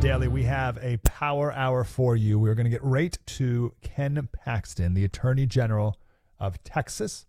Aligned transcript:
Daily, 0.00 0.28
we 0.28 0.44
have 0.44 0.78
a 0.80 0.98
power 0.98 1.52
hour 1.52 1.82
for 1.82 2.14
you. 2.14 2.38
We're 2.38 2.54
going 2.54 2.66
to 2.66 2.70
get 2.70 2.84
right 2.84 3.18
to 3.26 3.74
Ken 3.82 4.28
Paxton, 4.32 4.94
the 4.94 5.04
Attorney 5.04 5.44
General 5.44 5.98
of 6.38 6.62
Texas. 6.62 7.26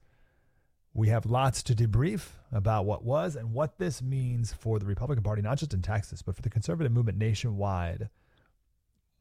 We 0.94 1.10
have 1.10 1.26
lots 1.26 1.64
to 1.64 1.74
debrief 1.74 2.28
about 2.52 2.86
what 2.86 3.04
was 3.04 3.36
and 3.36 3.54
what 3.54 3.80
this 3.80 4.04
means 4.04 4.54
for 4.54 4.78
the 4.78 4.86
Republican 4.86 5.24
Party, 5.24 5.42
not 5.42 5.58
just 5.58 5.74
in 5.74 5.82
Texas, 5.82 6.22
but 6.22 6.36
for 6.36 6.44
the 6.44 6.50
conservative 6.50 6.92
movement 6.92 7.18
nationwide. 7.18 8.10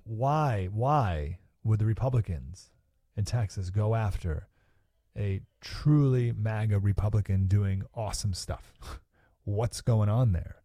Why, 0.04 0.68
why 0.70 1.38
would 1.64 1.78
the 1.78 1.86
Republicans 1.86 2.68
in 3.16 3.24
Texas 3.24 3.70
go 3.70 3.94
after 3.94 4.46
a 5.16 5.40
truly 5.62 6.32
MAGA 6.32 6.80
Republican 6.80 7.46
doing 7.46 7.82
awesome 7.94 8.34
stuff? 8.34 8.74
What's 9.44 9.80
going 9.80 10.10
on 10.10 10.32
there? 10.32 10.56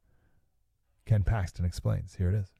Ken 1.05 1.23
Paxton 1.23 1.63
explains. 1.63 2.15
Here 2.15 2.29
it 2.29 2.35
is. 2.35 2.52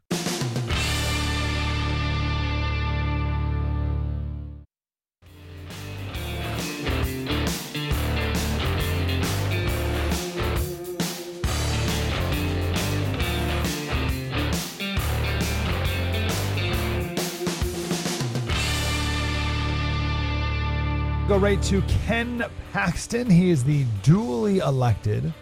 Right 21.44 21.61
to 21.61 21.81
Ken 22.05 22.41
Paxton. 22.72 23.30
He 23.30 23.49
is 23.49 23.66
the 23.66 23.83
duly 24.02 24.59
elected, 24.59 25.33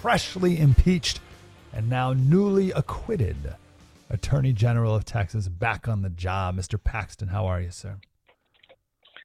freshly 0.00 0.60
impeached, 0.60 1.18
and 1.72 1.90
now 1.90 2.12
newly 2.12 2.70
acquitted 2.70 3.56
Attorney 4.10 4.52
General 4.52 4.94
of 4.94 5.04
Texas 5.04 5.48
back 5.48 5.88
on 5.88 6.02
the 6.02 6.08
job. 6.08 6.56
Mr. 6.56 6.80
Paxton, 6.80 7.26
how 7.26 7.46
are 7.46 7.60
you, 7.60 7.72
sir? 7.72 7.96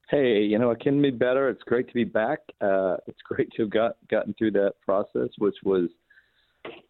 Hey, 0.09 0.41
you 0.41 0.57
know, 0.57 0.71
it 0.71 0.79
can 0.79 0.99
be 0.99 1.11
better. 1.11 1.47
It's 1.47 1.61
great 1.61 1.87
to 1.89 1.93
be 1.93 2.05
back. 2.05 2.39
Uh, 2.59 2.97
it's 3.05 3.21
great 3.23 3.51
to 3.57 3.61
have 3.61 3.69
got 3.69 3.95
gotten 4.09 4.33
through 4.33 4.51
that 4.53 4.73
process, 4.83 5.29
which 5.37 5.57
was 5.63 5.89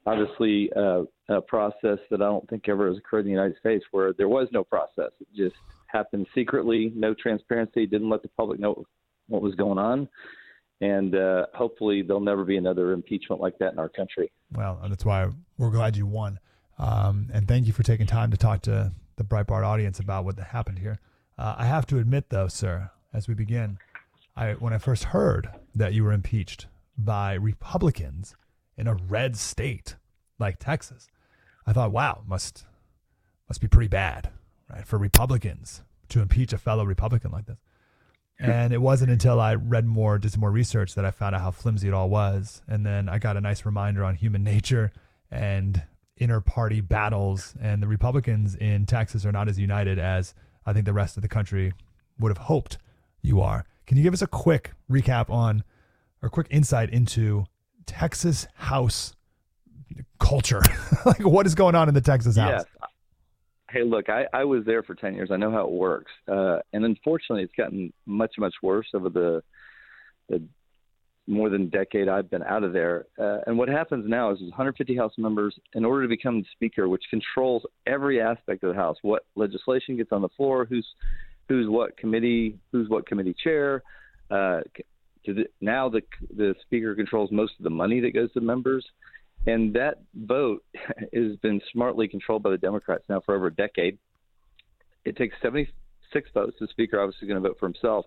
obviously 0.06 0.72
uh, 0.78 1.04
a 1.28 1.42
process 1.42 2.00
that 2.10 2.22
I 2.22 2.26
don't 2.28 2.50
think 2.50 2.70
ever 2.70 2.88
has 2.88 2.98
occurred 2.98 3.20
in 3.20 3.26
the 3.26 3.32
United 3.32 3.58
States, 3.60 3.84
where 3.92 4.14
there 4.14 4.30
was 4.30 4.48
no 4.54 4.64
process. 4.64 5.12
It 5.20 5.28
just 5.36 5.58
happened 5.88 6.26
secretly, 6.34 6.94
no 6.96 7.14
transparency, 7.14 7.86
didn't 7.86 8.10
let 8.10 8.22
the 8.22 8.30
public 8.30 8.62
know 8.62 8.86
what 9.28 9.42
was 9.42 9.56
going 9.56 9.78
on. 9.78 10.08
And 10.82 11.16
uh, 11.16 11.46
hopefully, 11.54 12.02
there'll 12.02 12.22
never 12.22 12.44
be 12.44 12.58
another 12.58 12.92
impeachment 12.92 13.42
like 13.42 13.58
that 13.60 13.72
in 13.72 13.80
our 13.80 13.90
country. 13.90 14.32
Well, 14.52 14.80
that's 14.90 15.06
why 15.06 15.30
we're 15.58 15.70
glad 15.70 15.96
you 15.96 16.06
won. 16.06 16.40
Um, 16.78 17.30
and 17.34 17.48
thank 17.48 17.68
you 17.68 17.74
for 17.74 17.84
taking 17.84 18.08
time 18.08 18.32
to 18.32 18.38
talk 18.38 18.62
to 18.64 18.92
the 19.16 19.24
Breitbart 19.24 19.66
audience 19.66 20.00
about 20.00 20.26
what 20.26 20.38
happened 20.38 20.80
here. 20.80 21.00
Uh, 21.38 21.56
I 21.58 21.66
have 21.66 21.86
to 21.88 22.00
admit, 22.00 22.30
though, 22.30 22.50
sir, 22.50 22.92
as 23.14 23.28
we 23.28 23.34
begin, 23.34 23.78
I 24.36 24.54
when 24.54 24.74
I 24.74 24.78
first 24.78 25.06
heard 25.06 25.50
that 25.74 25.94
you 25.94 26.04
were 26.04 26.12
impeached 26.12 26.68
by 26.98 27.34
Republicans 27.34 28.36
in 28.78 28.88
a 28.88 28.96
red 28.96 29.38
state 29.38 29.96
like 30.40 30.60
Texas, 30.60 31.08
I 31.66 31.74
thought, 31.74 31.92
wow, 31.92 32.24
must 32.28 32.66
must 33.48 33.62
be 33.62 33.68
pretty 33.68 33.88
bad, 33.88 34.30
right, 34.70 34.86
for 34.86 34.98
Republicans 34.98 35.84
to 36.10 36.22
impeach 36.22 36.52
a 36.54 36.58
fellow 36.58 36.84
Republican 36.84 37.32
like 37.32 37.46
this. 37.46 37.60
And 38.38 38.74
it 38.74 38.82
wasn't 38.82 39.12
until 39.12 39.40
I 39.40 39.56
read 39.56 39.86
more, 39.86 40.18
did 40.18 40.32
some 40.32 40.42
more 40.42 40.52
research, 40.52 40.96
that 40.96 41.06
I 41.06 41.12
found 41.12 41.36
out 41.36 41.42
how 41.42 41.52
flimsy 41.52 41.88
it 41.88 41.94
all 41.94 42.10
was. 42.10 42.62
And 42.68 42.86
then 42.86 43.08
I 43.08 43.18
got 43.18 43.38
a 43.38 43.42
nice 43.42 43.66
reminder 43.66 44.04
on 44.04 44.16
human 44.16 44.44
nature 44.44 44.92
and 45.32 45.82
inter 46.18 46.42
party 46.42 46.82
battles. 46.82 47.56
And 47.62 47.82
the 47.82 47.88
Republicans 47.88 48.56
in 48.56 48.86
Texas 48.86 49.26
are 49.26 49.32
not 49.32 49.48
as 49.48 49.58
united 49.58 50.00
as 50.00 50.34
I 50.66 50.74
think 50.74 50.86
the 50.86 50.94
rest 50.94 51.16
of 51.16 51.22
the 51.22 51.30
country 51.30 51.74
would 52.20 52.30
have 52.30 52.38
hoped 52.38 52.78
you 53.22 53.42
are. 53.42 53.66
Can 53.88 53.98
you 53.98 54.04
give 54.04 54.14
us 54.14 54.22
a 54.22 54.28
quick 54.28 54.72
recap 54.90 55.30
on, 55.30 55.64
or 56.22 56.30
quick 56.30 56.48
insight 56.50 56.90
into 56.90 57.46
Texas 57.86 58.48
House 58.56 59.16
culture? 60.20 60.62
like 61.06 61.20
what 61.20 61.46
is 61.46 61.56
going 61.56 61.76
on 61.76 61.88
in 61.88 61.94
the 61.94 62.02
Texas 62.02 62.36
House? 62.36 62.66
Yeah. 62.82 62.85
Hey, 63.70 63.84
look, 63.84 64.10
I, 64.10 64.26
I 64.32 64.44
was 64.44 64.64
there 64.66 64.84
for 64.84 64.96
10 64.96 65.16
years. 65.16 65.30
I 65.32 65.38
know 65.38 65.52
how 65.52 65.66
it 65.66 65.72
works. 65.72 66.12
Uh, 66.28 66.60
and 66.74 66.86
unfortunately, 66.86 67.44
it's 67.44 67.56
gotten 67.58 67.92
much, 68.06 68.36
much 68.38 68.54
worse 68.62 68.88
over 68.94 69.10
the, 69.10 69.44
the 70.30 70.42
more 71.28 71.50
than 71.50 71.70
decade 71.70 72.08
I've 72.08 72.30
been 72.30 72.44
out 72.44 72.64
of 72.64 72.74
there. 72.74 73.06
Uh, 73.20 73.40
and 73.48 73.58
what 73.58 73.68
happens 73.68 74.06
now 74.08 74.32
is 74.32 74.40
150 74.42 74.96
House 74.96 75.14
members, 75.18 75.56
in 75.74 75.84
order 75.84 76.04
to 76.04 76.08
become 76.08 76.42
the 76.42 76.48
Speaker, 76.52 76.88
which 76.88 77.04
controls 77.10 77.64
every 77.88 78.22
aspect 78.22 78.64
of 78.64 78.74
the 78.74 78.80
House, 78.80 78.98
what 79.02 79.26
legislation 79.36 79.98
gets 79.98 80.12
on 80.12 80.22
the 80.22 80.30
floor, 80.30 80.66
who's 80.66 80.88
who's 81.48 81.68
what 81.70 81.96
committee, 81.98 82.58
who's 82.72 82.90
what 82.90 83.08
committee 83.08 83.36
chair. 83.44 83.84
Uh, 84.32 84.62
the, 85.26 85.46
now 85.62 85.90
the 85.90 86.02
the 86.36 86.54
Speaker 86.62 86.94
controls 86.96 87.32
most 87.32 87.54
of 87.58 87.64
the 87.64 87.70
money 87.70 88.00
that 88.02 88.14
goes 88.14 88.32
to 88.34 88.42
members. 88.42 88.86
And 89.48 89.74
that 89.74 90.00
vote 90.16 90.64
has 91.14 91.36
been 91.42 91.62
smartly 91.72 92.08
controlled 92.08 92.44
by 92.44 92.50
the 92.50 92.58
Democrats 92.58 93.04
now 93.10 93.22
for 93.26 93.36
over 93.36 93.48
a 93.48 93.54
decade. 93.54 93.98
It 95.06 95.16
takes 95.18 95.36
76 95.42 96.30
votes. 96.34 96.58
The 96.60 96.68
Speaker 96.68 97.00
obviously 97.00 97.28
is 97.28 97.32
going 97.32 97.42
to 97.42 97.48
vote 97.48 97.58
for 97.60 97.68
himself. 97.68 98.06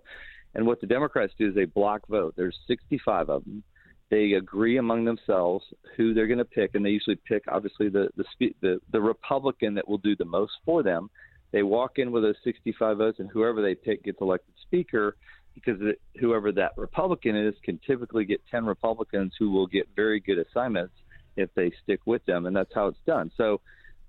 And 0.55 0.67
what 0.67 0.81
the 0.81 0.87
Democrats 0.87 1.33
do 1.39 1.49
is 1.49 1.55
they 1.55 1.67
block 1.67 2.07
vote. 2.09 2.35
There's 2.37 2.57
65 2.67 3.31
of 3.31 3.45
them. 3.45 3.63
They 4.11 4.33
agree 4.33 4.79
among 4.79 5.05
themselves 5.05 5.65
who 5.97 6.15
they're 6.15 6.27
going 6.27 6.39
to 6.39 6.45
pick, 6.45 6.75
and 6.75 6.85
they 6.85 6.91
usually 6.91 7.19
pick 7.29 7.45
obviously 7.47 7.91
the 7.91 8.09
the 8.17 8.25
the, 8.63 8.81
the 8.91 9.01
Republican 9.01 9.75
that 9.75 9.87
will 9.87 9.99
do 9.99 10.17
the 10.17 10.25
most 10.25 10.53
for 10.65 10.83
them. 10.83 11.11
They 11.53 11.63
walk 11.63 11.99
in 11.99 12.11
with 12.11 12.23
those 12.23 12.37
65 12.43 12.97
votes, 12.97 13.19
and 13.19 13.29
whoever 13.31 13.61
they 13.61 13.75
pick 13.75 14.05
gets 14.05 14.19
elected 14.23 14.55
Speaker 14.63 15.17
because 15.55 15.79
whoever 16.21 16.53
that 16.53 16.73
Republican 16.77 17.37
is 17.37 17.55
can 17.65 17.79
typically 17.87 18.25
get 18.25 18.41
10 18.51 18.65
Republicans 18.65 19.33
who 19.39 19.51
will 19.51 19.67
get 19.67 19.89
very 19.95 20.21
good 20.21 20.39
assignments 20.39 20.95
if 21.39 21.49
they 21.55 21.73
stick 21.83 22.01
with 22.05 22.25
them, 22.27 22.47
and 22.47 22.55
that's 22.55 22.75
how 22.75 22.89
it's 22.89 22.99
done. 23.07 23.31
So 23.37 23.61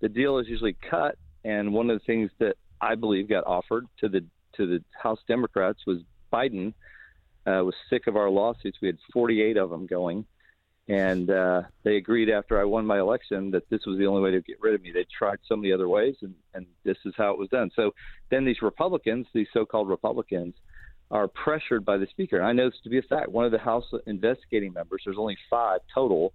the 0.01 0.09
deal 0.09 0.40
is 0.40 0.47
usually 0.47 0.75
cut, 0.90 1.16
and 1.45 1.73
one 1.73 1.90
of 1.90 2.00
the 2.00 2.06
things 2.06 2.31
that 2.40 2.56
I 2.81 2.95
believe 2.95 3.29
got 3.29 3.45
offered 3.45 3.85
to 4.00 4.09
the 4.09 4.25
to 4.56 4.66
the 4.66 4.84
House 5.01 5.19
Democrats 5.28 5.79
was 5.85 6.00
Biden 6.34 6.73
uh, 7.45 7.63
was 7.63 7.75
sick 7.90 8.07
of 8.07 8.16
our 8.16 8.29
lawsuits. 8.29 8.79
We 8.81 8.88
had 8.88 8.97
48 9.13 9.57
of 9.57 9.69
them 9.69 9.85
going, 9.85 10.25
and 10.88 11.29
uh, 11.29 11.62
they 11.84 11.97
agreed 11.97 12.29
after 12.29 12.59
I 12.59 12.63
won 12.63 12.85
my 12.85 13.00
election 13.00 13.51
that 13.51 13.69
this 13.69 13.85
was 13.85 13.97
the 13.97 14.07
only 14.07 14.22
way 14.22 14.31
to 14.31 14.41
get 14.41 14.59
rid 14.59 14.73
of 14.73 14.81
me. 14.81 14.91
They 14.91 15.06
tried 15.16 15.38
so 15.47 15.56
many 15.56 15.72
other 15.72 15.88
ways, 15.88 16.16
and, 16.22 16.34
and 16.53 16.66
this 16.84 16.97
is 17.06 17.13
how 17.16 17.31
it 17.31 17.38
was 17.38 17.50
done. 17.50 17.69
So 17.75 17.91
then 18.31 18.44
these 18.44 18.61
Republicans, 18.61 19.28
these 19.34 19.47
so-called 19.53 19.88
Republicans, 19.88 20.56
are 21.11 21.28
pressured 21.28 21.85
by 21.85 21.97
the 21.97 22.07
Speaker. 22.07 22.38
And 22.38 22.46
I 22.46 22.53
know 22.53 22.69
this 22.69 22.79
to 22.84 22.90
be 22.90 23.00
a 23.00 23.03
fact. 23.03 23.29
One 23.29 23.46
of 23.46 23.51
the 23.51 23.59
House 23.59 23.85
investigating 24.06 24.73
members, 24.73 25.01
there's 25.06 25.17
only 25.17 25.38
five 25.50 25.79
total, 25.94 26.34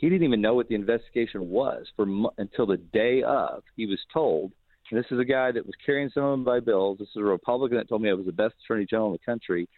he 0.00 0.08
didn't 0.08 0.26
even 0.26 0.40
know 0.40 0.54
what 0.54 0.68
the 0.68 0.74
investigation 0.74 1.50
was 1.50 1.86
for 1.94 2.06
until 2.38 2.64
the 2.64 2.78
day 2.78 3.22
of. 3.22 3.62
He 3.76 3.84
was 3.84 3.98
told, 4.10 4.50
and 4.90 4.98
this 4.98 5.10
is 5.10 5.18
a 5.18 5.24
guy 5.26 5.52
that 5.52 5.66
was 5.66 5.74
carrying 5.84 6.10
some 6.14 6.24
of 6.24 6.30
them 6.30 6.44
by 6.44 6.60
bills. 6.60 6.98
This 6.98 7.08
is 7.08 7.16
a 7.16 7.22
Republican 7.22 7.76
that 7.76 7.88
told 7.88 8.00
me 8.00 8.08
I 8.08 8.14
was 8.14 8.24
the 8.24 8.32
best 8.32 8.54
attorney 8.64 8.86
general 8.88 9.08
in 9.08 9.12
the 9.12 9.30
country, 9.30 9.68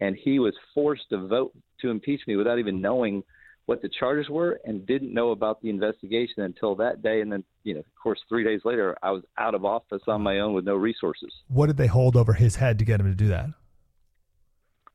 and 0.00 0.16
he 0.16 0.38
was 0.38 0.54
forced 0.74 1.10
to 1.10 1.26
vote 1.28 1.52
to 1.82 1.90
impeach 1.90 2.22
me 2.26 2.36
without 2.36 2.58
even 2.58 2.80
knowing 2.80 3.22
what 3.66 3.82
the 3.82 3.90
charges 4.00 4.30
were 4.30 4.58
and 4.64 4.86
didn't 4.86 5.12
know 5.12 5.32
about 5.32 5.60
the 5.60 5.68
investigation 5.68 6.42
until 6.42 6.74
that 6.76 7.02
day. 7.02 7.20
And 7.20 7.30
then, 7.30 7.44
you 7.64 7.74
know, 7.74 7.80
of 7.80 7.94
course, 8.02 8.20
three 8.30 8.44
days 8.44 8.60
later, 8.64 8.96
I 9.02 9.10
was 9.10 9.24
out 9.36 9.54
of 9.54 9.66
office 9.66 10.02
on 10.06 10.22
my 10.22 10.38
own 10.38 10.54
with 10.54 10.64
no 10.64 10.76
resources. 10.76 11.32
What 11.48 11.66
did 11.66 11.76
they 11.76 11.88
hold 11.88 12.16
over 12.16 12.32
his 12.32 12.56
head 12.56 12.78
to 12.78 12.86
get 12.86 12.98
him 13.00 13.10
to 13.10 13.14
do 13.14 13.28
that? 13.28 13.48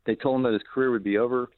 They 0.06 0.16
told 0.16 0.38
him 0.38 0.44
that 0.44 0.54
his 0.54 0.64
career 0.74 0.90
would 0.90 1.04
be 1.04 1.20
over, 1.20 1.50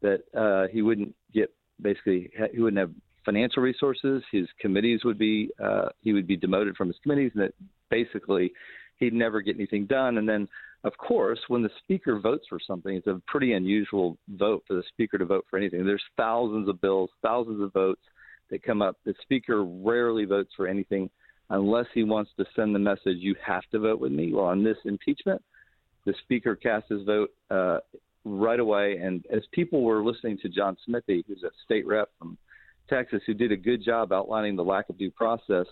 that 0.00 0.22
uh, 0.36 0.66
he 0.72 0.82
wouldn't 0.82 1.14
get 1.32 1.52
basically 1.82 2.30
he 2.52 2.60
wouldn't 2.60 2.80
have 2.80 2.92
financial 3.24 3.62
resources. 3.62 4.22
His 4.30 4.46
committees 4.60 5.04
would 5.04 5.18
be 5.18 5.50
uh, 5.62 5.88
he 6.00 6.12
would 6.12 6.26
be 6.26 6.36
demoted 6.36 6.76
from 6.76 6.88
his 6.88 6.96
committees, 7.02 7.32
and 7.34 7.44
that 7.44 7.54
basically 7.90 8.52
he'd 8.98 9.12
never 9.12 9.40
get 9.40 9.56
anything 9.56 9.86
done. 9.86 10.18
And 10.18 10.28
then, 10.28 10.48
of 10.84 10.96
course, 10.96 11.38
when 11.48 11.62
the 11.62 11.70
speaker 11.82 12.18
votes 12.18 12.46
for 12.48 12.58
something, 12.64 12.94
it's 12.94 13.06
a 13.06 13.20
pretty 13.26 13.52
unusual 13.52 14.16
vote 14.28 14.62
for 14.66 14.74
the 14.74 14.82
speaker 14.88 15.18
to 15.18 15.24
vote 15.24 15.46
for 15.48 15.58
anything. 15.58 15.84
There's 15.84 16.02
thousands 16.16 16.68
of 16.68 16.80
bills, 16.80 17.10
thousands 17.22 17.62
of 17.62 17.72
votes 17.72 18.02
that 18.50 18.62
come 18.62 18.82
up. 18.82 18.96
The 19.04 19.14
speaker 19.22 19.64
rarely 19.64 20.24
votes 20.24 20.50
for 20.56 20.66
anything 20.66 21.10
unless 21.50 21.86
he 21.94 22.02
wants 22.02 22.30
to 22.38 22.44
send 22.56 22.74
the 22.74 22.78
message, 22.78 23.18
"You 23.18 23.34
have 23.44 23.64
to 23.72 23.78
vote 23.78 24.00
with 24.00 24.12
me." 24.12 24.32
Well, 24.32 24.46
on 24.46 24.62
this 24.62 24.78
impeachment, 24.84 25.42
the 26.04 26.14
speaker 26.24 26.56
cast 26.56 26.88
his 26.88 27.02
vote 27.02 27.30
uh, 27.50 27.78
right 28.24 28.60
away. 28.60 28.98
And 29.02 29.24
as 29.32 29.42
people 29.52 29.82
were 29.82 30.02
listening 30.04 30.38
to 30.42 30.48
John 30.48 30.76
Smithee, 30.84 31.24
who's 31.26 31.42
a 31.42 31.50
state 31.64 31.86
rep 31.86 32.10
from 32.18 32.38
Texas, 32.88 33.22
who 33.26 33.34
did 33.34 33.52
a 33.52 33.56
good 33.56 33.82
job 33.84 34.12
outlining 34.12 34.56
the 34.56 34.64
lack 34.64 34.88
of 34.88 34.98
due 34.98 35.10
process, 35.10 35.66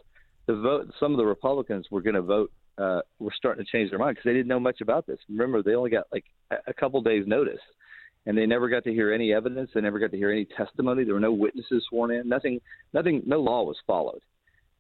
the 0.47 0.57
vote, 0.57 0.93
some 0.99 1.13
of 1.13 1.19
the 1.19 1.27
Republicans 1.27 1.87
were 1.91 2.01
going 2.03 2.15
to 2.15 2.23
vote. 2.23 2.53
Uh, 2.79 3.03
were 3.19 3.33
starting 3.37 3.63
to 3.63 3.71
change 3.71 3.91
their 3.91 3.99
mind 3.99 4.15
because 4.15 4.25
they 4.25 4.33
didn't 4.33 4.49
know 4.49 4.61
much 4.61 4.81
about 4.81 5.07
this. 5.07 5.19
Remember, 5.29 5.63
they 5.63 5.75
only 5.75 5.91
got 5.91 6.07
like 6.13 6.25
a 6.67 6.73
couple 6.73 6.99
days' 7.03 7.27
notice, 7.27 7.61
and 8.25 8.39
they 8.39 8.47
never 8.47 8.71
got 8.71 8.85
to 8.85 8.93
hear 8.93 9.13
any 9.13 9.35
evidence. 9.35 9.71
They 9.75 9.83
never 9.83 9.99
got 9.99 10.13
to 10.13 10.17
hear 10.17 10.31
any 10.31 10.47
testimony. 10.47 11.05
There 11.05 11.13
were 11.13 11.21
no 11.21 11.33
witnesses 11.33 11.85
sworn 11.91 12.11
in. 12.11 12.27
Nothing. 12.27 12.59
Nothing. 12.95 13.23
No 13.27 13.39
law 13.41 13.65
was 13.65 13.77
followed. 13.87 14.23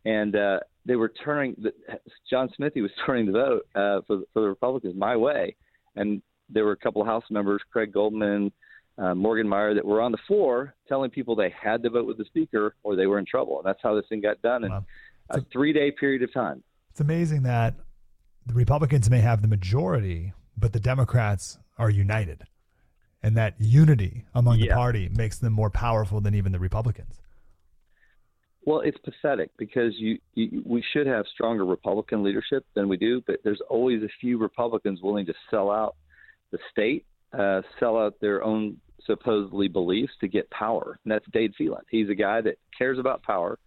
and 0.06 0.34
uh, 0.34 0.60
they 0.86 0.96
were 0.96 1.12
turning. 1.22 1.54
The, 1.58 1.72
John 2.30 2.48
Smithee 2.56 2.80
was 2.80 2.90
turning 3.06 3.26
the 3.26 3.32
vote 3.32 3.66
uh, 3.74 4.00
for 4.06 4.20
for 4.32 4.40
the 4.42 4.48
Republicans 4.48 4.94
my 4.96 5.16
way, 5.16 5.54
and 5.96 6.22
there 6.52 6.64
were 6.64 6.72
a 6.72 6.76
couple 6.76 7.02
of 7.02 7.08
House 7.08 7.24
members, 7.30 7.60
Craig 7.72 7.92
Goldman, 7.92 8.52
uh, 8.98 9.14
Morgan 9.14 9.48
Meyer, 9.48 9.74
that 9.74 9.84
were 9.84 10.00
on 10.00 10.12
the 10.12 10.18
floor 10.26 10.74
telling 10.88 11.10
people 11.10 11.34
they 11.34 11.54
had 11.58 11.82
to 11.82 11.90
vote 11.90 12.06
with 12.06 12.18
the 12.18 12.24
Speaker 12.24 12.74
or 12.82 12.96
they 12.96 13.06
were 13.06 13.18
in 13.18 13.26
trouble, 13.26 13.58
and 13.58 13.66
that's 13.66 13.80
how 13.82 13.94
this 13.94 14.04
thing 14.08 14.20
got 14.20 14.40
done 14.42 14.64
in 14.64 14.70
wow. 14.70 14.84
a 15.30 15.40
three 15.52 15.72
day 15.72 15.90
period 15.90 16.22
of 16.22 16.32
time. 16.32 16.62
It's 16.90 17.00
amazing 17.00 17.44
that 17.44 17.74
the 18.46 18.54
Republicans 18.54 19.08
may 19.08 19.20
have 19.20 19.42
the 19.42 19.48
majority, 19.48 20.32
but 20.56 20.72
the 20.72 20.80
Democrats 20.80 21.58
are 21.78 21.90
united 21.90 22.44
and 23.22 23.36
that 23.36 23.54
unity 23.58 24.24
among 24.34 24.58
yeah. 24.58 24.68
the 24.68 24.74
party 24.74 25.08
makes 25.14 25.38
them 25.38 25.52
more 25.52 25.70
powerful 25.70 26.20
than 26.20 26.34
even 26.34 26.52
the 26.52 26.58
Republicans. 26.58 27.20
Well, 28.64 28.80
it's 28.80 28.98
pathetic 28.98 29.50
because 29.56 29.94
you, 29.96 30.18
you, 30.34 30.62
we 30.66 30.84
should 30.92 31.06
have 31.06 31.24
stronger 31.32 31.64
Republican 31.64 32.22
leadership 32.22 32.64
than 32.74 32.88
we 32.88 32.96
do, 32.96 33.22
but 33.26 33.40
there's 33.42 33.60
always 33.70 34.02
a 34.02 34.08
few 34.20 34.38
Republicans 34.38 35.00
willing 35.02 35.26
to 35.26 35.34
sell 35.50 35.70
out 35.70 35.96
the 36.50 36.58
state, 36.70 37.04
uh, 37.32 37.62
sell 37.78 37.98
out 37.98 38.14
their 38.20 38.42
own 38.42 38.76
supposedly 39.06 39.68
beliefs 39.68 40.12
to 40.20 40.28
get 40.28 40.50
power. 40.50 40.98
And 41.04 41.12
that's 41.12 41.24
Dade 41.32 41.54
Phelan. 41.56 41.82
He's 41.90 42.08
a 42.08 42.14
guy 42.14 42.40
that 42.42 42.58
cares 42.76 42.98
about 42.98 43.22
power. 43.22 43.58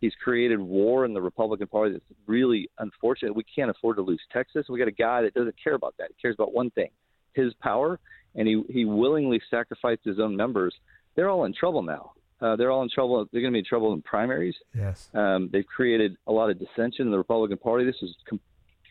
He's 0.00 0.14
created 0.22 0.60
war 0.60 1.04
in 1.04 1.12
the 1.12 1.20
Republican 1.20 1.66
Party 1.66 1.92
that's 1.92 2.04
really 2.26 2.70
unfortunate. 2.78 3.34
We 3.34 3.42
can't 3.42 3.70
afford 3.70 3.96
to 3.96 4.02
lose 4.02 4.20
Texas. 4.32 4.66
We 4.68 4.78
got 4.78 4.86
a 4.86 4.92
guy 4.92 5.22
that 5.22 5.34
doesn't 5.34 5.56
care 5.62 5.74
about 5.74 5.94
that. 5.98 6.08
He 6.08 6.22
cares 6.22 6.36
about 6.38 6.54
one 6.54 6.70
thing, 6.70 6.90
his 7.32 7.52
power 7.54 7.98
and 8.34 8.46
he 8.46 8.62
he 8.70 8.84
willingly 8.84 9.40
sacrificed 9.50 10.04
his 10.04 10.18
own 10.18 10.36
members. 10.36 10.74
They're 11.14 11.28
all 11.28 11.44
in 11.44 11.52
trouble 11.52 11.82
now. 11.82 12.12
Uh, 12.40 12.54
they're 12.54 12.70
all 12.70 12.82
in 12.82 12.88
trouble. 12.88 13.26
They're 13.32 13.40
going 13.40 13.52
to 13.52 13.56
be 13.56 13.60
in 13.60 13.64
trouble 13.64 13.92
in 13.92 14.02
primaries. 14.02 14.54
Yes. 14.72 15.10
Um, 15.12 15.50
they've 15.52 15.66
created 15.66 16.16
a 16.28 16.32
lot 16.32 16.50
of 16.50 16.58
dissension 16.58 17.06
in 17.06 17.10
the 17.10 17.18
Republican 17.18 17.58
Party. 17.58 17.84
This 17.84 17.96
is 18.00 18.14
com- 18.28 18.40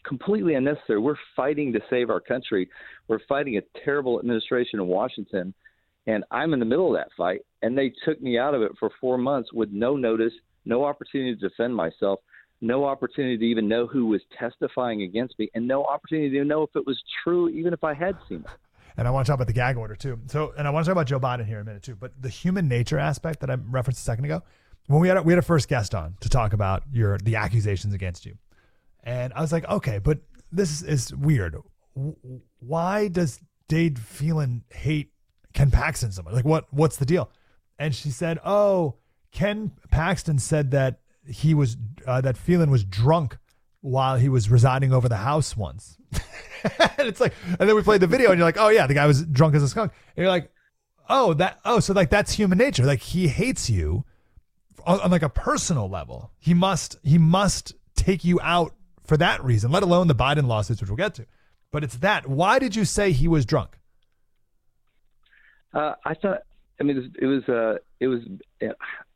completely 0.07 0.55
unnecessary. 0.55 0.99
We're 0.99 1.15
fighting 1.35 1.73
to 1.73 1.79
save 1.89 2.09
our 2.09 2.19
country. 2.19 2.69
We're 3.07 3.19
fighting 3.27 3.57
a 3.57 3.79
terrible 3.83 4.19
administration 4.19 4.79
in 4.79 4.87
Washington, 4.87 5.53
and 6.05 6.23
I'm 6.31 6.53
in 6.53 6.59
the 6.59 6.65
middle 6.65 6.87
of 6.87 6.99
that 6.99 7.09
fight. 7.17 7.41
And 7.61 7.77
they 7.77 7.91
took 8.05 8.21
me 8.21 8.37
out 8.37 8.53
of 8.53 8.61
it 8.61 8.71
for 8.79 8.89
four 9.01 9.17
months 9.17 9.51
with 9.53 9.69
no 9.71 9.95
notice, 9.95 10.33
no 10.65 10.85
opportunity 10.85 11.35
to 11.35 11.49
defend 11.49 11.75
myself, 11.75 12.19
no 12.61 12.85
opportunity 12.85 13.37
to 13.37 13.45
even 13.45 13.67
know 13.67 13.87
who 13.87 14.07
was 14.07 14.21
testifying 14.37 15.03
against 15.03 15.37
me, 15.37 15.49
and 15.53 15.67
no 15.67 15.83
opportunity 15.85 16.37
to 16.37 16.45
know 16.45 16.63
if 16.63 16.69
it 16.75 16.85
was 16.85 17.01
true, 17.23 17.49
even 17.49 17.73
if 17.73 17.83
I 17.83 17.93
had 17.93 18.17
seen 18.27 18.39
it 18.39 18.47
and 18.97 19.07
I 19.07 19.11
want 19.11 19.25
to 19.25 19.31
talk 19.31 19.35
about 19.35 19.47
the 19.47 19.53
gag 19.53 19.77
order 19.77 19.95
too. 19.95 20.19
So, 20.27 20.53
and 20.57 20.67
I 20.67 20.71
want 20.71 20.85
to 20.85 20.89
talk 20.89 20.93
about 20.93 21.05
Joe 21.07 21.19
Biden 21.19 21.45
here 21.45 21.57
in 21.57 21.61
a 21.61 21.65
minute 21.65 21.83
too. 21.83 21.95
But 21.95 22.19
the 22.19 22.29
human 22.29 22.67
nature 22.67 22.97
aspect 22.97 23.41
that 23.41 23.49
I 23.51 23.53
referenced 23.53 24.01
a 24.01 24.03
second 24.03 24.25
ago, 24.25 24.41
when 24.87 24.99
we 24.99 25.07
had 25.07 25.17
a, 25.17 25.21
we 25.21 25.31
had 25.31 25.39
a 25.39 25.43
first 25.43 25.69
guest 25.69 25.93
on 25.93 26.15
to 26.21 26.29
talk 26.29 26.53
about 26.53 26.83
your 26.91 27.17
the 27.19 27.35
accusations 27.35 27.93
against 27.93 28.25
you, 28.25 28.37
and 29.03 29.33
I 29.33 29.41
was 29.41 29.51
like, 29.51 29.67
okay, 29.67 29.99
but 29.99 30.19
this 30.51 30.81
is 30.81 31.13
weird. 31.15 31.55
Why 32.59 33.07
does 33.07 33.39
Dade 33.67 33.99
Phelan 33.99 34.63
hate 34.71 35.11
Ken 35.53 35.71
Paxton 35.71 36.11
so 36.11 36.23
much? 36.23 36.33
Like, 36.33 36.45
what 36.45 36.65
what's 36.71 36.97
the 36.97 37.05
deal? 37.05 37.29
And 37.79 37.93
she 37.93 38.09
said, 38.09 38.39
oh, 38.45 38.95
Ken 39.31 39.71
Paxton 39.91 40.39
said 40.39 40.71
that 40.71 40.99
he 41.27 41.53
was 41.53 41.77
uh, 42.05 42.21
that 42.21 42.37
Phelan 42.37 42.71
was 42.71 42.83
drunk 42.83 43.37
while 43.81 44.17
he 44.17 44.29
was 44.29 44.49
residing 44.49 44.93
over 44.93 45.07
the 45.07 45.17
house 45.17 45.55
once. 45.55 45.97
and 46.63 47.07
it's 47.07 47.19
like, 47.19 47.33
and 47.59 47.69
then 47.69 47.75
we 47.75 47.81
played 47.83 48.01
the 48.01 48.07
video, 48.07 48.31
and 48.31 48.37
you're 48.37 48.47
like, 48.47 48.57
oh 48.57 48.69
yeah, 48.69 48.87
the 48.87 48.93
guy 48.93 49.05
was 49.05 49.23
drunk 49.25 49.55
as 49.55 49.63
a 49.63 49.69
skunk. 49.69 49.91
And 50.15 50.23
you're 50.23 50.31
like, 50.31 50.51
oh 51.09 51.33
that, 51.35 51.59
oh, 51.65 51.79
so 51.79 51.93
like 51.93 52.09
that's 52.09 52.33
human 52.33 52.57
nature. 52.57 52.85
Like 52.85 53.01
he 53.01 53.27
hates 53.27 53.69
you 53.69 54.05
on, 54.85 54.99
on 55.01 55.11
like 55.11 55.21
a 55.21 55.29
personal 55.29 55.89
level. 55.89 56.31
He 56.39 56.53
must, 56.53 56.97
he 57.03 57.17
must 57.17 57.73
take 57.95 58.23
you 58.23 58.39
out 58.41 58.73
for 59.07 59.17
that 59.17 59.43
reason. 59.43 59.71
Let 59.71 59.83
alone 59.83 60.07
the 60.07 60.15
Biden 60.15 60.47
lawsuits, 60.47 60.81
which 60.81 60.89
we'll 60.89 60.97
get 60.97 61.15
to. 61.15 61.25
But 61.71 61.83
it's 61.83 61.97
that. 61.97 62.27
Why 62.27 62.59
did 62.59 62.75
you 62.75 62.85
say 62.85 63.11
he 63.11 63.27
was 63.27 63.45
drunk? 63.45 63.77
Uh, 65.73 65.93
I 66.05 66.13
thought. 66.13 66.39
I 66.79 66.83
mean, 66.83 67.11
it 67.19 67.25
was. 67.25 67.43
Uh, 67.49 67.77
it 67.99 68.07
was. 68.07 68.21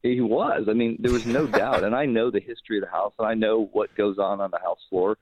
He 0.03 0.21
was. 0.21 0.65
I 0.67 0.73
mean, 0.73 0.97
there 0.99 1.11
was 1.11 1.25
no 1.25 1.45
doubt, 1.61 1.83
and 1.83 1.95
I 1.95 2.05
know 2.05 2.31
the 2.31 2.39
history 2.39 2.77
of 2.77 2.85
the 2.85 2.91
House, 2.91 3.13
and 3.19 3.27
I 3.27 3.33
know 3.33 3.69
what 3.71 3.93
goes 3.95 4.17
on 4.17 4.41
on 4.41 4.51
the 4.51 4.59
House 4.59 4.79
floor, 4.89 5.17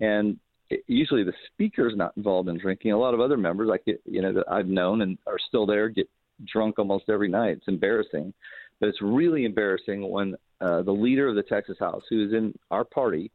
and 0.00 0.38
usually 0.86 1.24
the 1.24 1.34
speaker's 1.48 1.96
not 1.96 2.16
involved 2.16 2.48
in 2.48 2.58
drinking. 2.58 2.92
A 2.92 2.98
lot 2.98 3.14
of 3.14 3.20
other 3.20 3.36
members, 3.36 3.68
like 3.68 3.82
you 3.86 4.22
know, 4.22 4.32
that 4.32 4.50
I've 4.50 4.66
known 4.66 5.02
and 5.02 5.18
are 5.26 5.38
still 5.48 5.66
there, 5.66 5.88
get 5.88 6.08
drunk 6.46 6.78
almost 6.78 7.08
every 7.08 7.28
night. 7.28 7.58
It's 7.58 7.68
embarrassing, 7.68 8.32
but 8.80 8.88
it's 8.88 9.02
really 9.02 9.44
embarrassing 9.44 10.08
when 10.08 10.36
uh, 10.60 10.82
the 10.82 10.92
leader 10.92 11.28
of 11.28 11.34
the 11.34 11.42
Texas 11.42 11.76
House, 11.78 12.02
who 12.08 12.26
is 12.26 12.32
in 12.32 12.54
our 12.70 12.84
party, 12.84 13.30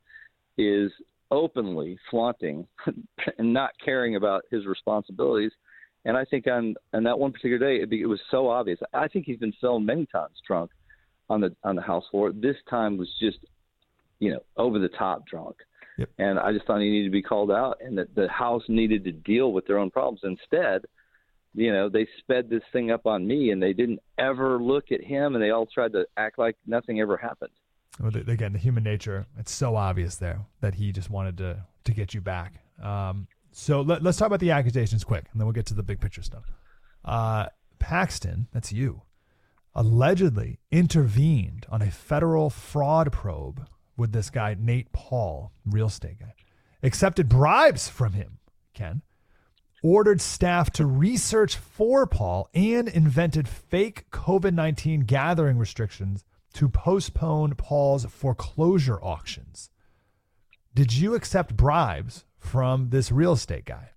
is 0.57 0.92
openly 1.31 1.98
flaunting 2.09 2.68
and 3.38 3.54
not 3.54 3.71
caring 3.83 4.15
about 4.15 4.44
his 4.50 4.65
responsibilities. 4.65 5.51
And 6.06 6.15
I 6.15 6.24
think 6.24 6.48
on 6.48 6.75
on 6.94 7.04
that 7.04 7.19
one 7.19 7.31
particular 7.31 7.59
day, 7.59 7.83
it, 7.83 7.92
it 7.92 8.06
was 8.06 8.19
so 8.31 8.50
obvious. 8.50 8.80
I 8.94 9.07
think 9.07 9.25
he's 9.25 9.39
been 9.39 9.54
filmed 9.59 9.86
many 9.86 10.06
times 10.06 10.36
drunk 10.45 10.71
on 11.30 11.42
the 11.42 11.56
on 11.63 11.75
the 11.75 11.81
House 11.81 12.06
floor. 12.12 12.31
This 12.31 12.56
time 12.69 12.98
was 12.98 13.09
just, 13.19 13.39
you 14.19 14.31
know, 14.31 14.39
over 14.56 14.80
the 14.80 14.89
top 14.89 15.25
drunk. 15.27 15.57
Yep. 15.98 16.09
And 16.19 16.39
I 16.39 16.54
just 16.54 16.65
thought 16.65 16.80
he 16.80 16.89
needed 16.89 17.07
to 17.07 17.12
be 17.12 17.24
called 17.24 17.51
out 17.51 17.80
and 17.81 17.98
that 17.98 18.13
the 18.15 18.27
House 18.30 18.63
needed 18.68 19.04
to 19.06 19.12
deal 19.12 19.51
with 19.51 19.65
their 19.65 19.80
own 19.80 19.89
problems. 19.89 20.21
Instead, 20.24 20.86
you 21.56 21.74
know, 21.74 21.89
they 21.89 22.07
sped 22.19 22.50
this 22.50 22.62
thing 22.71 22.92
up 22.92 23.07
on 23.07 23.27
me 23.27 23.50
and 23.50 23.62
they 23.62 23.74
didn't 23.74 24.00
ever 24.19 24.62
look 24.62 24.92
at 24.92 25.04
him 25.04 25.33
and 25.33 25.44
they 25.44 25.50
all 25.50 25.65
tried 25.65 25.94
to 25.94 26.06
act 26.15 26.38
like 26.38 26.56
nothing 26.68 27.01
ever 27.01 27.18
happened. 27.18 27.51
Again, 28.03 28.53
the 28.53 28.59
human 28.59 28.83
nature, 28.83 29.25
it's 29.39 29.51
so 29.51 29.75
obvious 29.75 30.15
there 30.15 30.41
that 30.61 30.75
he 30.75 30.91
just 30.91 31.09
wanted 31.09 31.38
to, 31.38 31.63
to 31.85 31.91
get 31.91 32.13
you 32.13 32.21
back. 32.21 32.61
Um, 32.81 33.27
so 33.51 33.81
let, 33.81 34.05
us 34.05 34.17
talk 34.17 34.27
about 34.27 34.39
the 34.39 34.51
accusations 34.51 35.03
quick 35.03 35.25
and 35.31 35.41
then 35.41 35.47
we'll 35.47 35.53
get 35.53 35.65
to 35.67 35.73
the 35.73 35.83
big 35.83 35.99
picture 35.99 36.21
stuff. 36.21 36.44
Uh, 37.03 37.47
Paxton, 37.79 38.47
that's 38.53 38.71
you, 38.71 39.01
allegedly 39.73 40.59
intervened 40.71 41.65
on 41.69 41.81
a 41.81 41.89
federal 41.89 42.49
fraud 42.49 43.11
probe 43.11 43.67
with 43.95 44.11
this 44.11 44.29
guy, 44.29 44.55
Nate 44.59 44.91
Paul, 44.91 45.51
real 45.66 45.87
estate 45.87 46.19
guy, 46.19 46.33
accepted 46.83 47.27
bribes 47.27 47.87
from 47.89 48.13
him, 48.13 48.37
Ken, 48.73 49.01
ordered 49.83 50.21
staff 50.21 50.69
to 50.71 50.85
research 50.85 51.56
for 51.56 52.06
Paul, 52.06 52.49
and 52.54 52.87
invented 52.87 53.47
fake 53.47 54.06
COVID 54.11 54.54
19 54.54 55.01
gathering 55.01 55.57
restrictions 55.57 56.25
to 56.57 56.68
postpone 56.68 57.54
Paul's 57.54 58.06
foreclosure 58.06 58.97
auctions. 59.04 59.69
Did 60.73 60.92
you 60.92 61.14
accept 61.14 61.56
bribes 61.56 62.26
from 62.40 62.90
this 62.90 63.11
real 63.11 63.33
estate 63.33 63.66
guy? 63.66 63.92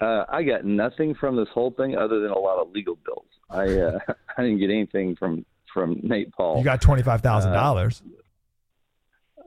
Uh, 0.00 0.24
I 0.28 0.44
got 0.44 0.64
nothing 0.64 1.16
from 1.16 1.34
this 1.34 1.48
whole 1.52 1.72
thing 1.72 1.96
other 1.96 2.20
than 2.20 2.30
a 2.30 2.38
lot 2.38 2.60
of 2.60 2.70
legal 2.70 2.96
bills. 3.04 3.26
I 3.50 3.64
uh, 3.80 3.98
I 4.38 4.42
didn't 4.42 4.60
get 4.60 4.70
anything 4.70 5.16
from 5.16 5.44
from 5.74 5.98
Nate 6.04 6.30
Paul. 6.32 6.58
You 6.58 6.64
got 6.64 6.80
twenty 6.80 7.02
five 7.02 7.20
thousand 7.20 7.50
uh, 7.50 7.54
dollars. 7.54 8.02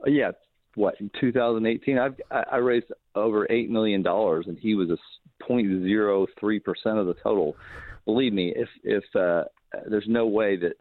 Yeah, 0.04 0.32
what 0.74 1.00
in 1.00 1.10
2018? 1.18 1.96
I've 1.96 2.20
I 2.30 2.56
raised 2.56 2.86
over 3.14 3.46
eight 3.48 3.70
million 3.70 4.02
dollars, 4.02 4.44
and 4.46 4.58
he 4.58 4.74
was 4.74 4.90
a 4.90 4.98
0.03 5.50 6.64
percent 6.64 6.98
of 6.98 7.06
the 7.06 7.14
total. 7.14 7.56
Believe 8.04 8.34
me, 8.34 8.52
if 8.54 8.68
if 8.84 9.04
uh, 9.16 9.44
there's 9.88 10.06
no 10.06 10.26
way 10.26 10.56
that 10.56 10.74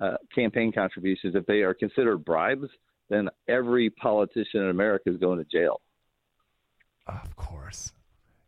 uh, 0.00 0.16
campaign 0.34 0.72
contributions, 0.72 1.34
if 1.34 1.46
they 1.46 1.60
are 1.60 1.74
considered 1.74 2.24
bribes, 2.24 2.68
then 3.08 3.28
every 3.48 3.90
politician 3.90 4.62
in 4.62 4.70
America 4.70 5.10
is 5.10 5.16
going 5.16 5.38
to 5.38 5.44
jail. 5.44 5.80
Of 7.06 7.36
course. 7.36 7.92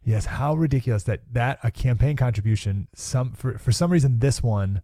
Yes, 0.05 0.25
how 0.25 0.55
ridiculous 0.55 1.02
that 1.05 1.21
that 1.33 1.59
a 1.62 1.71
campaign 1.71 2.17
contribution 2.17 2.88
some 2.95 3.33
for 3.33 3.59
for 3.59 3.73
some 3.73 3.93
reason 3.93 4.21
this 4.21 4.43
one 4.43 4.83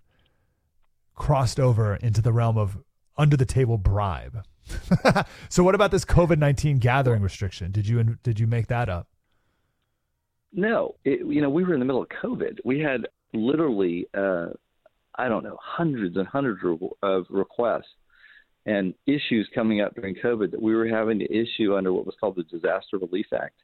crossed 1.14 1.58
over 1.58 1.96
into 1.96 2.20
the 2.20 2.32
realm 2.32 2.58
of 2.58 2.78
under 3.16 3.36
the 3.36 3.46
table 3.46 3.78
bribe. 3.78 4.44
so 5.48 5.62
what 5.62 5.74
about 5.74 5.90
this 5.90 6.04
COVID 6.04 6.38
nineteen 6.38 6.78
gathering 6.78 7.22
restriction? 7.22 7.72
Did 7.72 7.88
you 7.88 8.18
did 8.22 8.38
you 8.38 8.46
make 8.46 8.66
that 8.66 8.88
up? 8.88 9.08
No, 10.52 10.96
it, 11.04 11.20
you 11.20 11.40
know 11.40 11.50
we 11.50 11.64
were 11.64 11.74
in 11.74 11.80
the 11.80 11.86
middle 11.86 12.02
of 12.02 12.08
COVID. 12.08 12.58
We 12.64 12.80
had 12.80 13.08
literally 13.32 14.06
uh, 14.14 14.48
I 15.16 15.28
don't 15.28 15.44
know 15.44 15.58
hundreds 15.60 16.16
and 16.16 16.26
hundreds 16.26 16.60
of 17.02 17.26
requests 17.30 17.84
and 18.66 18.94
issues 19.06 19.48
coming 19.54 19.80
up 19.80 19.94
during 19.94 20.14
COVID 20.16 20.50
that 20.50 20.62
we 20.62 20.74
were 20.74 20.88
having 20.88 21.18
to 21.18 21.32
issue 21.32 21.76
under 21.76 21.92
what 21.92 22.06
was 22.06 22.14
called 22.18 22.36
the 22.36 22.44
Disaster 22.44 22.98
Relief 22.98 23.26
Act, 23.34 23.56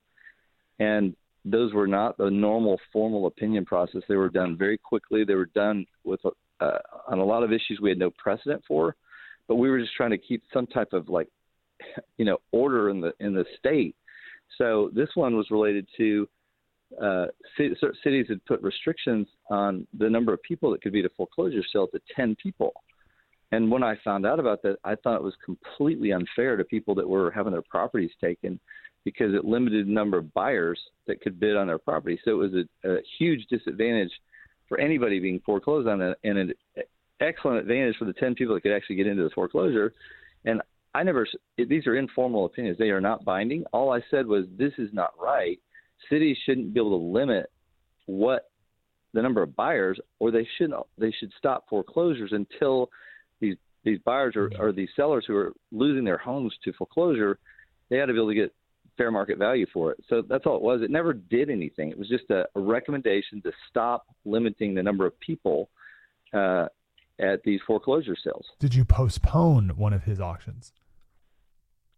and 0.78 1.14
those 1.45 1.73
were 1.73 1.87
not 1.87 2.19
the 2.19 2.30
normal 2.30 2.78
formal 2.92 3.26
opinion 3.26 3.64
process. 3.64 4.02
They 4.09 4.16
were 4.16 4.28
done 4.28 4.57
very 4.59 4.76
quickly. 4.76 5.25
They 5.25 5.35
were 5.35 5.50
done 5.54 5.87
with 6.04 6.21
uh, 6.61 6.78
on 7.09 7.19
a 7.19 7.25
lot 7.25 7.42
of 7.42 7.52
issues 7.52 7.80
we 7.80 7.88
had 7.88 7.99
no 7.99 8.11
precedent 8.11 8.62
for 8.69 8.95
but 9.50 9.57
we 9.57 9.69
were 9.69 9.80
just 9.80 9.95
trying 9.97 10.11
to 10.12 10.19
keep 10.19 10.45
some 10.54 10.64
type 10.69 10.92
of 10.92 11.09
like 11.09 11.26
you 12.19 12.25
know 12.25 12.38
order 12.52 12.88
in 12.88 13.00
the 13.00 13.12
in 13.19 13.35
the 13.35 13.45
state. 13.59 13.97
So 14.57 14.92
this 14.95 15.09
one 15.14 15.37
was 15.37 15.50
related 15.50 15.88
to 15.97 16.28
uh, 17.02 17.26
cities 17.56 18.26
had 18.28 18.44
put 18.47 18.62
restrictions 18.62 19.26
on 19.50 19.87
the 19.99 20.09
number 20.09 20.32
of 20.32 20.42
people 20.42 20.70
that 20.70 20.82
could 20.82 20.92
be 20.92 21.00
at 21.00 21.06
a 21.06 21.11
foreclosure 21.16 21.62
sale 21.73 21.87
to 21.88 22.00
10 22.14 22.37
people. 22.42 22.73
And 23.52 23.70
when 23.70 23.82
I 23.82 23.97
found 24.04 24.26
out 24.26 24.38
about 24.38 24.62
that, 24.62 24.76
I 24.85 24.94
thought 24.94 25.16
it 25.16 25.23
was 25.23 25.35
completely 25.44 26.12
unfair 26.12 26.56
to 26.56 26.64
people 26.64 26.94
that 26.97 27.09
were 27.09 27.30
having 27.30 27.52
their 27.52 27.62
properties 27.62 28.12
taken 28.20 28.61
because 29.04 29.35
it 29.35 29.44
limited 29.44 29.87
the 29.87 29.92
number 29.92 30.18
of 30.18 30.32
buyers 30.35 30.78
that 31.06 31.20
could 31.20 31.40
bid 31.40 31.56
on 31.56 31.66
their 31.66 31.78
property. 31.78 32.18
So 32.25 32.30
it 32.32 32.35
was 32.35 32.52
a, 32.85 32.88
a 32.88 32.99
huge 33.18 33.47
disadvantage 33.49 34.12
for 34.68 34.78
anybody 34.78 35.18
being 35.18 35.40
foreclosed 35.44 35.88
on, 35.88 36.00
and 36.00 36.38
an 36.38 36.52
excellent 37.20 37.59
advantage 37.59 37.97
for 37.97 38.04
the 38.04 38.12
10 38.12 38.35
people 38.35 38.54
that 38.54 38.61
could 38.61 38.73
actually 38.73 38.97
get 38.97 39.06
into 39.06 39.25
the 39.25 39.30
foreclosure. 39.30 39.92
And 40.44 40.62
I 40.94 41.02
never, 41.02 41.26
these 41.56 41.87
are 41.87 41.97
informal 41.97 42.47
opinions. 42.47 42.78
They 42.78 42.90
are 42.90 43.00
not 43.00 43.25
binding. 43.25 43.64
All 43.73 43.92
I 43.92 44.00
said 44.11 44.26
was, 44.26 44.47
this 44.56 44.73
is 44.78 44.90
not 44.92 45.12
right. 45.20 45.59
Cities 46.09 46.37
shouldn't 46.45 46.73
be 46.73 46.80
able 46.80 46.99
to 46.99 47.04
limit 47.04 47.50
what 48.07 48.50
the 49.12 49.23
number 49.23 49.42
of 49.42 49.54
buyers, 49.57 49.99
or 50.19 50.30
they 50.30 50.47
shouldn't, 50.57 50.80
they 50.99 51.12
should 51.19 51.33
stop 51.37 51.64
foreclosures 51.69 52.33
until 52.33 52.88
these, 53.40 53.57
these 53.85 53.99
buyers 54.04 54.35
or, 54.37 54.50
or 54.59 54.73
these 54.73 54.88
sellers 54.95 55.25
who 55.26 55.37
are 55.37 55.52
losing 55.73 56.04
their 56.04 56.19
homes 56.19 56.52
to 56.64 56.73
foreclosure, 56.75 57.38
they 57.88 58.00
ought 58.00 58.07
to 58.07 58.12
be 58.12 58.19
able 58.19 58.28
to 58.28 58.35
get 58.35 58.54
fair 58.97 59.11
market 59.11 59.38
value 59.38 59.66
for 59.73 59.90
it. 59.92 59.99
So 60.09 60.23
that's 60.28 60.47
all 60.47 60.57
it 60.57 60.62
was. 60.62 60.83
It 60.83 60.90
never 60.90 61.12
did 61.12 61.50
anything. 61.50 61.90
It 61.90 61.99
was 61.99 62.09
just 62.09 62.30
a, 62.30 62.45
a 62.54 62.61
recommendation 62.61 63.42
to 63.42 63.52
stop 63.69 64.07
limiting 64.25 64.75
the 64.75 64.83
number 64.83 65.07
of 65.07 65.19
people 65.21 65.71
uh, 66.33 66.66
at 67.19 67.42
these 67.45 67.61
foreclosure 67.66 68.16
sales. 68.23 68.47
Did 68.59 68.75
you 68.75 68.85
postpone 68.85 69.73
one 69.76 69.92
of 69.92 70.04
his 70.04 70.21
auctions? 70.21 70.73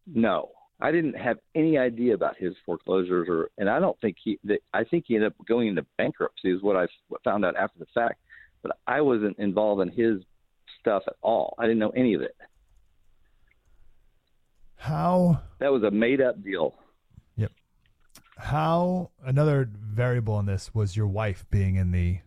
No, 0.07 0.51
I 0.83 0.91
didn't 0.91 1.15
have 1.15 1.39
any 1.55 1.79
idea 1.79 2.13
about 2.13 2.37
his 2.37 2.55
foreclosures, 2.67 3.29
or 3.29 3.51
and 3.57 3.71
I 3.71 3.79
don't 3.79 3.99
think 4.01 4.17
he. 4.23 4.39
I 4.75 4.83
think 4.83 5.05
he 5.07 5.15
ended 5.15 5.33
up 5.33 5.47
going 5.47 5.69
into 5.69 5.87
bankruptcy. 5.97 6.51
Is 6.51 6.61
what 6.61 6.77
I 6.77 6.87
found 7.23 7.45
out 7.45 7.55
after 7.57 7.79
the 7.79 7.87
fact. 7.95 8.21
But 8.63 8.77
I 8.87 9.01
wasn't 9.01 9.39
involved 9.39 9.81
in 9.81 9.89
his 9.89 10.23
stuff 10.81 11.05
at 11.07 11.15
all. 11.23 11.55
I 11.59 11.63
didn't 11.63 11.79
know 11.79 11.91
any 11.91 12.15
of 12.15 12.23
it. 12.23 12.37
How? 14.77 15.41
That 15.61 15.73
was 15.73 15.85
a 15.85 15.91
made-up 15.93 16.43
deal. 16.43 16.75
Yep. 17.37 17.53
How? 18.37 19.11
Another 19.25 19.69
variable 19.73 20.41
in 20.41 20.47
this 20.47 20.75
was 20.75 20.97
your 20.97 21.07
wife 21.07 21.45
being 21.51 21.77
in 21.77 21.93
the 21.93 22.19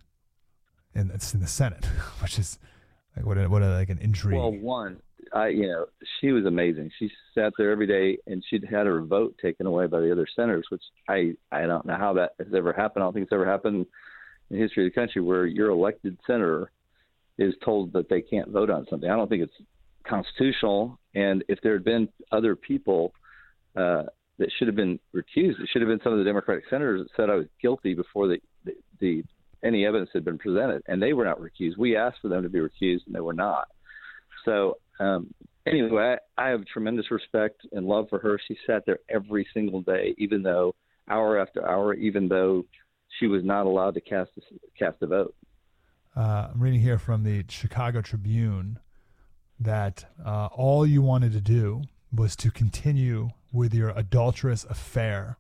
in, 0.94 1.12
in 1.12 1.40
the 1.42 1.48
Senate, 1.48 1.86
which 2.22 2.40
is 2.40 2.58
like 3.18 3.26
what 3.26 3.38
a, 3.38 3.50
what 3.50 3.62
a, 3.62 3.74
like 3.74 3.90
an 3.90 4.00
intrigue. 4.00 4.38
Well, 4.38 4.54
one, 4.54 5.02
I 5.36 5.50
you 5.50 5.68
know 5.68 5.86
she 6.20 6.32
was 6.32 6.46
amazing. 6.46 6.90
She 6.98 7.12
sat 7.36 7.54
there 7.58 7.72
every 7.72 7.86
day 7.86 8.18
and 8.26 8.44
she'd 8.50 8.64
had 8.64 8.88
her 8.88 9.02
vote 9.02 9.36
taken 9.42 9.68
away 9.68 9.86
by 9.86 10.00
the 10.00 10.12
other 10.12 10.28
senators, 10.36 10.66
which 10.70 10.82
I 11.10 11.34
I 11.52 11.68
don't 11.68 11.86
know 11.86 11.98
how 11.98 12.14
that 12.14 12.32
has 12.40 12.54
ever 12.56 12.74
happened. 12.74 13.04
I 13.04 13.06
don't 13.06 13.14
think 13.14 13.26
it's 13.26 13.34
ever 13.34 13.46
happened 13.46 13.86
in 14.50 14.58
the 14.58 14.62
history 14.64 14.86
of 14.86 14.94
the 14.94 15.00
country 15.00 15.22
where 15.22 15.46
your 15.46 15.70
elected 15.70 16.18
senator 16.26 16.72
is 17.38 17.54
told 17.64 17.92
that 17.94 18.10
they 18.10 18.22
can't 18.22 18.50
vote 18.50 18.70
on 18.70 18.88
something. 18.90 19.10
I 19.10 19.16
don't 19.16 19.30
think 19.30 19.44
it's 19.44 19.68
constitutional. 20.08 20.98
And 21.16 21.44
if 21.50 21.60
there 21.62 21.74
had 21.74 21.84
been 21.84 22.08
other 22.32 22.56
people 22.56 23.14
uh, 23.76 24.04
that 24.38 24.50
should 24.58 24.68
have 24.68 24.76
been 24.76 25.00
recused, 25.14 25.60
it 25.60 25.70
should 25.72 25.82
have 25.82 25.90
been 25.90 26.00
some 26.02 26.14
of 26.14 26.20
the 26.20 26.26
Democratic 26.26 26.64
senators 26.70 27.02
that 27.02 27.10
said 27.16 27.30
I 27.30 27.36
was 27.36 27.48
guilty 27.62 27.94
before 27.94 28.28
the, 28.28 28.38
the, 28.64 28.74
the 29.02 29.24
any 29.64 29.86
evidence 29.86 30.12
had 30.14 30.24
been 30.24 30.38
presented, 30.38 30.84
and 30.88 31.02
they 31.02 31.14
were 31.14 31.26
not 31.26 31.40
recused. 31.40 31.78
We 31.78 31.98
asked 31.98 32.20
for 32.22 32.30
them 32.30 32.44
to 32.44 32.50
be 32.50 32.60
recused, 32.60 33.06
and 33.08 33.16
they 33.16 33.20
were 33.20 33.34
not. 33.34 33.68
So 34.46 34.78
um, 35.00 35.34
anyway, 35.66 36.18
I, 36.38 36.46
I 36.46 36.50
have 36.50 36.66
tremendous 36.66 37.12
respect 37.12 37.62
and 37.72 37.86
love 37.86 38.08
for 38.10 38.20
her. 38.20 38.40
She 38.48 38.58
sat 38.66 38.86
there 38.86 39.00
every 39.10 39.48
single 39.54 39.82
day, 39.82 40.16
even 40.18 40.44
though 40.44 40.76
hour 41.10 41.40
after 41.40 41.68
hour, 41.68 41.94
even 41.94 42.28
though 42.28 42.66
she 43.20 43.28
was 43.28 43.44
not 43.44 43.66
allowed 43.66 43.94
to 43.96 44.02
cast 44.02 44.32
a, 44.38 44.42
cast 44.78 45.02
a 45.02 45.08
vote. 45.08 45.36
Uh, 46.16 46.50
I'm 46.54 46.62
reading 46.62 46.80
here 46.80 46.98
from 46.98 47.24
the 47.24 47.44
Chicago 47.50 48.02
Tribune 48.02 48.80
that 49.60 50.06
uh, 50.26 50.48
all 50.48 50.86
you 50.86 51.02
wanted 51.02 51.34
to 51.34 51.42
do 51.42 51.84
was 52.14 52.36
to 52.38 52.52
continue 52.52 53.30
with 53.52 53.74
your 53.74 53.90
adulterous 53.90 54.64
affair 54.66 55.38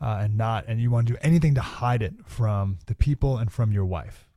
uh, 0.00 0.20
and 0.22 0.36
not, 0.36 0.64
and 0.68 0.80
you 0.80 0.90
want 0.90 1.06
to 1.08 1.14
do 1.14 1.18
anything 1.22 1.54
to 1.54 1.60
hide 1.60 2.02
it 2.02 2.14
from 2.24 2.78
the 2.86 2.94
people 2.94 3.36
and 3.36 3.52
from 3.52 3.72
your 3.72 3.84
wife. 3.84 4.28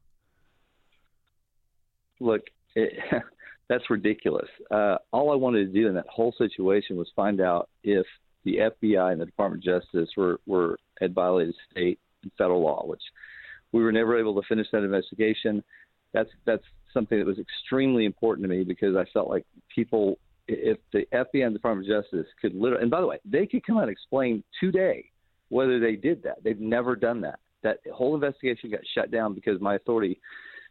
Look, 2.19 2.41
it, 2.75 2.93
that's 3.71 3.89
ridiculous. 3.89 4.49
Uh, 4.69 4.97
all 5.13 5.31
I 5.31 5.35
wanted 5.35 5.65
to 5.65 5.79
do 5.81 5.87
in 5.87 5.95
that 5.95 6.05
whole 6.09 6.33
situation 6.37 6.97
was 6.97 7.07
find 7.15 7.39
out 7.39 7.69
if 7.85 8.05
the 8.43 8.57
FBI 8.57 9.13
and 9.13 9.21
the 9.21 9.25
Department 9.25 9.65
of 9.65 9.81
Justice 9.81 10.09
were, 10.17 10.41
were 10.45 10.77
had 10.99 11.13
violated 11.13 11.55
state 11.71 11.97
and 12.21 12.31
federal 12.37 12.61
law, 12.61 12.83
which 12.85 13.01
we 13.71 13.81
were 13.81 13.93
never 13.93 14.19
able 14.19 14.35
to 14.35 14.45
finish 14.45 14.67
that 14.73 14.83
investigation. 14.83 15.63
That's 16.13 16.29
that's 16.45 16.65
something 16.93 17.17
that 17.17 17.25
was 17.25 17.39
extremely 17.39 18.03
important 18.03 18.43
to 18.43 18.49
me 18.49 18.65
because 18.65 18.97
I 18.97 19.05
felt 19.13 19.29
like 19.29 19.45
people, 19.73 20.19
if 20.49 20.77
the 20.91 21.07
FBI 21.13 21.45
and 21.45 21.55
the 21.55 21.59
Department 21.59 21.89
of 21.89 22.03
Justice 22.03 22.27
could 22.41 22.53
literally, 22.53 22.81
and 22.81 22.91
by 22.91 22.99
the 22.99 23.07
way, 23.07 23.19
they 23.23 23.45
could 23.45 23.65
come 23.65 23.77
out 23.77 23.83
and 23.83 23.91
explain 23.91 24.43
today 24.59 25.05
whether 25.47 25.79
they 25.79 25.95
did 25.95 26.21
that. 26.23 26.43
They've 26.43 26.59
never 26.59 26.97
done 26.97 27.21
that. 27.21 27.39
That 27.63 27.77
whole 27.93 28.15
investigation 28.15 28.69
got 28.69 28.81
shut 28.93 29.11
down 29.11 29.33
because 29.33 29.61
my 29.61 29.75
authority, 29.75 30.19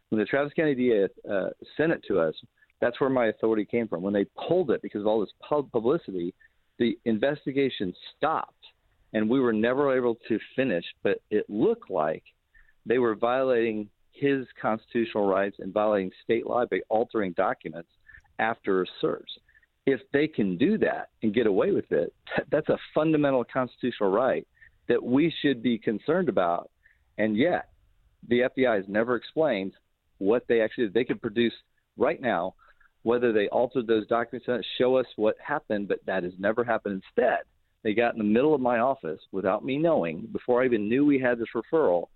when 0.09 0.19
the 0.19 0.25
Travis 0.25 0.53
County 0.53 0.75
DA 0.75 1.07
uh, 1.27 1.49
sent 1.77 1.93
it 1.93 2.03
to 2.07 2.19
us, 2.19 2.35
that's 2.81 2.99
where 2.99 3.09
my 3.09 3.27
authority 3.27 3.63
came 3.63 3.87
from. 3.87 4.01
When 4.01 4.13
they 4.13 4.25
pulled 4.47 4.71
it 4.71 4.81
because 4.81 5.01
of 5.01 5.07
all 5.07 5.21
this 5.21 5.33
pub 5.47 5.71
publicity, 5.71 6.33
the 6.79 6.97
investigation 7.05 7.93
stopped, 8.17 8.65
and 9.13 9.29
we 9.29 9.39
were 9.39 9.53
never 9.53 9.95
able 9.95 10.17
to 10.27 10.39
finish. 10.55 10.83
But 11.03 11.19
it 11.29 11.45
looked 11.47 11.89
like 11.91 12.23
they 12.85 12.97
were 12.97 13.15
violating 13.15 13.87
his 14.11 14.45
constitutional 14.59 15.27
rights 15.27 15.57
and 15.59 15.71
violating 15.71 16.11
state 16.23 16.47
law 16.47 16.65
by 16.65 16.79
altering 16.89 17.33
documents 17.33 17.89
after 18.39 18.81
a 18.81 18.85
search. 18.99 19.29
If 19.85 20.01
they 20.11 20.27
can 20.27 20.57
do 20.57 20.77
that 20.79 21.09
and 21.23 21.33
get 21.33 21.47
away 21.47 21.71
with 21.71 21.91
it, 21.91 22.13
that's 22.51 22.69
a 22.69 22.77
fundamental 22.93 23.43
constitutional 23.43 24.11
right 24.11 24.47
that 24.87 25.01
we 25.01 25.33
should 25.41 25.63
be 25.63 25.77
concerned 25.77 26.29
about. 26.29 26.69
And 27.17 27.37
yet, 27.37 27.69
the 28.27 28.41
FBI 28.41 28.75
has 28.75 28.85
never 28.87 29.15
explained 29.15 29.73
what 30.17 30.43
they 30.47 30.61
actually 30.61 30.85
did. 30.85 30.93
They 30.93 31.03
could 31.03 31.21
produce 31.21 31.53
right 31.97 32.21
now 32.21 32.55
whether 33.03 33.33
they 33.33 33.47
altered 33.49 33.87
those 33.87 34.07
documents 34.07 34.47
and 34.47 34.65
show 34.77 34.97
us 34.97 35.07
what 35.15 35.35
happened, 35.45 35.87
but 35.87 35.99
that 36.05 36.23
has 36.23 36.33
never 36.37 36.63
happened. 36.63 37.01
Instead, 37.03 37.39
they 37.83 37.93
got 37.93 38.13
in 38.13 38.19
the 38.19 38.23
middle 38.23 38.53
of 38.53 38.61
my 38.61 38.79
office 38.79 39.19
without 39.31 39.65
me 39.65 39.77
knowing, 39.77 40.27
before 40.31 40.61
I 40.61 40.65
even 40.65 40.87
knew 40.87 41.05
we 41.05 41.19
had 41.19 41.39
this 41.39 41.47
referral, 41.55 42.07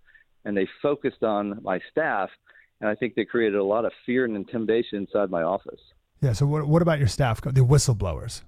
and 0.44 0.56
they 0.56 0.68
focused 0.82 1.24
on 1.24 1.60
my 1.64 1.80
staff. 1.90 2.30
And 2.82 2.90
I 2.90 2.96
think 2.96 3.16
they 3.16 3.26
created 3.26 3.58
a 3.58 3.64
lot 3.64 3.86
of 3.86 3.92
fear 4.06 4.26
and 4.26 4.36
intimidation 4.36 5.00
inside 5.00 5.30
my 5.30 5.42
office. 5.42 5.80
Yeah. 6.22 6.34
So 6.34 6.46
what, 6.46 6.68
what 6.68 6.82
about 6.82 7.00
your 7.00 7.08
staff, 7.08 7.42
the 7.42 7.62
whistleblowers? 7.62 8.42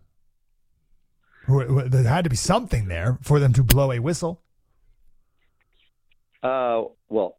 There 1.47 2.03
had 2.03 2.25
to 2.25 2.29
be 2.29 2.35
something 2.35 2.87
there 2.87 3.17
for 3.21 3.39
them 3.39 3.53
to 3.53 3.63
blow 3.63 3.93
a 3.93 3.99
whistle. 3.99 4.41
Uh, 6.43 6.83
well, 7.09 7.37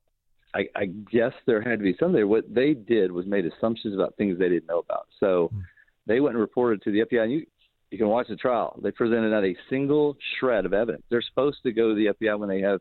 I, 0.55 0.67
I 0.75 0.87
guess 0.87 1.33
there 1.47 1.61
had 1.61 1.78
to 1.78 1.85
be 1.85 1.95
something 1.99 2.14
there. 2.14 2.26
What 2.26 2.52
they 2.52 2.75
did 2.75 3.12
was 3.12 3.26
made 3.26 3.47
assumptions 3.47 3.95
about 3.95 4.17
things 4.17 4.38
they 4.38 4.49
didn't 4.49 4.67
know 4.67 4.78
about. 4.78 5.07
So 5.21 5.50
mm. 5.55 5.62
they 6.07 6.21
went 6.21 6.35
and 6.35 6.40
reported 6.40 6.83
to 6.83 6.93
the 6.93 7.00
FBI. 7.00 7.23
And 7.23 7.33
you, 7.33 7.47
you 7.90 7.99
can 7.99 8.09
watch 8.09 8.28
the 8.28 8.37
trial. 8.37 8.78
They 8.83 8.90
presented 8.90 9.31
not 9.31 9.45
a 9.45 9.55
single 9.69 10.17
shred 10.38 10.64
of 10.64 10.73
evidence. 10.73 11.05
They're 11.11 11.23
supposed 11.23 11.59
to 11.64 11.73
go 11.73 11.90
to 11.90 11.95
the 11.95 12.14
FBI 12.14 12.38
when 12.38 12.49
they 12.49 12.61
have 12.61 12.81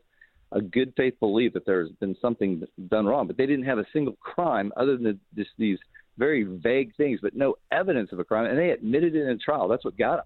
a 0.52 0.62
good 0.62 0.94
faith 0.96 1.14
belief 1.20 1.52
that 1.52 1.66
there's 1.66 1.90
been 2.00 2.16
something 2.22 2.62
done 2.88 3.06
wrong, 3.06 3.26
but 3.26 3.36
they 3.36 3.44
didn't 3.44 3.66
have 3.66 3.78
a 3.78 3.86
single 3.92 4.14
crime 4.14 4.72
other 4.76 4.96
than 4.96 5.20
just 5.36 5.50
these 5.58 5.78
very 6.16 6.44
vague 6.44 6.94
things, 6.96 7.20
but 7.22 7.36
no 7.36 7.54
evidence 7.70 8.10
of 8.12 8.18
a 8.18 8.24
crime. 8.24 8.46
And 8.46 8.58
they 8.58 8.70
admitted 8.70 9.14
it 9.14 9.22
in 9.22 9.28
a 9.28 9.36
trial. 9.36 9.68
That's 9.68 9.84
what 9.84 9.96
got 9.98 10.16
them 10.16 10.24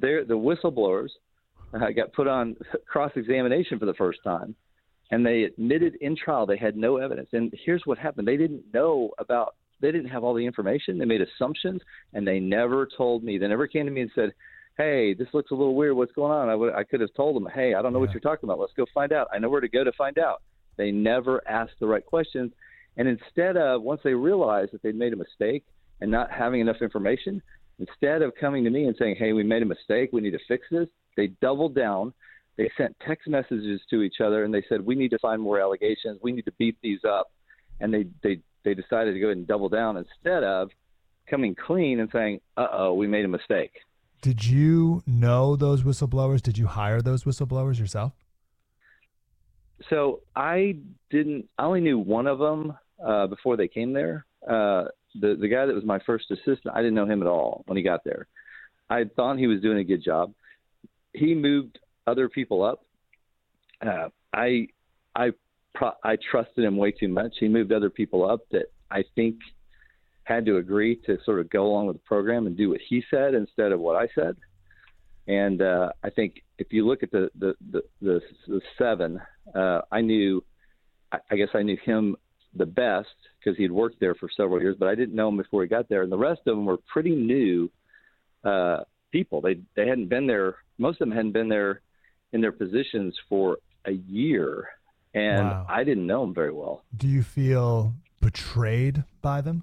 the 0.00 0.24
whistleblowers 0.30 1.10
uh, 1.74 1.90
got 1.90 2.12
put 2.12 2.26
on 2.26 2.56
cross 2.86 3.12
examination 3.16 3.78
for 3.78 3.86
the 3.86 3.94
first 3.94 4.20
time, 4.24 4.54
and 5.10 5.24
they 5.24 5.44
admitted 5.44 5.96
in 6.00 6.16
trial 6.16 6.46
they 6.46 6.56
had 6.56 6.76
no 6.76 6.96
evidence. 6.96 7.28
And 7.32 7.52
here's 7.64 7.82
what 7.84 7.98
happened: 7.98 8.26
they 8.26 8.36
didn't 8.36 8.62
know 8.72 9.10
about, 9.18 9.54
they 9.80 9.92
didn't 9.92 10.10
have 10.10 10.24
all 10.24 10.34
the 10.34 10.46
information. 10.46 10.98
They 10.98 11.04
made 11.04 11.22
assumptions, 11.22 11.80
and 12.12 12.26
they 12.26 12.40
never 12.40 12.88
told 12.96 13.22
me. 13.24 13.38
They 13.38 13.48
never 13.48 13.66
came 13.66 13.86
to 13.86 13.92
me 13.92 14.02
and 14.02 14.10
said, 14.14 14.32
"Hey, 14.76 15.14
this 15.14 15.28
looks 15.32 15.50
a 15.50 15.54
little 15.54 15.74
weird. 15.74 15.96
What's 15.96 16.12
going 16.12 16.32
on?" 16.32 16.72
I 16.74 16.84
could 16.84 17.00
have 17.00 17.14
told 17.14 17.36
them, 17.36 17.48
"Hey, 17.54 17.74
I 17.74 17.82
don't 17.82 17.92
know 17.92 17.98
yeah. 17.98 18.06
what 18.06 18.12
you're 18.12 18.20
talking 18.20 18.48
about. 18.48 18.60
Let's 18.60 18.72
go 18.74 18.86
find 18.94 19.12
out. 19.12 19.28
I 19.32 19.38
know 19.38 19.48
where 19.48 19.60
to 19.60 19.68
go 19.68 19.84
to 19.84 19.92
find 19.92 20.18
out." 20.18 20.42
They 20.76 20.90
never 20.90 21.40
asked 21.48 21.78
the 21.78 21.86
right 21.86 22.04
questions, 22.04 22.52
and 22.96 23.06
instead 23.06 23.56
of 23.56 23.82
once 23.82 24.00
they 24.02 24.14
realized 24.14 24.72
that 24.72 24.82
they'd 24.82 24.96
made 24.96 25.12
a 25.12 25.16
mistake 25.16 25.64
and 26.00 26.10
not 26.10 26.32
having 26.32 26.60
enough 26.60 26.82
information, 26.82 27.40
Instead 27.78 28.22
of 28.22 28.34
coming 28.36 28.64
to 28.64 28.70
me 28.70 28.86
and 28.86 28.96
saying, 28.96 29.16
"Hey, 29.16 29.32
we 29.32 29.42
made 29.42 29.62
a 29.62 29.66
mistake. 29.66 30.10
We 30.12 30.20
need 30.20 30.32
to 30.32 30.38
fix 30.46 30.68
this," 30.70 30.88
they 31.16 31.28
doubled 31.28 31.74
down. 31.74 32.12
They 32.56 32.70
sent 32.76 32.96
text 33.06 33.28
messages 33.28 33.80
to 33.90 34.02
each 34.02 34.20
other 34.20 34.44
and 34.44 34.54
they 34.54 34.64
said, 34.68 34.84
"We 34.84 34.94
need 34.94 35.10
to 35.10 35.18
find 35.18 35.40
more 35.42 35.60
allegations. 35.60 36.20
We 36.22 36.32
need 36.32 36.44
to 36.44 36.52
beat 36.52 36.76
these 36.82 37.04
up." 37.04 37.30
And 37.80 37.92
they 37.92 38.06
they 38.22 38.40
they 38.64 38.74
decided 38.74 39.14
to 39.14 39.20
go 39.20 39.26
ahead 39.26 39.38
and 39.38 39.46
double 39.46 39.68
down 39.68 39.96
instead 39.96 40.44
of 40.44 40.70
coming 41.28 41.54
clean 41.54 42.00
and 42.00 42.08
saying, 42.12 42.40
"Uh 42.56 42.68
oh, 42.72 42.94
we 42.94 43.06
made 43.06 43.24
a 43.24 43.28
mistake." 43.28 43.72
Did 44.22 44.44
you 44.44 45.02
know 45.06 45.56
those 45.56 45.82
whistleblowers? 45.82 46.40
Did 46.40 46.56
you 46.56 46.66
hire 46.66 47.02
those 47.02 47.24
whistleblowers 47.24 47.78
yourself? 47.78 48.12
So 49.90 50.20
I 50.34 50.76
didn't. 51.10 51.48
I 51.58 51.64
only 51.64 51.80
knew 51.80 51.98
one 51.98 52.26
of 52.26 52.38
them 52.38 52.74
uh, 53.04 53.26
before 53.26 53.56
they 53.56 53.68
came 53.68 53.92
there. 53.92 54.24
Uh, 54.48 54.84
the 55.20 55.36
the 55.38 55.48
guy 55.48 55.66
that 55.66 55.74
was 55.74 55.84
my 55.84 55.98
first 56.06 56.30
assistant, 56.30 56.74
I 56.74 56.78
didn't 56.78 56.94
know 56.94 57.06
him 57.06 57.20
at 57.20 57.28
all 57.28 57.64
when 57.66 57.76
he 57.76 57.82
got 57.82 58.04
there. 58.04 58.26
I 58.88 59.04
thought 59.16 59.38
he 59.38 59.46
was 59.46 59.60
doing 59.60 59.78
a 59.78 59.84
good 59.84 60.02
job. 60.02 60.32
He 61.12 61.34
moved 61.34 61.78
other 62.06 62.28
people 62.28 62.62
up. 62.62 62.84
Uh, 63.84 64.08
I 64.32 64.68
I 65.14 65.30
pro- 65.74 65.96
I 66.02 66.16
trusted 66.30 66.64
him 66.64 66.76
way 66.76 66.92
too 66.92 67.08
much. 67.08 67.34
He 67.38 67.48
moved 67.48 67.72
other 67.72 67.90
people 67.90 68.28
up 68.28 68.40
that 68.50 68.66
I 68.90 69.04
think 69.14 69.36
had 70.24 70.46
to 70.46 70.56
agree 70.56 70.96
to 71.06 71.18
sort 71.24 71.40
of 71.40 71.50
go 71.50 71.66
along 71.66 71.86
with 71.86 71.96
the 71.96 72.02
program 72.02 72.46
and 72.46 72.56
do 72.56 72.70
what 72.70 72.80
he 72.88 73.02
said 73.10 73.34
instead 73.34 73.72
of 73.72 73.80
what 73.80 73.96
I 73.96 74.08
said. 74.14 74.36
And 75.26 75.62
uh, 75.62 75.90
I 76.02 76.10
think 76.10 76.42
if 76.58 76.72
you 76.72 76.86
look 76.86 77.02
at 77.02 77.10
the 77.10 77.30
the 77.38 77.54
the, 77.70 77.82
the, 78.00 78.20
the 78.48 78.60
seven, 78.78 79.20
uh, 79.54 79.82
I 79.90 80.00
knew, 80.00 80.44
I, 81.12 81.18
I 81.30 81.36
guess 81.36 81.48
I 81.54 81.62
knew 81.62 81.78
him 81.84 82.16
the 82.56 82.66
best 82.66 83.08
because 83.38 83.56
he'd 83.58 83.72
worked 83.72 84.00
there 84.00 84.14
for 84.14 84.28
several 84.34 84.60
years, 84.60 84.76
but 84.78 84.88
I 84.88 84.94
didn't 84.94 85.14
know 85.14 85.28
him 85.28 85.36
before 85.36 85.62
he 85.62 85.68
got 85.68 85.88
there. 85.88 86.02
And 86.02 86.12
the 86.12 86.18
rest 86.18 86.40
of 86.46 86.56
them 86.56 86.66
were 86.66 86.78
pretty 86.92 87.14
new 87.14 87.70
uh, 88.44 88.80
people. 89.10 89.40
They 89.40 89.58
they 89.76 89.88
hadn't 89.88 90.08
been 90.08 90.26
there. 90.26 90.56
Most 90.78 91.00
of 91.00 91.08
them 91.08 91.16
hadn't 91.16 91.32
been 91.32 91.48
there 91.48 91.80
in 92.34 92.40
their 92.40 92.52
positions 92.52 93.16
for 93.28 93.58
a 93.86 93.92
year, 93.92 94.68
and 95.14 95.46
Wow. 95.46 95.66
I 95.68 95.84
didn't 95.84 96.06
know 96.06 96.22
them 96.22 96.34
very 96.34 96.52
well. 96.52 96.84
Do 96.94 97.06
you 97.06 97.22
feel 97.22 97.94
betrayed 98.20 99.04
by 99.22 99.40
them? 99.40 99.62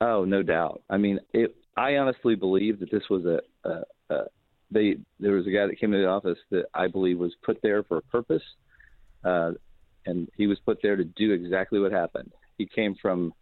Oh, 0.00 0.24
no 0.24 0.42
doubt. 0.42 0.82
I 0.88 0.96
mean, 0.96 1.18
it. 1.34 1.54
I 1.76 1.96
honestly 1.96 2.36
believe 2.36 2.80
that 2.80 2.90
this 2.90 3.02
was 3.10 3.24
a, 3.24 3.40
a, 3.68 3.82
a 4.14 4.24
they. 4.70 4.96
There 5.18 5.32
was 5.32 5.46
a 5.46 5.50
guy 5.50 5.66
that 5.66 5.78
came 5.78 5.92
into 5.92 6.04
the 6.06 6.10
office 6.10 6.38
that 6.50 6.66
I 6.72 6.86
believe 6.86 7.18
was 7.18 7.34
put 7.42 7.60
there 7.62 7.82
for 7.82 7.98
a 7.98 8.02
purpose, 8.02 8.42
uh, 9.24 9.52
and 10.06 10.28
he 10.36 10.46
was 10.46 10.58
put 10.64 10.78
there 10.82 10.96
to 10.96 11.04
do 11.04 11.32
exactly 11.32 11.80
what 11.80 11.92
happened. 11.92 12.30
He 12.58 12.66
came 12.66 12.94
from 13.00 13.32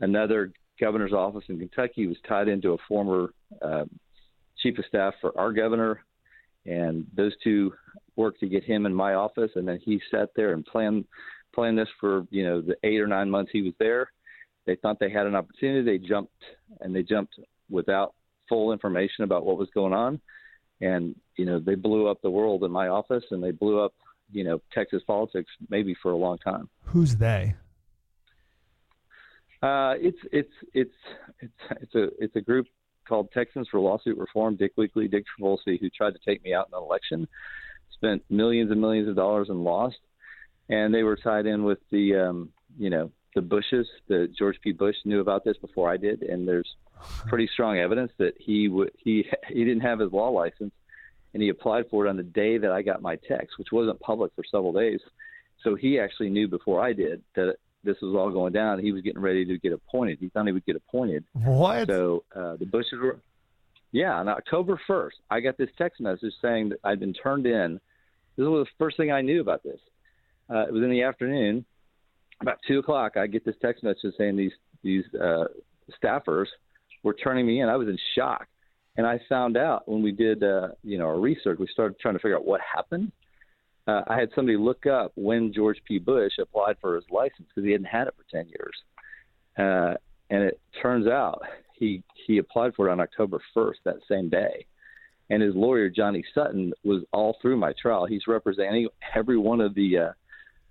another 0.00 0.52
governor's 0.80 1.12
office 1.12 1.44
in 1.48 1.58
Kentucky. 1.58 1.92
He 1.96 2.06
was 2.06 2.16
tied 2.26 2.48
into 2.48 2.72
a 2.72 2.78
former 2.88 3.34
uh, 3.60 3.84
chief 4.58 4.78
of 4.78 4.84
staff 4.86 5.14
for 5.20 5.36
our 5.38 5.52
governor, 5.52 6.02
and 6.66 7.06
those 7.14 7.32
two 7.42 7.72
worked 8.16 8.40
to 8.40 8.48
get 8.48 8.64
him 8.64 8.86
in 8.86 8.94
my 8.94 9.14
office. 9.14 9.50
And 9.54 9.66
then 9.66 9.80
he 9.82 10.00
sat 10.10 10.30
there 10.36 10.52
and 10.52 10.64
planned 10.64 11.04
planned 11.52 11.78
this 11.78 11.88
for 11.98 12.26
you 12.30 12.44
know 12.44 12.60
the 12.60 12.76
eight 12.84 13.00
or 13.00 13.06
nine 13.06 13.30
months 13.30 13.50
he 13.52 13.62
was 13.62 13.74
there. 13.78 14.10
They 14.66 14.76
thought 14.76 14.98
they 15.00 15.10
had 15.10 15.26
an 15.26 15.34
opportunity. 15.34 15.82
They 15.98 16.06
jumped 16.06 16.42
and 16.80 16.94
they 16.94 17.02
jumped 17.02 17.34
without 17.68 18.14
full 18.48 18.72
information 18.72 19.24
about 19.24 19.44
what 19.44 19.58
was 19.58 19.68
going 19.74 19.92
on, 19.92 20.20
and 20.80 21.14
you 21.36 21.44
know 21.44 21.58
they 21.58 21.74
blew 21.74 22.08
up 22.08 22.20
the 22.22 22.30
world 22.30 22.64
in 22.64 22.70
my 22.70 22.88
office 22.88 23.24
and 23.30 23.42
they 23.42 23.50
blew 23.50 23.80
up 23.80 23.94
you 24.30 24.44
know 24.44 24.60
Texas 24.72 25.02
politics 25.06 25.50
maybe 25.68 25.96
for 26.02 26.12
a 26.12 26.16
long 26.16 26.38
time. 26.38 26.68
Who's 26.84 27.16
they? 27.16 27.54
Uh, 29.62 29.94
it's 29.98 30.18
it's 30.32 30.52
it's 30.72 30.94
it's 31.40 31.52
it's 31.82 31.94
a 31.94 32.08
it's 32.18 32.36
a 32.36 32.40
group 32.40 32.66
called 33.10 33.30
Texans 33.32 33.68
for 33.68 33.80
Lawsuit 33.80 34.16
Reform. 34.16 34.54
Dick 34.54 34.76
Weekley, 34.76 35.10
Dick 35.10 35.24
Trabulsi, 35.26 35.78
who 35.78 35.90
tried 35.90 36.12
to 36.12 36.20
take 36.24 36.42
me 36.44 36.54
out 36.54 36.68
in 36.68 36.78
an 36.78 36.82
election, 36.82 37.28
spent 37.92 38.22
millions 38.30 38.70
and 38.70 38.80
millions 38.80 39.08
of 39.08 39.16
dollars 39.16 39.48
and 39.50 39.64
lost. 39.64 39.98
And 40.68 40.94
they 40.94 41.02
were 41.02 41.16
tied 41.16 41.46
in 41.46 41.64
with 41.64 41.80
the 41.90 42.14
um, 42.16 42.50
you 42.78 42.88
know 42.88 43.10
the 43.34 43.42
Bushes. 43.42 43.88
The 44.06 44.32
George 44.38 44.60
P. 44.62 44.70
Bush 44.72 44.96
knew 45.04 45.20
about 45.20 45.44
this 45.44 45.56
before 45.56 45.90
I 45.90 45.96
did, 45.96 46.22
and 46.22 46.46
there's 46.46 46.76
pretty 47.26 47.48
strong 47.52 47.78
evidence 47.78 48.12
that 48.18 48.34
he 48.38 48.68
would 48.68 48.92
he 48.96 49.26
he 49.48 49.64
didn't 49.64 49.80
have 49.80 49.98
his 49.98 50.12
law 50.12 50.28
license, 50.28 50.72
and 51.34 51.42
he 51.42 51.48
applied 51.48 51.86
for 51.90 52.06
it 52.06 52.08
on 52.08 52.16
the 52.16 52.22
day 52.22 52.58
that 52.58 52.70
I 52.70 52.82
got 52.82 53.02
my 53.02 53.16
text, 53.16 53.58
which 53.58 53.72
wasn't 53.72 53.98
public 53.98 54.32
for 54.36 54.44
several 54.44 54.72
days. 54.72 55.00
So 55.64 55.74
he 55.74 55.98
actually 55.98 56.30
knew 56.30 56.48
before 56.48 56.80
I 56.80 56.92
did 56.92 57.22
that 57.34 57.56
this 57.84 57.96
was 58.02 58.14
all 58.14 58.30
going 58.30 58.52
down. 58.52 58.78
He 58.78 58.92
was 58.92 59.02
getting 59.02 59.20
ready 59.20 59.44
to 59.44 59.58
get 59.58 59.72
appointed. 59.72 60.18
He 60.20 60.28
thought 60.28 60.46
he 60.46 60.52
would 60.52 60.66
get 60.66 60.76
appointed. 60.76 61.24
What? 61.32 61.88
So 61.88 62.24
uh, 62.34 62.56
the 62.56 62.66
Bushes 62.66 62.98
were, 63.00 63.20
yeah, 63.92 64.14
on 64.14 64.28
October 64.28 64.80
1st, 64.88 65.12
I 65.30 65.40
got 65.40 65.56
this 65.56 65.70
text 65.78 66.00
message 66.00 66.32
saying 66.42 66.70
that 66.70 66.78
I'd 66.84 67.00
been 67.00 67.14
turned 67.14 67.46
in. 67.46 67.80
This 68.36 68.46
was 68.46 68.66
the 68.66 68.84
first 68.84 68.96
thing 68.96 69.10
I 69.10 69.22
knew 69.22 69.40
about 69.40 69.62
this. 69.62 69.80
Uh, 70.48 70.66
it 70.66 70.72
was 70.72 70.82
in 70.82 70.90
the 70.90 71.02
afternoon, 71.02 71.64
about 72.40 72.58
two 72.66 72.78
o'clock. 72.78 73.16
I 73.16 73.26
get 73.26 73.44
this 73.44 73.54
text 73.62 73.82
message 73.84 74.14
saying 74.18 74.36
these 74.36 74.52
these 74.82 75.04
uh, 75.14 75.44
staffers 76.02 76.46
were 77.02 77.14
turning 77.14 77.46
me 77.46 77.60
in. 77.60 77.68
I 77.68 77.76
was 77.76 77.88
in 77.88 77.98
shock, 78.14 78.46
and 78.96 79.06
I 79.06 79.20
found 79.28 79.56
out 79.56 79.88
when 79.88 80.02
we 80.02 80.10
did 80.10 80.42
uh, 80.42 80.68
you 80.82 80.98
know 80.98 81.06
our 81.06 81.20
research. 81.20 81.58
We 81.58 81.68
started 81.72 81.98
trying 82.00 82.14
to 82.14 82.18
figure 82.18 82.36
out 82.36 82.44
what 82.44 82.60
happened. 82.60 83.12
Uh, 83.86 84.02
I 84.06 84.18
had 84.18 84.30
somebody 84.34 84.56
look 84.56 84.86
up 84.86 85.12
when 85.16 85.52
George 85.52 85.78
P. 85.86 85.98
Bush 85.98 86.32
applied 86.40 86.76
for 86.80 86.94
his 86.94 87.04
license 87.10 87.48
because 87.48 87.64
he 87.64 87.72
hadn't 87.72 87.86
had 87.86 88.06
it 88.06 88.14
for 88.16 88.24
ten 88.30 88.48
years. 88.48 88.74
Uh, 89.58 89.94
and 90.30 90.44
it 90.44 90.60
turns 90.80 91.06
out 91.06 91.42
he 91.74 92.02
he 92.26 92.38
applied 92.38 92.74
for 92.74 92.88
it 92.88 92.92
on 92.92 93.00
October 93.00 93.40
1st 93.56 93.76
that 93.84 93.96
same 94.08 94.28
day. 94.28 94.66
And 95.30 95.42
his 95.42 95.54
lawyer 95.54 95.88
Johnny 95.88 96.24
Sutton 96.34 96.72
was 96.84 97.02
all 97.12 97.36
through 97.40 97.56
my 97.56 97.72
trial. 97.80 98.06
He's 98.06 98.26
representing 98.26 98.88
every 99.14 99.38
one 99.38 99.60
of 99.60 99.74
the 99.74 99.98
uh, 99.98 100.12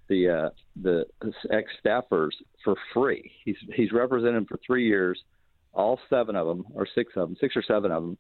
the 0.08 0.30
uh, 0.30 0.50
the 0.82 1.06
ex 1.52 1.70
staffers 1.84 2.32
for 2.64 2.76
free. 2.94 3.32
He's 3.44 3.58
he's 3.76 3.92
represented 3.92 4.36
them 4.36 4.46
for 4.46 4.60
three 4.66 4.88
years, 4.88 5.22
all 5.74 6.00
seven 6.10 6.36
of 6.36 6.48
them 6.48 6.66
or 6.74 6.88
six 6.96 7.14
of 7.16 7.30
them, 7.30 7.38
six 7.40 7.56
or 7.56 7.64
seven 7.64 7.92
of 7.92 8.04
them, 8.04 8.18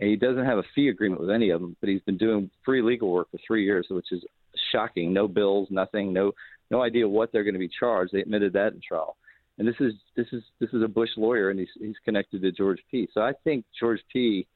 and 0.00 0.10
he 0.10 0.16
doesn't 0.16 0.44
have 0.44 0.58
a 0.58 0.64
fee 0.74 0.88
agreement 0.88 1.20
with 1.20 1.30
any 1.30 1.50
of 1.50 1.60
them. 1.60 1.76
But 1.80 1.90
he's 1.90 2.02
been 2.02 2.18
doing 2.18 2.50
free 2.64 2.82
legal 2.82 3.12
work 3.12 3.30
for 3.30 3.38
three 3.46 3.64
years, 3.64 3.86
which 3.90 4.10
is 4.10 4.24
shocking. 4.72 5.12
No 5.12 5.28
bills, 5.28 5.68
nothing, 5.70 6.12
no 6.12 6.32
no 6.70 6.82
idea 6.82 7.08
what 7.08 7.32
they're 7.32 7.44
going 7.44 7.54
to 7.54 7.60
be 7.60 7.70
charged. 7.80 8.12
They 8.12 8.20
admitted 8.20 8.52
that 8.54 8.72
in 8.72 8.80
trial 8.86 9.16
and 9.60 9.68
this 9.68 9.76
is 9.78 9.92
this 10.16 10.26
is 10.32 10.42
this 10.58 10.70
is 10.72 10.82
a 10.82 10.88
Bush 10.88 11.10
lawyer, 11.18 11.50
and 11.50 11.60
he's 11.60 11.68
he's 11.78 11.96
connected 12.02 12.40
to 12.40 12.50
George 12.50 12.80
P. 12.90 13.06
So 13.12 13.20
I 13.20 13.32
think 13.44 13.64
George 13.78 14.00
P. 14.12 14.48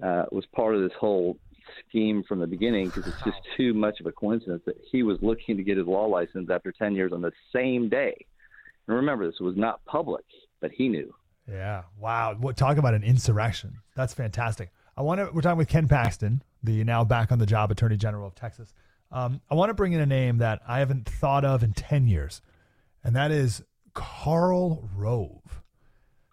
Uh, 0.00 0.26
was 0.30 0.44
part 0.54 0.76
of 0.76 0.80
this 0.80 0.92
whole 0.96 1.36
scheme 1.88 2.22
from 2.28 2.38
the 2.38 2.46
beginning 2.46 2.86
because 2.86 3.04
it's 3.04 3.20
just 3.24 3.38
too 3.56 3.74
much 3.74 3.98
of 3.98 4.06
a 4.06 4.12
coincidence 4.12 4.62
that 4.64 4.76
he 4.92 5.02
was 5.02 5.18
looking 5.22 5.56
to 5.56 5.64
get 5.64 5.76
his 5.76 5.88
law 5.88 6.06
license 6.06 6.48
after 6.50 6.70
10 6.70 6.94
years 6.94 7.12
on 7.12 7.20
the 7.20 7.32
same 7.52 7.88
day. 7.88 8.14
And 8.86 8.94
remember, 8.94 9.26
this 9.26 9.40
was 9.40 9.56
not 9.56 9.84
public, 9.86 10.24
but 10.60 10.70
he 10.70 10.86
knew. 10.86 11.12
Yeah. 11.50 11.82
Wow. 11.98 12.34
What 12.38 12.56
talk 12.56 12.76
about 12.76 12.94
an 12.94 13.02
insurrection? 13.02 13.78
That's 13.96 14.14
fantastic. 14.14 14.70
I 14.96 15.02
want 15.02 15.20
to. 15.20 15.30
We're 15.32 15.40
talking 15.40 15.58
with 15.58 15.68
Ken 15.68 15.88
Paxton, 15.88 16.42
the 16.62 16.84
now 16.84 17.04
back 17.04 17.32
on 17.32 17.38
the 17.38 17.46
job 17.46 17.70
Attorney 17.70 17.96
General 17.96 18.26
of 18.26 18.34
Texas. 18.34 18.74
Um, 19.10 19.40
I 19.50 19.54
want 19.54 19.70
to 19.70 19.74
bring 19.74 19.92
in 19.92 20.00
a 20.00 20.06
name 20.06 20.38
that 20.38 20.60
I 20.66 20.80
haven't 20.80 21.08
thought 21.08 21.44
of 21.44 21.62
in 21.62 21.72
ten 21.72 22.06
years, 22.06 22.42
and 23.02 23.16
that 23.16 23.30
is 23.30 23.62
Karl 23.94 24.88
Rove. 24.94 25.62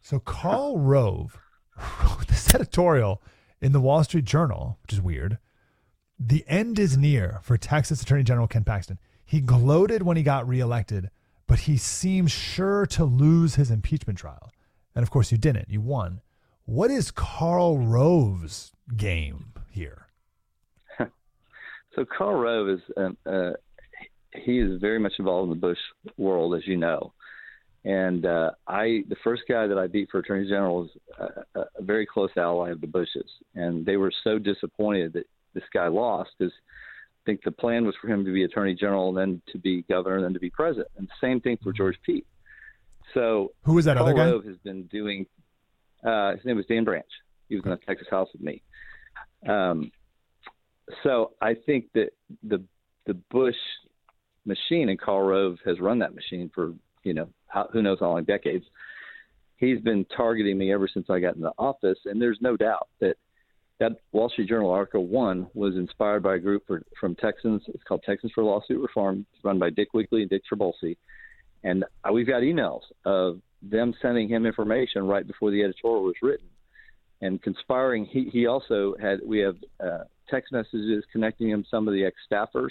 So 0.02 0.20
Karl 0.20 0.78
Rove 0.78 1.40
wrote 2.04 2.28
this 2.28 2.54
editorial 2.54 3.22
in 3.62 3.72
the 3.72 3.80
Wall 3.80 4.04
Street 4.04 4.26
Journal, 4.26 4.78
which 4.82 4.94
is 4.94 5.02
weird. 5.02 5.40
The 6.20 6.46
end 6.48 6.80
is 6.80 6.98
near 6.98 7.40
for 7.44 7.58
Texas 7.58 8.02
Attorney 8.02 8.24
General 8.24 8.48
Ken 8.48 8.64
Paxton. 8.64 9.00
He 9.26 9.42
gloated 9.42 10.04
when 10.04 10.18
he 10.18 10.24
got 10.24 10.48
reelected, 10.48 11.10
but 11.48 11.60
he 11.60 11.78
seems 11.78 12.32
sure 12.32 12.86
to 12.88 13.06
lose 13.06 13.56
his 13.56 13.72
impeachment 13.72 14.20
trial. 14.20 14.52
And 14.96 15.04
of 15.04 15.12
course, 15.12 15.32
you 15.32 15.38
didn't. 15.38 15.70
You 15.70 15.82
won. 15.82 16.22
What 16.66 16.90
is 16.90 17.12
Karl 17.12 17.78
Rove's 17.78 18.72
game 18.96 19.54
here? 19.70 20.08
So 21.96 22.04
Karl 22.04 22.36
Rove 22.36 22.70
is 22.70 22.82
um, 22.98 23.16
uh, 23.26 23.52
he 24.44 24.60
is 24.60 24.82
very 24.82 25.00
much 25.00 25.14
involved 25.18 25.50
in 25.50 25.58
the 25.58 25.68
Bush 25.68 25.80
world, 26.18 26.54
as 26.54 26.68
you 26.68 26.76
know. 26.76 27.14
And 27.86 28.26
uh, 28.26 28.52
I, 28.68 29.04
the 29.08 29.16
first 29.24 29.44
guy 29.48 29.68
that 29.68 29.78
I 29.78 29.88
beat 29.88 30.10
for 30.12 30.20
Attorney 30.20 30.50
General 30.50 30.86
is 30.86 30.90
a, 31.56 31.60
a 31.60 31.82
very 31.82 32.06
close 32.06 32.32
ally 32.36 32.72
of 32.72 32.82
the 32.82 32.88
Bushes, 32.88 33.30
and 33.54 33.86
they 33.86 33.96
were 33.96 34.12
so 34.24 34.40
disappointed 34.40 35.14
that 35.14 35.26
this 35.54 35.64
guy 35.74 35.88
lost 35.88 36.32
because 36.38 36.52
I 36.54 37.22
think 37.26 37.44
the 37.44 37.52
plan 37.52 37.86
was 37.86 37.96
for 38.02 38.08
him 38.08 38.26
to 38.26 38.34
be 38.34 38.44
Attorney 38.44 38.76
General 38.76 39.10
and 39.10 39.18
then 39.18 39.42
to 39.52 39.60
be 39.60 39.84
governor 39.84 40.18
and 40.18 40.26
then 40.26 40.34
to 40.34 40.40
be 40.40 40.50
president. 40.50 40.88
And 40.98 41.08
same 41.22 41.40
thing 41.40 41.58
for 41.64 41.72
George 41.72 41.98
P. 42.06 42.26
So 43.14 43.54
Who 43.64 43.74
was 43.74 43.86
that 43.86 43.98
Karl 43.98 44.08
other 44.10 44.16
guy? 44.16 44.26
Rove 44.26 44.46
has 44.46 44.58
been 44.58 44.84
doing. 44.84 45.26
Uh, 46.06 46.34
his 46.34 46.46
name 46.46 46.58
was 46.58 46.66
Dan 46.66 46.84
Branch. 46.84 47.06
He 47.50 47.56
was 47.56 47.64
in 47.66 47.72
the 47.72 47.78
Texas 47.78 48.08
House 48.10 48.30
with 48.34 48.42
me. 48.42 48.62
Um, 49.48 49.92
so 51.04 51.32
I 51.42 51.56
think 51.66 51.86
that 51.94 52.10
the 52.44 52.64
the 53.06 53.14
Bush 53.32 53.56
machine 54.46 54.90
and 54.90 55.00
Karl 55.00 55.22
Rove 55.22 55.58
has 55.66 55.80
run 55.80 56.00
that 56.00 56.16
machine 56.16 56.52
for 56.54 56.74
you 57.04 57.14
know 57.14 57.30
how, 57.48 57.68
who 57.72 57.82
knows 57.82 58.00
how 58.00 58.10
long 58.10 58.24
decades. 58.24 58.66
He's 59.58 59.80
been 59.80 60.06
targeting 60.16 60.58
me 60.58 60.74
ever 60.74 60.88
since 60.88 61.10
I 61.10 61.20
got 61.20 61.36
in 61.36 61.42
the 61.42 61.54
office, 61.58 62.00
and 62.06 62.22
there's 62.22 62.40
no 62.42 62.58
doubt 62.58 62.90
that 63.00 63.16
that 63.80 63.94
Wall 64.12 64.30
Street 64.30 64.50
Journal 64.50 64.72
article 64.72 65.06
one 65.06 65.48
was 65.54 65.76
inspired 65.76 66.24
by 66.24 66.36
a 66.36 66.40
group 66.40 66.64
for, 66.66 66.82
from 67.00 67.16
Texans. 67.16 67.62
It's 67.68 67.84
called 67.84 68.04
Texans 68.04 68.32
for 68.34 68.44
Lawsuit 68.44 68.82
Reform. 68.82 69.26
It's 69.34 69.44
run 69.44 69.60
by 69.60 69.70
Dick 69.70 69.90
Weekley 69.94 70.22
and 70.22 70.30
Dick 70.30 70.44
Trabulsi, 70.52 70.98
and 71.66 71.84
we've 72.14 72.28
got 72.28 72.42
emails 72.42 72.82
of 73.04 73.42
them 73.62 73.94
sending 74.02 74.30
him 74.30 74.46
information 74.46 75.08
right 75.08 75.26
before 75.26 75.52
the 75.52 75.64
editorial 75.64 76.04
was 76.04 76.16
written 76.22 76.48
and 77.22 77.42
conspiring. 77.42 78.06
He, 78.06 78.30
he 78.32 78.46
also 78.46 78.96
had, 79.02 79.20
we 79.26 79.40
have 79.40 79.56
uh, 79.84 80.04
text 80.30 80.54
messages 80.54 81.04
connecting 81.12 81.50
him 81.50 81.66
some 81.70 81.88
of 81.88 81.94
the 81.94 82.06
ex 82.06 82.16
staffers. 82.32 82.70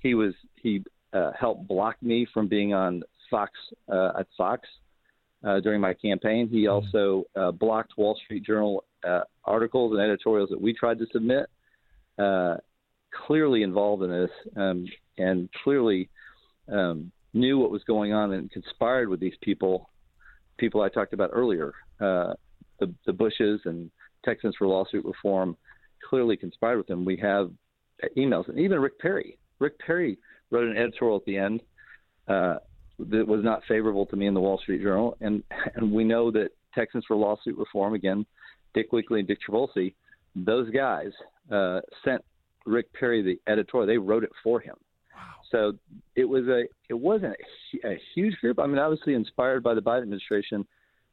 He 0.00 0.14
was, 0.14 0.34
he 0.56 0.84
uh, 1.12 1.32
helped 1.38 1.66
block 1.66 1.96
me 2.02 2.26
from 2.32 2.48
being 2.48 2.74
on 2.74 3.02
Fox, 3.30 3.52
uh, 3.90 4.12
at 4.20 4.26
Fox 4.36 4.68
uh, 5.42 5.60
during 5.60 5.80
my 5.80 5.94
campaign. 5.94 6.48
He 6.48 6.66
also 6.66 7.24
uh, 7.34 7.50
blocked 7.50 7.96
Wall 7.96 8.18
Street 8.24 8.44
Journal 8.44 8.84
uh, 9.06 9.20
articles 9.44 9.92
and 9.92 10.00
editorials 10.00 10.50
that 10.50 10.60
we 10.60 10.74
tried 10.74 10.98
to 10.98 11.06
submit. 11.12 11.46
Uh, 12.18 12.56
clearly 13.26 13.62
involved 13.62 14.02
in 14.02 14.10
this, 14.10 14.30
um, 14.56 14.86
and 15.16 15.48
clearly 15.64 16.10
um, 16.70 17.10
knew 17.38 17.58
what 17.58 17.70
was 17.70 17.82
going 17.84 18.12
on 18.12 18.32
and 18.32 18.50
conspired 18.50 19.08
with 19.08 19.20
these 19.20 19.36
people, 19.42 19.90
people 20.58 20.80
I 20.80 20.88
talked 20.88 21.12
about 21.12 21.30
earlier, 21.32 21.72
uh, 22.00 22.34
the 22.80 22.92
the 23.06 23.12
Bushes 23.12 23.60
and 23.64 23.90
Texans 24.24 24.54
for 24.56 24.66
Lawsuit 24.66 25.04
Reform, 25.04 25.56
clearly 26.08 26.36
conspired 26.36 26.78
with 26.78 26.86
them. 26.86 27.04
We 27.04 27.16
have 27.16 27.50
emails, 28.16 28.48
and 28.48 28.58
even 28.58 28.78
Rick 28.80 28.98
Perry. 28.98 29.38
Rick 29.58 29.78
Perry 29.80 30.18
wrote 30.50 30.68
an 30.68 30.76
editorial 30.76 31.16
at 31.16 31.24
the 31.24 31.36
end 31.36 31.60
uh, 32.28 32.56
that 32.98 33.26
was 33.26 33.42
not 33.42 33.62
favorable 33.68 34.06
to 34.06 34.16
me 34.16 34.26
in 34.26 34.34
the 34.34 34.40
Wall 34.40 34.58
Street 34.58 34.82
Journal, 34.82 35.16
and 35.20 35.42
and 35.74 35.92
we 35.92 36.04
know 36.04 36.30
that 36.30 36.50
Texans 36.74 37.04
for 37.06 37.16
Lawsuit 37.16 37.56
Reform 37.56 37.94
again, 37.94 38.26
Dick 38.74 38.92
Weekley 38.92 39.20
and 39.20 39.28
Dick 39.28 39.38
Trabulsi, 39.48 39.94
those 40.36 40.70
guys 40.70 41.10
uh, 41.50 41.80
sent 42.04 42.22
Rick 42.66 42.92
Perry 42.92 43.22
the 43.22 43.40
editorial. 43.50 43.86
They 43.86 43.98
wrote 43.98 44.24
it 44.24 44.30
for 44.42 44.60
him. 44.60 44.76
So 45.50 45.72
it 46.14 46.24
was 46.24 46.46
a 46.46 46.64
it 46.88 46.94
wasn't 46.94 47.36
a, 47.84 47.88
a 47.88 48.00
huge 48.14 48.36
group. 48.40 48.58
I 48.58 48.66
mean, 48.66 48.78
obviously 48.78 49.14
inspired 49.14 49.62
by 49.62 49.74
the 49.74 49.80
Biden 49.80 50.02
administration, 50.02 50.66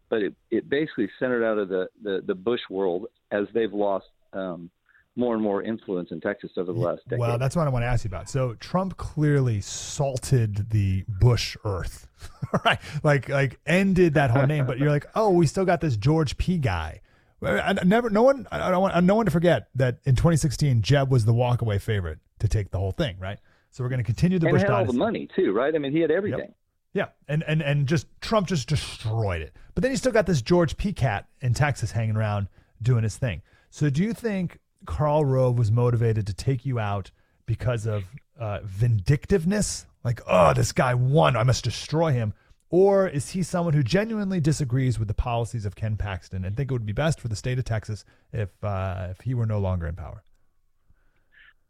but 0.10 0.22
it, 0.22 0.34
it 0.52 0.70
basically 0.70 1.10
centered 1.20 1.44
out 1.44 1.58
of 1.58 1.70
the, 1.70 1.88
the, 2.02 2.22
the 2.26 2.36
Bush 2.36 2.62
world 2.70 3.08
as 3.32 3.46
they've 3.54 3.74
lost 3.74 4.08
um, 4.34 4.70
more 5.16 5.34
and 5.34 5.42
more 5.42 5.64
influence 5.64 6.12
in 6.12 6.20
Texas 6.20 6.52
over 6.58 6.74
the 6.74 6.80
last 6.80 7.02
decade. 7.08 7.20
Well, 7.20 7.38
that's 7.38 7.56
what 7.56 7.66
I 7.66 7.70
want 7.70 7.84
to 7.84 7.88
ask 7.88 8.04
you 8.04 8.10
about. 8.10 8.30
So 8.30 8.56
Trump 8.56 8.98
clearly 8.98 9.62
salted 9.62 10.70
the 10.72 11.06
Bush 11.08 11.56
Earth, 11.64 12.08
right? 12.66 12.80
Like 13.04 13.30
like 13.30 13.60
ended 13.66 14.16
that 14.16 14.32
whole 14.32 14.46
name. 14.46 14.66
but 14.66 14.78
you're 14.80 14.90
like, 14.90 15.06
oh, 15.16 15.30
we 15.30 15.48
still 15.48 15.66
got 15.66 15.82
this 15.82 15.96
George 15.96 16.38
P 16.38 16.58
guy. 16.58 17.02
I 17.42 17.74
never, 17.84 18.10
no 18.10 18.24
one, 18.24 18.48
I 18.52 18.72
don't 18.72 18.82
want, 18.82 19.04
no 19.04 19.16
one 19.16 19.26
to 19.26 19.32
forget 19.32 19.68
that 19.76 20.00
in 20.06 20.16
2016, 20.16 20.82
Jeb 20.82 21.12
was 21.12 21.26
the 21.26 21.34
walkaway 21.34 21.80
favorite 21.80 22.20
to 22.40 22.48
take 22.48 22.72
the 22.72 22.80
whole 22.80 22.92
thing, 22.92 23.18
right? 23.20 23.38
So 23.76 23.84
we're 23.84 23.90
going 23.90 24.00
to 24.00 24.06
continue 24.06 24.40
the 24.40 24.48
and 24.48 24.54
Bush 24.54 24.62
had 24.62 24.70
dynasty. 24.70 24.88
all 24.88 24.94
the 24.94 24.98
money 24.98 25.28
too, 25.36 25.52
right? 25.52 25.76
I 25.76 25.78
mean, 25.80 25.92
he 25.92 26.00
had 26.00 26.10
everything. 26.10 26.40
Yep. 26.40 26.56
Yeah, 26.94 27.08
and 27.28 27.44
and 27.44 27.62
and 27.62 27.88
just 27.88 28.08
Trump 28.22 28.48
just 28.48 28.70
destroyed 28.70 29.42
it. 29.42 29.54
But 29.74 29.82
then 29.82 29.92
you 29.92 29.98
still 29.98 30.14
got 30.14 30.26
this 30.26 30.42
George 30.42 30.78
P. 30.78 30.94
Cat 30.94 31.28
in 31.42 31.54
Texas 31.54 31.92
hanging 31.92 32.16
around 32.16 32.48
doing 32.82 33.04
his 33.04 33.18
thing. 33.18 33.42
So 33.72 33.90
do 33.90 34.02
you 34.02 34.14
think 34.14 34.60
Karl 34.86 35.26
Rove 35.26 35.58
was 35.58 35.74
motivated 35.74 36.26
to 36.28 36.34
take 36.34 36.66
you 36.66 36.80
out 36.80 37.12
because 37.48 37.86
of 37.86 38.06
uh, 38.40 38.60
vindictiveness? 38.64 39.88
Like, 40.06 40.22
oh, 40.26 40.54
this 40.54 40.72
guy 40.72 40.94
won, 40.94 41.36
I 41.36 41.44
must 41.44 41.66
destroy 41.66 42.14
him. 42.14 42.34
Or 42.70 43.10
is 43.10 43.32
he 43.32 43.44
someone 43.44 43.74
who 43.74 43.84
genuinely 43.84 44.40
disagrees 44.40 44.98
with 44.98 45.10
the 45.10 45.14
policies 45.14 45.66
of 45.66 45.76
Ken 45.76 45.98
Paxton 45.98 46.46
and 46.46 46.56
think 46.56 46.72
it 46.72 46.74
would 46.74 46.86
be 46.86 46.94
best 46.94 47.20
for 47.20 47.28
the 47.28 47.36
state 47.36 47.60
of 47.60 47.66
Texas 47.66 48.06
if 48.32 48.52
uh, 48.64 49.08
if 49.12 49.20
he 49.20 49.34
were 49.34 49.46
no 49.46 49.60
longer 49.60 49.86
in 49.86 49.96
power? 49.96 50.24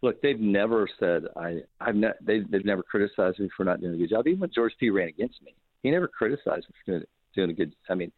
Look, 0.05 0.21
they've 0.21 0.39
never 0.39 0.87
said 0.99 1.23
I. 1.35 1.61
I've 1.81 1.95
ne- 1.95 2.19
they, 2.21 2.41
they've 2.41 2.63
never 2.63 2.83
criticized 2.83 3.39
me 3.39 3.49
for 3.57 3.65
not 3.65 3.81
doing 3.81 3.95
a 3.95 3.97
good 3.97 4.11
job. 4.11 4.27
Even 4.27 4.39
when 4.41 4.51
George 4.53 4.73
P. 4.79 4.91
ran 4.91 5.07
against 5.07 5.41
me, 5.41 5.55
he 5.81 5.89
never 5.89 6.07
criticized 6.07 6.67
me 6.69 6.75
for 6.85 6.91
doing, 6.91 7.03
doing 7.35 7.49
a 7.49 7.53
good. 7.53 7.75
I 7.89 7.95
mean, 7.95 8.11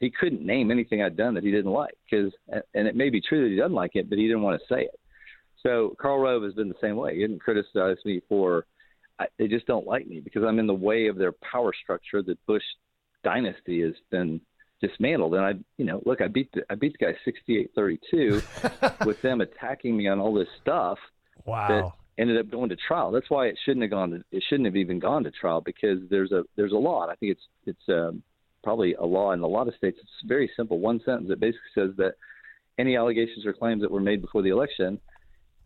he 0.00 0.10
couldn't 0.10 0.44
name 0.44 0.70
anything 0.72 1.00
I'd 1.00 1.16
done 1.16 1.34
that 1.34 1.44
he 1.44 1.52
didn't 1.52 1.70
like 1.70 1.94
because, 2.10 2.32
and 2.74 2.88
it 2.88 2.96
may 2.96 3.08
be 3.08 3.20
true 3.20 3.44
that 3.44 3.50
he 3.50 3.56
doesn't 3.56 3.72
like 3.72 3.92
it, 3.94 4.08
but 4.10 4.18
he 4.18 4.26
didn't 4.26 4.42
want 4.42 4.60
to 4.60 4.74
say 4.74 4.82
it. 4.82 5.00
So 5.62 5.96
Karl 6.00 6.18
Rove 6.18 6.42
has 6.42 6.54
been 6.54 6.68
the 6.68 6.74
same 6.80 6.96
way. 6.96 7.14
He 7.14 7.20
didn't 7.20 7.40
criticize 7.40 7.96
me 8.04 8.20
for. 8.28 8.66
I, 9.20 9.26
they 9.38 9.48
just 9.48 9.66
don't 9.66 9.86
like 9.86 10.06
me 10.06 10.20
because 10.20 10.42
I'm 10.44 10.58
in 10.58 10.66
the 10.66 10.74
way 10.74 11.06
of 11.06 11.16
their 11.16 11.32
power 11.32 11.72
structure. 11.82 12.22
The 12.22 12.36
Bush 12.46 12.62
dynasty 13.24 13.82
has 13.82 13.94
been 14.10 14.40
dismantled. 14.80 15.34
And 15.34 15.44
I, 15.44 15.54
you 15.76 15.84
know, 15.84 16.00
look, 16.04 16.20
I 16.20 16.28
beat 16.28 16.50
the 16.52 16.62
I 16.70 16.74
beat 16.74 16.96
the 16.98 17.06
guy 17.06 17.60
68-32 17.76 19.06
with 19.06 19.20
them 19.22 19.40
attacking 19.40 19.96
me 19.96 20.08
on 20.08 20.20
all 20.20 20.34
this 20.34 20.48
stuff 20.60 20.98
Wow. 21.44 21.68
that 21.68 22.22
ended 22.22 22.38
up 22.38 22.50
going 22.50 22.68
to 22.70 22.76
trial. 22.76 23.10
That's 23.10 23.30
why 23.30 23.46
it 23.46 23.58
shouldn't 23.64 23.82
have 23.82 23.90
gone. 23.90 24.10
To, 24.10 24.24
it 24.32 24.42
shouldn't 24.48 24.66
have 24.66 24.76
even 24.76 24.98
gone 24.98 25.24
to 25.24 25.30
trial 25.30 25.60
because 25.60 25.98
there's 26.10 26.32
a 26.32 26.44
there's 26.56 26.72
a 26.72 26.76
law. 26.76 27.06
I 27.06 27.14
think 27.16 27.32
it's 27.32 27.46
it's 27.66 27.88
um, 27.88 28.22
probably 28.62 28.94
a 28.94 29.04
law 29.04 29.32
in 29.32 29.40
a 29.40 29.46
lot 29.46 29.68
of 29.68 29.74
states. 29.74 29.98
It's 30.00 30.28
very 30.28 30.50
simple. 30.56 30.78
One 30.78 31.00
sentence. 31.04 31.30
It 31.30 31.40
basically 31.40 31.70
says 31.74 31.90
that 31.96 32.14
any 32.78 32.96
allegations 32.96 33.44
or 33.46 33.52
claims 33.52 33.82
that 33.82 33.90
were 33.90 34.00
made 34.00 34.20
before 34.20 34.42
the 34.42 34.50
election 34.50 35.00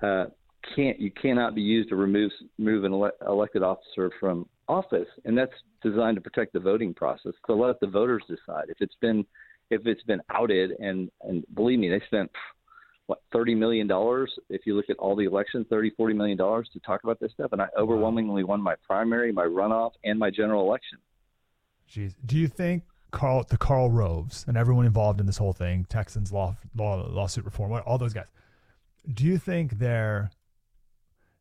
uh, 0.03 0.27
can't 0.75 1.01
you 1.01 1.11
cannot 1.11 1.55
be 1.55 1.63
used 1.63 1.89
to 1.89 1.97
remove 1.97 2.31
remove 2.59 2.85
an 2.85 2.93
ele- 2.93 3.11
elected 3.27 3.63
officer 3.63 4.11
from 4.21 4.47
office, 4.69 5.09
and 5.25 5.37
that's 5.37 5.53
designed 5.83 6.17
to 6.17 6.21
protect 6.21 6.53
the 6.53 6.61
voting 6.61 6.95
process. 6.95 7.33
To 7.47 7.55
let 7.55 7.81
the 7.81 7.87
voters 7.87 8.23
decide 8.29 8.67
if 8.69 8.77
it's 8.81 8.95
been 9.01 9.25
if 9.71 9.87
it's 9.87 10.03
been 10.05 10.21
outed, 10.31 10.73
and 10.79 11.11
and 11.23 11.45
believe 11.55 11.79
me, 11.79 11.89
they 11.89 12.01
spent 12.07 12.31
what 13.07 13.21
thirty 13.33 13.55
million 13.55 13.87
dollars 13.87 14.33
if 14.49 14.67
you 14.67 14.75
look 14.75 14.89
at 14.89 14.97
all 14.99 15.17
the 15.17 15.25
elections 15.25 15.67
30 15.69 15.91
40 15.97 16.15
million 16.15 16.39
dollars 16.39 16.69
to 16.73 16.81
talk 16.81 17.03
about 17.05 17.19
this 17.21 17.33
stuff 17.33 17.53
and 17.53 17.61
i 17.61 17.67
overwhelmingly 17.79 18.45
won 18.45 18.61
my 18.61 18.75
primary 18.87 19.33
my 19.33 19.45
runoff 19.45 19.91
and 20.05 20.19
my 20.19 20.31
general 20.31 20.63
election 20.63 20.99
Jeez. 21.93 22.15
Do 22.25 22.39
you 22.39 22.49
think 22.49 22.85
Karl 23.11 23.45
the 23.49 23.59
Karl 23.59 23.91
Roves 23.91 24.45
and 24.49 24.57
everyone 24.57 24.87
involved 24.87 25.21
in 25.21 25.27
this 25.27 25.37
whole 25.37 25.53
thing, 25.53 25.85
Texans 25.89 26.33
law, 26.33 26.57
law 26.75 27.07
lawsuit 27.07 27.45
reform, 27.45 27.81
all 27.85 27.99
those 27.99 28.15
guys, 28.15 28.29
do 29.13 29.25
you 29.25 29.37
think 29.37 29.79
they're 29.79 30.31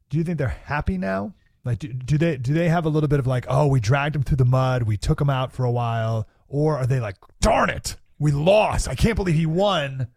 do 0.10 0.17
you 0.17 0.24
think 0.24 0.38
they're 0.38 0.50
happy 0.50 0.97
now? 0.97 1.34
Like 1.63 1.80
do, 1.80 1.88
do 1.88 2.17
they 2.17 2.36
do 2.36 2.54
they 2.54 2.67
have 2.67 2.86
a 2.86 2.89
little 2.89 3.08
bit 3.08 3.19
of 3.19 3.28
like, 3.28 3.45
oh, 3.47 3.67
we 3.67 3.80
dragged 3.80 4.15
them 4.15 4.24
through 4.24 4.38
the 4.38 4.45
mud, 4.45 4.84
we 4.84 4.97
took 4.97 5.21
him 5.21 5.30
out 5.30 5.54
for 5.54 5.63
a 5.63 5.71
while, 5.71 6.28
or 6.50 6.78
are 6.78 6.86
they 6.86 7.00
like, 7.00 7.15
darn 7.39 7.69
it, 7.69 7.95
we 8.19 8.32
lost. 8.32 8.89
I 8.89 8.95
can't 8.95 9.15
believe 9.15 9.36
he 9.36 9.45
won. 9.45 10.08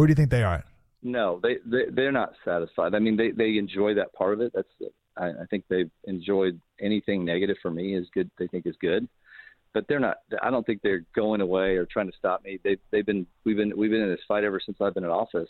Where 0.00 0.06
do 0.06 0.12
you 0.12 0.16
think 0.16 0.30
they 0.30 0.42
are? 0.42 0.64
no 1.02 1.40
they, 1.42 1.56
they 1.64 1.84
they're 1.92 2.12
not 2.12 2.32
satisfied 2.44 2.94
i 2.94 2.98
mean 2.98 3.16
they 3.16 3.30
they 3.30 3.56
enjoy 3.56 3.94
that 3.94 4.12
part 4.12 4.34
of 4.34 4.40
it 4.40 4.52
that's 4.54 4.68
I, 5.16 5.28
I 5.28 5.46
think 5.48 5.64
they've 5.68 5.90
enjoyed 6.04 6.60
anything 6.80 7.24
negative 7.24 7.56
for 7.62 7.70
me 7.70 7.94
is 7.94 8.06
good 8.12 8.30
they 8.38 8.46
think 8.46 8.66
is 8.66 8.76
good 8.80 9.08
but 9.72 9.86
they're 9.88 10.00
not 10.00 10.18
i 10.42 10.50
don't 10.50 10.66
think 10.66 10.82
they're 10.82 11.04
going 11.14 11.40
away 11.40 11.76
or 11.76 11.86
trying 11.86 12.10
to 12.10 12.16
stop 12.18 12.44
me 12.44 12.58
they 12.64 12.76
they've 12.90 13.06
been 13.06 13.26
we've 13.44 13.56
been 13.56 13.72
we've 13.76 13.90
been 13.90 14.02
in 14.02 14.10
this 14.10 14.20
fight 14.28 14.44
ever 14.44 14.60
since 14.64 14.76
i've 14.80 14.94
been 14.94 15.04
in 15.04 15.10
office 15.10 15.48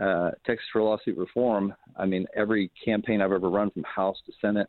uh, 0.00 0.30
Texas 0.46 0.66
for 0.72 0.82
lawsuit 0.82 1.18
reform. 1.18 1.74
I 1.94 2.06
mean, 2.06 2.26
every 2.34 2.70
campaign 2.82 3.20
I've 3.20 3.32
ever 3.32 3.50
run 3.50 3.70
from 3.70 3.82
House 3.82 4.16
to 4.24 4.32
Senate 4.40 4.66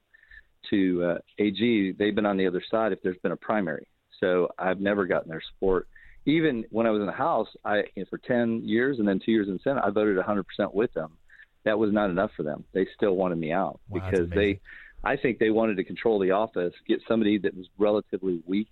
to 0.69 1.03
uh, 1.05 1.17
AG, 1.39 1.95
they've 1.97 2.13
been 2.13 2.25
on 2.25 2.35
the 2.35 2.45
other 2.45 2.61
side 2.69 2.91
if 2.91 3.01
there's 3.01 3.17
been 3.23 3.31
a 3.31 3.37
primary. 3.37 3.87
So 4.19 4.49
I've 4.59 4.81
never 4.81 5.05
gotten 5.05 5.29
their 5.29 5.41
support. 5.53 5.87
Even 6.25 6.65
when 6.69 6.85
I 6.85 6.91
was 6.91 6.99
in 6.99 7.07
the 7.07 7.11
House, 7.11 7.47
I 7.65 7.77
you 7.95 8.03
know, 8.03 8.05
for 8.09 8.19
10 8.19 8.61
years 8.63 8.99
and 8.99 9.07
then 9.07 9.19
two 9.23 9.31
years 9.31 9.47
in 9.47 9.53
the 9.53 9.59
Senate, 9.63 9.83
I 9.83 9.89
voted 9.89 10.17
100% 10.17 10.73
with 10.73 10.93
them. 10.93 11.17
That 11.63 11.77
was 11.79 11.91
not 11.91 12.09
enough 12.09 12.31
for 12.35 12.43
them. 12.43 12.63
They 12.73 12.87
still 12.95 13.15
wanted 13.15 13.37
me 13.37 13.51
out 13.51 13.79
Wow, 13.89 14.09
because 14.09 14.29
they. 14.29 14.59
I 15.03 15.15
think 15.15 15.39
they 15.39 15.49
wanted 15.49 15.77
to 15.77 15.83
control 15.83 16.19
the 16.19 16.29
office, 16.31 16.73
get 16.87 17.01
somebody 17.07 17.39
that 17.39 17.57
was 17.57 17.67
relatively 17.79 18.43
weak, 18.45 18.69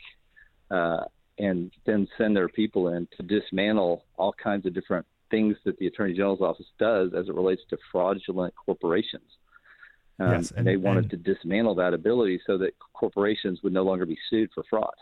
uh, 0.69 1.05
and 1.39 1.71
then 1.85 2.07
send 2.19 2.35
their 2.35 2.49
people 2.49 2.89
in 2.89 3.07
to 3.17 3.23
dismantle 3.23 4.05
all 4.15 4.33
kinds 4.33 4.67
of 4.67 4.73
different 4.75 5.07
things 5.31 5.55
that 5.65 5.77
the 5.79 5.87
Attorney 5.87 6.13
General's 6.13 6.41
office 6.41 6.67
does 6.77 7.13
as 7.15 7.29
it 7.29 7.33
relates 7.33 7.63
to 7.71 7.77
fraudulent 7.91 8.53
corporations. 8.63 9.37
Um, 10.19 10.33
Yes, 10.33 10.51
and- 10.51 10.67
they 10.67 10.77
wanted 10.77 11.11
and- 11.11 11.11
to 11.11 11.33
dismantle 11.33 11.75
that 11.75 11.93
ability 11.95 12.41
so 12.45 12.57
that 12.59 12.77
corporations 12.93 13.63
would 13.63 13.73
no 13.73 13.83
longer 13.83 14.05
be 14.05 14.17
sued 14.29 14.51
for 14.53 14.63
fraud. 14.63 14.93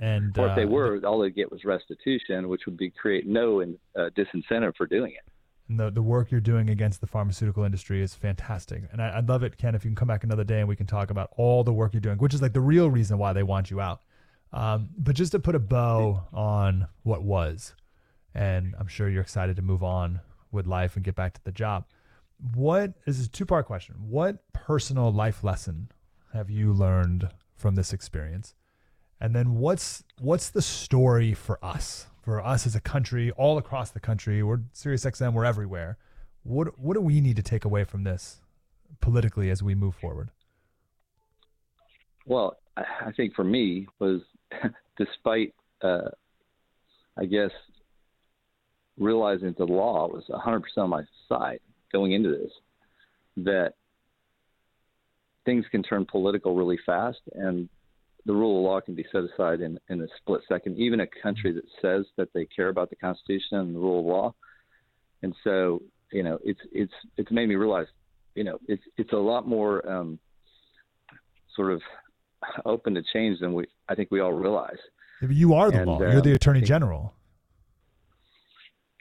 And 0.00 0.36
Or 0.38 0.48
if 0.48 0.56
they 0.56 0.64
uh, 0.64 0.68
were, 0.68 1.00
all 1.04 1.20
they'd 1.20 1.34
get 1.34 1.52
was 1.52 1.64
restitution, 1.64 2.48
which 2.48 2.62
would 2.64 2.78
be 2.78 2.90
create 2.90 3.26
no 3.26 3.60
in, 3.60 3.78
uh, 3.96 4.08
disincentive 4.16 4.74
for 4.76 4.86
doing 4.86 5.12
it. 5.12 5.30
And 5.68 5.78
the, 5.78 5.90
the 5.90 6.02
work 6.02 6.30
you're 6.30 6.40
doing 6.40 6.70
against 6.70 7.02
the 7.02 7.06
pharmaceutical 7.06 7.64
industry 7.64 8.02
is 8.02 8.14
fantastic. 8.14 8.84
And 8.90 9.02
I, 9.02 9.18
I'd 9.18 9.28
love 9.28 9.42
it, 9.42 9.58
Ken, 9.58 9.74
if 9.74 9.84
you 9.84 9.90
can 9.90 9.96
come 9.96 10.08
back 10.08 10.24
another 10.24 10.42
day 10.42 10.60
and 10.60 10.68
we 10.68 10.74
can 10.74 10.86
talk 10.86 11.10
about 11.10 11.30
all 11.36 11.62
the 11.62 11.72
work 11.72 11.92
you're 11.92 12.00
doing, 12.00 12.16
which 12.16 12.32
is 12.32 12.40
like 12.40 12.54
the 12.54 12.60
real 12.62 12.90
reason 12.90 13.18
why 13.18 13.34
they 13.34 13.42
want 13.42 13.70
you 13.70 13.80
out. 13.80 14.00
Um, 14.52 14.88
but 14.98 15.14
just 15.14 15.32
to 15.32 15.38
put 15.38 15.54
a 15.54 15.60
bow 15.60 16.26
on 16.32 16.88
what 17.02 17.22
was, 17.22 17.74
and 18.34 18.74
I'm 18.78 18.88
sure 18.88 19.08
you're 19.08 19.22
excited 19.22 19.56
to 19.56 19.62
move 19.62 19.82
on 19.82 20.20
with 20.50 20.66
life 20.66 20.96
and 20.96 21.04
get 21.04 21.14
back 21.14 21.34
to 21.34 21.44
the 21.44 21.52
job. 21.52 21.84
What 22.54 22.94
is 23.06 23.24
a 23.24 23.28
two 23.28 23.44
part 23.44 23.66
question. 23.66 23.96
What 24.08 24.52
personal 24.52 25.12
life 25.12 25.44
lesson 25.44 25.90
have 26.32 26.48
you 26.50 26.72
learned 26.72 27.28
from 27.54 27.74
this 27.74 27.92
experience? 27.92 28.54
And 29.20 29.34
then 29.34 29.56
what's 29.56 30.04
what's 30.18 30.50
the 30.50 30.62
story 30.62 31.34
for 31.34 31.62
us? 31.64 32.06
For 32.22 32.44
us 32.44 32.66
as 32.66 32.74
a 32.74 32.80
country, 32.80 33.30
all 33.32 33.58
across 33.58 33.90
the 33.90 34.00
country, 34.00 34.42
we're 34.42 34.60
Sirius 34.72 35.04
XM, 35.04 35.32
we're 35.32 35.44
everywhere. 35.44 35.98
What 36.42 36.78
what 36.78 36.94
do 36.94 37.00
we 37.00 37.20
need 37.20 37.36
to 37.36 37.42
take 37.42 37.64
away 37.64 37.84
from 37.84 38.04
this 38.04 38.40
politically 39.00 39.50
as 39.50 39.62
we 39.62 39.74
move 39.74 39.94
forward? 39.94 40.30
Well, 42.26 42.56
I 42.76 43.12
think 43.16 43.34
for 43.34 43.44
me 43.44 43.86
was, 43.98 44.20
despite, 44.98 45.54
uh, 45.82 46.10
I 47.18 47.24
guess, 47.24 47.50
realizing 48.98 49.48
that 49.48 49.58
the 49.58 49.64
law 49.64 50.08
was 50.08 50.24
100% 50.28 50.62
on 50.76 50.90
my 50.90 51.02
side 51.28 51.60
going 51.92 52.12
into 52.12 52.30
this, 52.30 52.52
that 53.38 53.74
things 55.44 55.64
can 55.70 55.82
turn 55.82 56.06
political 56.06 56.54
really 56.54 56.78
fast, 56.86 57.18
and 57.32 57.68
the 58.26 58.32
rule 58.32 58.58
of 58.58 58.64
law 58.64 58.80
can 58.80 58.94
be 58.94 59.06
set 59.10 59.22
aside 59.24 59.60
in, 59.60 59.78
in 59.88 60.02
a 60.02 60.06
split 60.18 60.42
second, 60.48 60.76
even 60.78 61.00
a 61.00 61.06
country 61.22 61.52
that 61.52 61.64
says 61.80 62.04
that 62.16 62.28
they 62.34 62.44
care 62.44 62.68
about 62.68 62.90
the 62.90 62.96
Constitution 62.96 63.58
and 63.58 63.74
the 63.74 63.78
rule 63.78 64.00
of 64.00 64.06
law. 64.06 64.34
And 65.22 65.34
so, 65.44 65.82
you 66.12 66.22
know, 66.22 66.38
it's 66.44 66.60
it's 66.72 66.92
it's 67.16 67.30
made 67.30 67.48
me 67.48 67.54
realize, 67.54 67.86
you 68.34 68.44
know, 68.44 68.58
it's 68.68 68.82
it's 68.96 69.12
a 69.12 69.16
lot 69.16 69.46
more 69.46 69.88
um, 69.90 70.18
sort 71.54 71.72
of 71.72 71.80
open 72.64 72.94
to 72.94 73.02
change 73.12 73.40
than 73.40 73.52
we 73.52 73.66
I 73.88 73.94
think 73.94 74.10
we 74.10 74.20
all 74.20 74.32
realize. 74.32 74.78
You 75.22 75.54
are 75.54 75.70
the 75.70 75.78
And, 75.78 75.86
law. 75.86 76.00
You're 76.00 76.22
the 76.22 76.30
um, 76.30 76.36
attorney 76.36 76.62
general. 76.62 77.14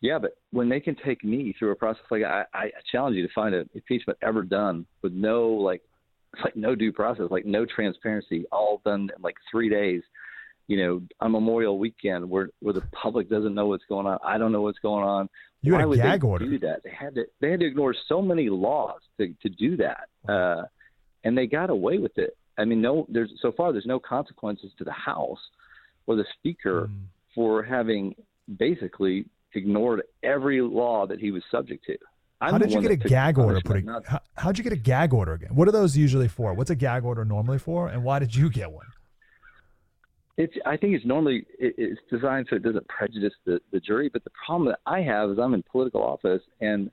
Yeah, 0.01 0.17
but 0.17 0.31
when 0.51 0.69
they 0.69 0.79
can 0.79 0.95
take 1.05 1.23
me 1.23 1.53
through 1.57 1.71
a 1.71 1.75
process 1.75 2.03
like 2.09 2.23
I, 2.23 2.45
I 2.53 2.71
challenge 2.91 3.17
you 3.17 3.27
to 3.27 3.33
find 3.33 3.53
an 3.53 3.69
impeachment 3.73 4.17
ever 4.21 4.43
done 4.43 4.85
with 5.01 5.13
no 5.13 5.49
like 5.49 5.81
like 6.43 6.55
no 6.55 6.75
due 6.75 6.91
process, 6.91 7.25
like 7.29 7.45
no 7.45 7.65
transparency, 7.65 8.45
all 8.51 8.81
done 8.85 9.09
in 9.15 9.21
like 9.21 9.35
three 9.51 9.69
days. 9.69 10.01
You 10.67 10.77
know, 10.77 11.01
on 11.19 11.31
Memorial 11.31 11.79
Weekend, 11.79 12.29
where 12.29 12.49
where 12.61 12.73
the 12.75 12.83
public 12.91 13.27
doesn't 13.29 13.55
know 13.55 13.65
what's 13.67 13.85
going 13.89 14.05
on. 14.05 14.19
I 14.23 14.37
don't 14.37 14.51
know 14.51 14.61
what's 14.61 14.77
going 14.79 15.03
on. 15.03 15.27
You 15.61 15.73
had 15.73 15.79
Why 15.79 15.83
a 15.83 15.87
would 15.87 15.97
gag 15.97 16.21
they 16.21 16.27
order. 16.27 16.45
do 16.45 16.59
that? 16.59 16.83
They 16.83 16.91
had 16.91 17.15
to 17.15 17.25
they 17.41 17.49
had 17.49 17.59
to 17.61 17.65
ignore 17.65 17.95
so 18.07 18.21
many 18.21 18.49
laws 18.49 19.01
to 19.17 19.33
to 19.41 19.49
do 19.49 19.77
that, 19.77 20.07
uh, 20.31 20.63
and 21.23 21.35
they 21.35 21.47
got 21.47 21.71
away 21.71 21.97
with 21.97 22.15
it. 22.19 22.37
I 22.59 22.65
mean, 22.65 22.81
no, 22.81 23.07
there's 23.09 23.31
so 23.41 23.51
far 23.51 23.71
there's 23.71 23.87
no 23.87 23.99
consequences 23.99 24.71
to 24.77 24.83
the 24.83 24.91
House 24.91 25.39
or 26.05 26.15
the 26.15 26.25
Speaker 26.37 26.87
Mm. 26.91 27.05
for 27.33 27.63
having 27.63 28.15
basically 28.57 29.25
ignored 29.55 30.03
every 30.23 30.61
law 30.61 31.07
that 31.07 31.19
he 31.19 31.31
was 31.31 31.41
subject 31.49 31.83
to. 31.85 31.97
I'm 32.41 32.53
How 32.53 32.57
did 32.57 32.71
you 32.71 32.81
get 32.81 32.91
a 32.91 32.95
gag 32.95 33.37
order? 33.37 33.59
punishment, 33.61 33.85
Put 33.85 33.91
not- 33.91 34.05
how, 34.05 34.19
how'd 34.35 34.57
you 34.57 34.63
get 34.63 34.71
a 34.71 34.77
gag 34.77 35.13
order 35.13 35.33
again? 35.33 35.53
What 35.53 35.67
are 35.67 35.71
those 35.71 35.97
usually 35.97 36.29
for? 36.29 36.53
What's 36.53 36.69
a 36.69 36.75
gag 36.75 37.03
order 37.03 37.25
normally 37.25 37.59
for? 37.59 37.89
And 37.89 38.03
why 38.03 38.19
did 38.19 38.33
you 38.33 38.49
get 38.49 38.71
one? 38.71 38.85
It's. 40.37 40.53
I 40.65 40.77
think 40.77 40.95
it's 40.95 41.05
normally 41.05 41.45
it, 41.59 41.75
it's 41.77 41.99
designed 42.09 42.47
so 42.49 42.55
it 42.55 42.63
doesn't 42.63 42.87
prejudice 42.87 43.33
the 43.45 43.59
the 43.71 43.79
jury. 43.81 44.09
But 44.11 44.23
the 44.23 44.31
problem 44.45 44.69
that 44.69 44.79
I 44.85 45.01
have 45.01 45.29
is 45.31 45.37
I'm 45.37 45.53
in 45.53 45.63
political 45.63 46.01
office, 46.01 46.41
and 46.61 46.89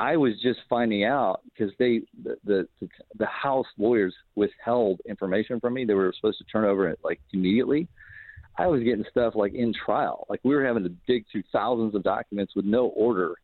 I 0.00 0.16
was 0.16 0.32
just 0.42 0.58
finding 0.68 1.04
out 1.04 1.42
because 1.44 1.72
they 1.78 2.02
the, 2.24 2.36
the 2.44 2.68
the 2.80 2.88
the 3.18 3.26
House 3.26 3.66
lawyers 3.78 4.12
withheld 4.34 5.00
information 5.08 5.60
from 5.60 5.74
me. 5.74 5.84
They 5.84 5.94
were 5.94 6.12
supposed 6.16 6.38
to 6.38 6.44
turn 6.44 6.64
over 6.64 6.88
it 6.88 6.98
like 7.04 7.20
immediately. 7.32 7.86
I 8.58 8.66
was 8.66 8.82
getting 8.82 9.04
stuff 9.10 9.34
like 9.36 9.54
in 9.54 9.72
trial, 9.72 10.26
like 10.28 10.40
we 10.42 10.52
were 10.52 10.64
having 10.64 10.82
to 10.82 10.92
dig 11.06 11.24
through 11.30 11.44
thousands 11.52 11.94
of 11.94 12.02
documents 12.02 12.56
with 12.56 12.64
no 12.64 12.86
order. 12.86 13.36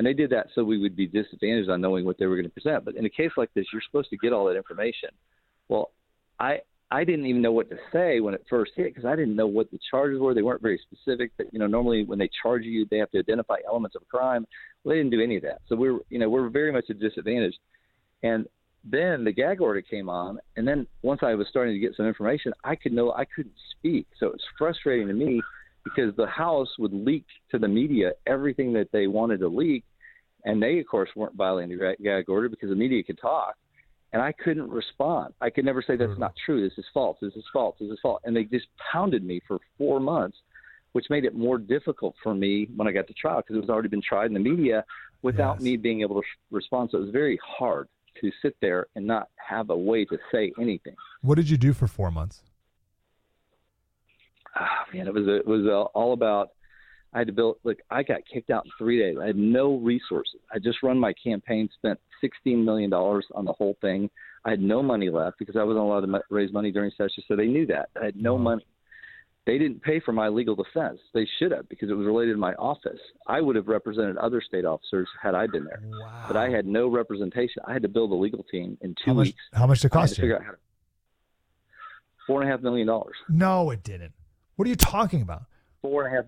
And 0.00 0.06
they 0.06 0.14
did 0.14 0.30
that 0.30 0.46
so 0.54 0.64
we 0.64 0.78
would 0.78 0.96
be 0.96 1.06
disadvantaged 1.06 1.68
on 1.68 1.82
knowing 1.82 2.06
what 2.06 2.16
they 2.16 2.24
were 2.24 2.34
going 2.34 2.48
to 2.48 2.50
present. 2.50 2.86
But 2.86 2.96
in 2.96 3.04
a 3.04 3.10
case 3.10 3.32
like 3.36 3.52
this, 3.52 3.66
you're 3.70 3.82
supposed 3.84 4.08
to 4.08 4.16
get 4.16 4.32
all 4.32 4.46
that 4.46 4.56
information. 4.56 5.10
Well, 5.68 5.90
I 6.38 6.60
I 6.90 7.04
didn't 7.04 7.26
even 7.26 7.42
know 7.42 7.52
what 7.52 7.68
to 7.68 7.76
say 7.92 8.20
when 8.20 8.32
it 8.32 8.42
first 8.48 8.72
hit 8.74 8.94
because 8.94 9.04
I 9.04 9.14
didn't 9.14 9.36
know 9.36 9.46
what 9.46 9.70
the 9.70 9.78
charges 9.90 10.18
were. 10.18 10.32
They 10.32 10.40
weren't 10.40 10.62
very 10.62 10.80
specific. 10.90 11.32
But 11.36 11.52
you 11.52 11.58
know, 11.58 11.66
normally 11.66 12.04
when 12.04 12.18
they 12.18 12.30
charge 12.42 12.62
you, 12.62 12.86
they 12.90 12.96
have 12.96 13.10
to 13.10 13.18
identify 13.18 13.56
elements 13.68 13.94
of 13.94 14.00
a 14.00 14.06
crime. 14.06 14.46
Well, 14.82 14.94
they 14.94 15.00
didn't 15.00 15.10
do 15.12 15.20
any 15.20 15.36
of 15.36 15.42
that. 15.42 15.60
So 15.68 15.76
we 15.76 15.92
we're 15.92 15.98
you 16.08 16.18
know 16.18 16.30
we're 16.30 16.48
very 16.48 16.72
much 16.72 16.86
at 16.88 16.96
a 16.96 16.98
disadvantage. 16.98 17.56
And 18.22 18.46
then 18.82 19.22
the 19.22 19.32
gag 19.32 19.60
order 19.60 19.82
came 19.82 20.08
on, 20.08 20.38
and 20.56 20.66
then 20.66 20.86
once 21.02 21.20
I 21.22 21.34
was 21.34 21.46
starting 21.50 21.74
to 21.74 21.78
get 21.78 21.94
some 21.94 22.06
information, 22.06 22.54
I 22.64 22.74
could 22.74 22.94
know 22.94 23.12
I 23.12 23.26
couldn't 23.26 23.52
speak. 23.76 24.06
So 24.18 24.28
it 24.28 24.32
was 24.32 24.44
frustrating 24.56 25.08
to 25.08 25.12
me 25.12 25.42
because 25.84 26.16
the 26.16 26.26
House 26.26 26.68
would 26.78 26.94
leak 26.94 27.26
to 27.50 27.58
the 27.58 27.68
media 27.68 28.12
everything 28.26 28.72
that 28.74 28.88
they 28.92 29.06
wanted 29.06 29.40
to 29.40 29.48
leak, 29.48 29.84
and 30.44 30.62
they 30.62 30.78
of 30.80 30.86
course 30.86 31.10
weren't 31.16 31.34
violating 31.34 31.76
the 31.76 31.96
gag 32.02 32.28
order 32.28 32.48
because 32.48 32.68
the 32.70 32.74
media 32.76 33.02
could 33.02 33.18
talk, 33.20 33.54
and 34.12 34.20
I 34.22 34.32
couldn't 34.32 34.70
respond. 34.70 35.34
I 35.40 35.50
could 35.50 35.64
never 35.64 35.82
say 35.82 35.96
that's 35.96 36.18
not 36.18 36.34
true. 36.46 36.66
This 36.66 36.76
is 36.78 36.84
false. 36.92 37.16
This 37.20 37.34
is 37.34 37.44
false. 37.52 37.76
This 37.80 37.90
is 37.90 37.98
false. 38.02 38.20
And 38.24 38.34
they 38.34 38.44
just 38.44 38.66
pounded 38.92 39.24
me 39.24 39.40
for 39.46 39.58
four 39.78 40.00
months, 40.00 40.38
which 40.92 41.06
made 41.10 41.24
it 41.24 41.34
more 41.34 41.58
difficult 41.58 42.14
for 42.22 42.34
me 42.34 42.68
when 42.76 42.88
I 42.88 42.92
got 42.92 43.06
to 43.06 43.14
trial 43.14 43.38
because 43.40 43.56
it 43.56 43.60
was 43.60 43.70
already 43.70 43.88
been 43.88 44.02
tried 44.02 44.26
in 44.26 44.34
the 44.34 44.40
media 44.40 44.84
without 45.22 45.56
Yes. 45.56 45.62
me 45.62 45.76
being 45.76 46.00
able 46.00 46.20
to 46.20 46.26
respond. 46.50 46.90
So 46.90 46.98
it 46.98 47.02
was 47.02 47.10
very 47.10 47.38
hard 47.44 47.88
to 48.20 48.30
sit 48.42 48.56
there 48.60 48.86
and 48.96 49.06
not 49.06 49.28
have 49.36 49.70
a 49.70 49.76
way 49.76 50.04
to 50.06 50.18
say 50.32 50.52
anything. 50.60 50.96
What 51.22 51.36
did 51.36 51.48
you 51.48 51.56
do 51.56 51.72
for 51.72 51.86
four 51.86 52.10
months? 52.10 52.42
ah, 54.56 54.84
man, 54.92 55.06
it 55.06 55.14
was 55.14 55.28
it 55.28 55.46
was 55.46 55.66
uh, 55.66 55.82
all 55.98 56.12
about. 56.12 56.50
I 57.12 57.18
had 57.18 57.26
to 57.26 57.32
build. 57.32 57.56
like, 57.64 57.80
I 57.90 58.02
got 58.02 58.20
kicked 58.32 58.50
out 58.50 58.64
in 58.64 58.70
three 58.78 58.98
days. 58.98 59.16
I 59.20 59.26
had 59.26 59.36
no 59.36 59.76
resources. 59.78 60.40
I 60.52 60.58
just 60.58 60.82
run 60.82 60.98
my 60.98 61.12
campaign, 61.22 61.68
spent 61.74 61.98
sixteen 62.20 62.64
million 62.64 62.90
dollars 62.90 63.26
on 63.34 63.44
the 63.44 63.52
whole 63.52 63.76
thing. 63.80 64.08
I 64.44 64.50
had 64.50 64.60
no 64.60 64.82
money 64.82 65.10
left 65.10 65.38
because 65.38 65.56
I 65.56 65.64
wasn't 65.64 65.84
allowed 65.84 66.00
to 66.06 66.20
raise 66.30 66.52
money 66.52 66.70
during 66.70 66.90
session, 66.96 67.22
so 67.28 67.36
they 67.36 67.46
knew 67.46 67.66
that 67.66 67.90
I 68.00 68.04
had 68.06 68.16
no 68.16 68.34
Wow. 68.34 68.42
money. 68.42 68.66
They 69.46 69.58
didn't 69.58 69.82
pay 69.82 69.98
for 70.00 70.12
my 70.12 70.28
legal 70.28 70.54
defense. 70.54 71.00
They 71.14 71.26
should 71.38 71.50
have 71.50 71.68
because 71.68 71.90
it 71.90 71.94
was 71.94 72.06
related 72.06 72.32
to 72.32 72.38
my 72.38 72.54
office. 72.54 73.00
I 73.26 73.40
would 73.40 73.56
have 73.56 73.66
represented 73.68 74.16
other 74.18 74.40
state 74.40 74.64
officers 74.64 75.08
had 75.20 75.34
I 75.34 75.46
been 75.48 75.64
there, 75.64 75.80
Wow. 75.82 76.24
but 76.28 76.36
I 76.36 76.48
had 76.50 76.66
no 76.66 76.86
representation. 76.88 77.62
I 77.66 77.72
had 77.72 77.82
to 77.82 77.88
build 77.88 78.12
a 78.12 78.14
legal 78.14 78.44
team 78.44 78.78
in 78.82 78.90
two 78.94 78.96
how 79.06 79.14
much, 79.14 79.26
weeks. 79.28 79.42
How 79.52 79.66
much 79.66 79.80
did 79.80 79.86
it 79.88 79.90
cost 79.90 80.16
you? 80.18 80.22
figure 80.22 80.36
out 80.36 80.44
how 80.44 80.52
to. 80.52 80.58
Four 82.26 82.42
and 82.42 82.48
a 82.50 82.52
half 82.52 82.62
million 82.62 82.86
dollars. 82.86 83.16
No, 83.28 83.70
it 83.70 83.82
didn't. 83.82 84.12
What 84.56 84.66
are 84.66 84.68
you 84.68 84.76
talking 84.76 85.22
about? 85.22 85.42
four 85.82 86.04
and 86.06 86.14
a 86.14 86.16
half, 86.16 86.26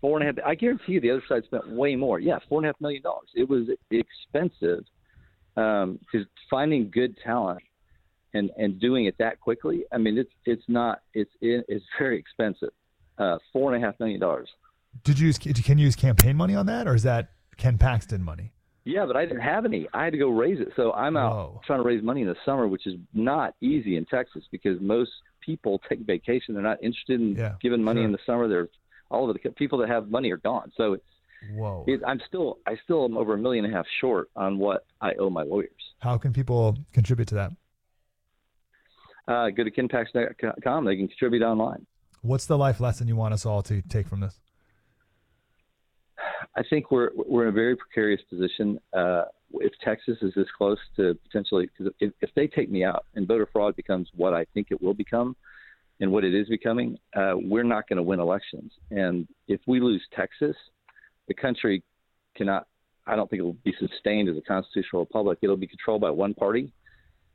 four 0.00 0.18
and 0.20 0.28
a 0.28 0.32
half. 0.32 0.46
I 0.46 0.54
guarantee 0.54 0.92
you, 0.92 1.00
the 1.00 1.10
other 1.10 1.22
side 1.28 1.44
spent 1.44 1.68
way 1.70 1.96
more. 1.96 2.20
Yeah, 2.20 2.38
four 2.48 2.58
and 2.60 2.66
a 2.66 2.68
half 2.68 2.80
million 2.80 3.02
dollars. 3.02 3.28
It 3.34 3.48
was 3.48 3.68
expensive 3.90 4.84
because 5.54 6.26
finding 6.50 6.90
good 6.90 7.16
talent 7.24 7.62
and 8.34 8.50
and 8.56 8.78
doing 8.80 9.06
it 9.06 9.16
that 9.18 9.40
quickly. 9.40 9.84
I 9.92 9.98
mean, 9.98 10.18
it's 10.18 10.30
it's 10.44 10.62
not. 10.68 11.02
It's 11.14 11.30
it, 11.40 11.64
it's 11.68 11.84
very 11.98 12.18
expensive. 12.18 12.70
Uh, 13.18 13.38
four 13.52 13.74
and 13.74 13.82
a 13.82 13.86
half 13.86 13.98
million 13.98 14.20
dollars. 14.20 14.48
Did 15.04 15.18
you 15.18 15.26
use? 15.26 15.38
Can 15.38 15.78
you 15.78 15.84
use 15.84 15.96
campaign 15.96 16.36
money 16.36 16.54
on 16.54 16.66
that, 16.66 16.86
or 16.86 16.94
is 16.94 17.02
that 17.02 17.30
Ken 17.56 17.78
Paxton 17.78 18.22
money? 18.22 18.52
Yeah, 18.84 19.04
but 19.04 19.16
I 19.16 19.26
didn't 19.26 19.42
have 19.42 19.66
any. 19.66 19.86
I 19.92 20.04
had 20.04 20.12
to 20.12 20.18
go 20.18 20.30
raise 20.30 20.60
it. 20.60 20.68
So 20.74 20.92
I'm 20.92 21.16
out 21.16 21.32
Whoa. 21.32 21.60
trying 21.66 21.80
to 21.80 21.84
raise 21.84 22.02
money 22.02 22.22
in 22.22 22.26
the 22.26 22.36
summer, 22.46 22.66
which 22.66 22.86
is 22.86 22.94
not 23.12 23.54
easy 23.60 23.96
in 23.96 24.06
Texas 24.06 24.44
because 24.50 24.80
most 24.80 25.10
people 25.42 25.78
take 25.88 26.00
vacation. 26.00 26.54
They're 26.54 26.62
not 26.62 26.82
interested 26.82 27.20
in 27.20 27.34
Yeah, 27.34 27.54
giving 27.60 27.82
money 27.82 27.98
sure. 27.98 28.06
in 28.06 28.12
the 28.12 28.18
summer. 28.24 28.48
They're 28.48 28.68
all 29.10 29.28
of 29.28 29.36
the 29.40 29.50
people 29.50 29.78
that 29.78 29.88
have 29.88 30.10
money 30.10 30.30
are 30.30 30.38
gone. 30.38 30.72
So 30.76 30.94
it's 30.94 31.04
Whoa. 31.54 31.84
It, 31.86 32.00
I'm 32.06 32.20
still, 32.26 32.58
I 32.66 32.76
still 32.84 33.04
am 33.04 33.16
over 33.16 33.34
a 33.34 33.38
million 33.38 33.64
and 33.64 33.72
a 33.72 33.76
half 33.76 33.86
short 34.00 34.30
on 34.34 34.58
what 34.58 34.84
I 35.00 35.14
owe 35.14 35.30
my 35.30 35.42
lawyers. 35.42 35.70
How 36.00 36.18
can 36.18 36.32
people 36.32 36.76
contribute 36.92 37.28
to 37.28 37.34
that? 37.36 37.52
Uh, 39.28 39.50
go 39.50 39.62
to 39.62 39.70
kenpax.com. 39.70 40.84
They 40.84 40.96
can 40.96 41.08
contribute 41.08 41.42
online. 41.42 41.86
What's 42.22 42.46
the 42.46 42.58
life 42.58 42.80
lesson 42.80 43.06
you 43.06 43.16
want 43.16 43.34
us 43.34 43.46
all 43.46 43.62
to 43.62 43.82
take 43.82 44.08
from 44.08 44.20
this? 44.20 44.40
I 46.56 46.62
think 46.68 46.90
we're 46.90 47.10
we're 47.14 47.44
in 47.44 47.48
a 47.50 47.52
very 47.52 47.76
precarious 47.76 48.20
position. 48.28 48.78
Uh, 48.92 49.24
if 49.54 49.72
Texas 49.84 50.16
is 50.22 50.32
this 50.34 50.48
close 50.56 50.78
to 50.96 51.16
potentially, 51.24 51.66
because 51.66 51.92
if, 52.00 52.12
if 52.20 52.30
they 52.34 52.48
take 52.48 52.70
me 52.70 52.84
out 52.84 53.04
and 53.14 53.28
voter 53.28 53.48
fraud 53.52 53.76
becomes 53.76 54.08
what 54.16 54.34
I 54.34 54.44
think 54.54 54.68
it 54.70 54.82
will 54.82 54.94
become, 54.94 55.36
and 56.00 56.12
what 56.12 56.24
it 56.24 56.34
is 56.34 56.48
becoming, 56.48 56.98
uh, 57.16 57.34
we're 57.34 57.64
not 57.64 57.88
going 57.88 57.96
to 57.96 58.02
win 58.02 58.20
elections. 58.20 58.72
And 58.90 59.26
if 59.48 59.60
we 59.66 59.80
lose 59.80 60.02
Texas, 60.14 60.56
the 61.26 61.34
country 61.34 61.82
cannot. 62.36 62.66
I 63.06 63.16
don't 63.16 63.28
think 63.30 63.40
it 63.40 63.44
will 63.44 63.56
be 63.64 63.74
sustained 63.80 64.28
as 64.28 64.36
a 64.36 64.42
constitutional 64.42 65.02
republic. 65.02 65.38
It'll 65.40 65.56
be 65.56 65.66
controlled 65.66 66.02
by 66.02 66.10
one 66.10 66.34
party, 66.34 66.72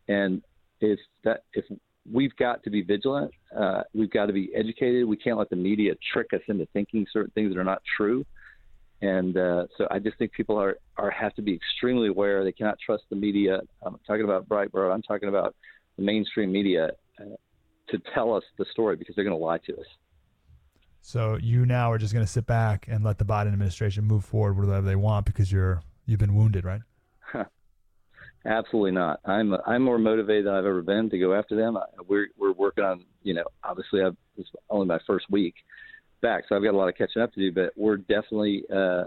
and 0.08 0.42
if 0.82 1.00
that 1.24 1.44
if 1.54 1.66
we've 2.12 2.36
got 2.36 2.64
to 2.64 2.70
be 2.70 2.82
vigilant, 2.82 3.32
uh, 3.58 3.82
we've 3.94 4.12
got 4.12 4.28
to 4.28 4.34
be 4.34 4.52
educated. 4.56 5.06
We 5.06 5.18
can't 5.18 5.38
let 5.38 5.50
the 5.50 5.56
media 5.56 5.94
trick 6.12 6.28
us 6.34 6.42
into 6.48 6.68
thinking 6.74 7.06
certain 7.12 7.32
things 7.32 7.54
that 7.54 7.60
are 7.60 7.64
not 7.64 7.82
true. 7.98 8.26
And 9.02 9.36
uh, 9.36 9.68
so 9.78 9.88
I 9.92 10.00
just 10.00 10.18
think 10.18 10.32
people 10.32 10.58
are, 10.58 10.78
are 10.98 11.12
have 11.12 11.34
to 11.36 11.42
be 11.42 11.54
extremely 11.54 12.08
aware. 12.08 12.44
They 12.44 12.52
cannot 12.54 12.78
trust 12.86 13.04
the 13.10 13.16
media. 13.16 13.60
I'm 13.82 14.00
talking 14.08 14.24
about 14.24 14.48
Breitbart. 14.48 14.94
I'm 14.94 15.02
talking 15.02 15.30
about 15.30 15.56
the 15.98 16.04
mainstream 16.04 16.52
media 16.52 16.92
to 17.90 18.00
tell 18.14 18.34
us 18.34 18.44
the 18.58 18.66
story 18.72 18.96
because 18.96 19.16
they're 19.16 19.26
going 19.26 19.38
to 19.38 19.44
lie 19.44 19.58
to 19.60 19.74
us. 19.78 19.86
So 21.02 21.38
you 21.42 21.66
now 21.66 21.92
are 21.92 21.98
just 21.98 22.14
going 22.14 22.26
to 22.26 22.32
sit 22.32 22.46
back 22.46 22.86
and 22.90 23.04
let 23.04 23.18
the 23.18 23.26
Biden 23.26 23.48
administration 23.48 24.06
move 24.06 24.24
forward 24.24 24.58
with 24.58 24.70
whatever 24.70 24.88
they 24.88 24.96
want 24.96 25.26
because 25.26 25.52
you're 25.52 25.82
you've 26.06 26.20
been 26.20 26.34
wounded, 26.36 26.64
right? 26.66 26.82
Absolutely 28.46 28.92
not. 28.92 29.20
I'm 29.26 29.54
I'm 29.66 29.82
more 29.84 29.98
motivated 29.98 30.46
than 30.48 30.54
I've 30.54 30.66
ever 30.66 30.82
been 30.82 31.10
to 31.12 31.18
go 31.18 31.34
after 31.34 31.56
them. 31.56 31.78
I- 31.78 31.84
We're 32.08 32.28
we're 32.38 32.52
working 32.52 32.84
on 32.84 33.06
you 33.22 33.34
know 33.34 33.46
obviously 33.64 34.02
I've 34.02 34.18
it's 34.38 34.50
only 34.70 34.86
my 34.86 35.00
first 35.08 35.26
week 35.30 35.56
back, 36.22 36.44
so 36.50 36.56
I've 36.56 36.64
got 36.64 36.74
a 36.74 36.78
lot 36.78 36.90
of 36.90 36.96
catching 36.98 37.22
up 37.22 37.32
to 37.34 37.40
do. 37.40 37.52
But 37.54 37.72
we're 37.78 37.98
definitely 37.98 38.64
uh, 38.74 39.06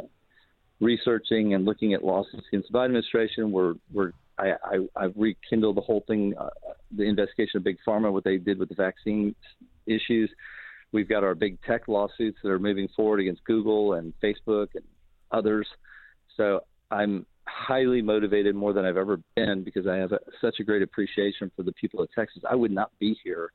researching 0.81 1.53
and 1.55 1.65
looking 1.67 1.93
at 1.93 2.03
lawsuits 2.03 2.47
against 2.51 2.73
the 2.73 2.79
Biden 2.79 2.87
administration. 2.87 3.53
We're 3.53 3.75
we're 3.93 4.13
I, 4.39 4.53
I 4.65 4.79
I've 4.97 5.15
rekindled 5.17 5.77
the 5.77 5.81
whole 5.81 6.05
thing, 6.07 6.35
uh, 6.39 6.51
the 6.97 7.05
investigation 7.05 7.59
of 7.59 7.65
Big 7.65 7.79
Pharma, 7.87 8.13
what 8.13 8.25
they 8.25 8.39
did 8.39 8.59
with 8.59 8.69
the 8.69 8.75
vaccine 8.75 9.35
issues. 9.87 10.31
We've 10.93 11.09
got 11.09 11.25
our 11.25 11.35
big 11.35 11.59
tech 11.63 11.89
lawsuits 11.89 12.39
that 12.43 12.51
are 12.51 12.59
moving 12.59 12.89
forward 12.95 13.21
against 13.21 13.45
Google 13.45 13.95
and 13.95 14.13
Facebook 14.23 14.69
and 14.75 14.85
others. 15.33 15.67
So 16.37 16.61
I'm 16.91 17.27
highly 17.47 18.03
motivated 18.03 18.55
more 18.55 18.73
than 18.73 18.85
I've 18.85 18.97
ever 18.97 19.21
been 19.35 19.65
because 19.65 19.87
I 19.87 19.97
have 19.97 20.13
a, 20.13 20.21
such 20.41 20.57
a 20.61 20.65
great 20.65 20.83
appreciation 20.83 21.51
for 21.57 21.63
the 21.63 21.73
people 21.73 22.01
of 22.01 22.09
Texas. 22.13 22.43
I 22.49 22.55
would 22.55 22.71
not 22.71 22.91
be 22.99 23.17
here 23.25 23.51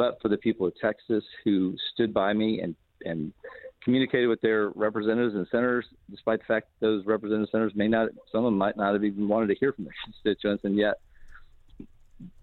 but 0.00 0.16
for 0.22 0.30
the 0.30 0.38
people 0.38 0.66
of 0.66 0.72
Texas 0.80 1.22
who 1.44 1.76
stood 1.92 2.14
by 2.14 2.32
me 2.32 2.62
and 2.62 2.74
and 3.04 3.34
communicated 3.82 4.26
with 4.26 4.40
their 4.40 4.70
representatives 4.70 5.34
and 5.34 5.46
senators, 5.50 5.86
despite 6.10 6.40
the 6.40 6.44
fact 6.46 6.68
that 6.68 6.86
those 6.86 7.06
representatives 7.06 7.50
and 7.52 7.60
senators 7.60 7.72
may 7.76 7.88
not, 7.88 8.08
some 8.30 8.44
of 8.44 8.44
them 8.44 8.58
might 8.58 8.76
not 8.76 8.92
have 8.92 9.04
even 9.04 9.28
wanted 9.28 9.48
to 9.48 9.54
hear 9.54 9.72
from 9.72 9.84
their 9.84 9.94
constituents, 10.04 10.64
and 10.64 10.76
yet 10.76 10.94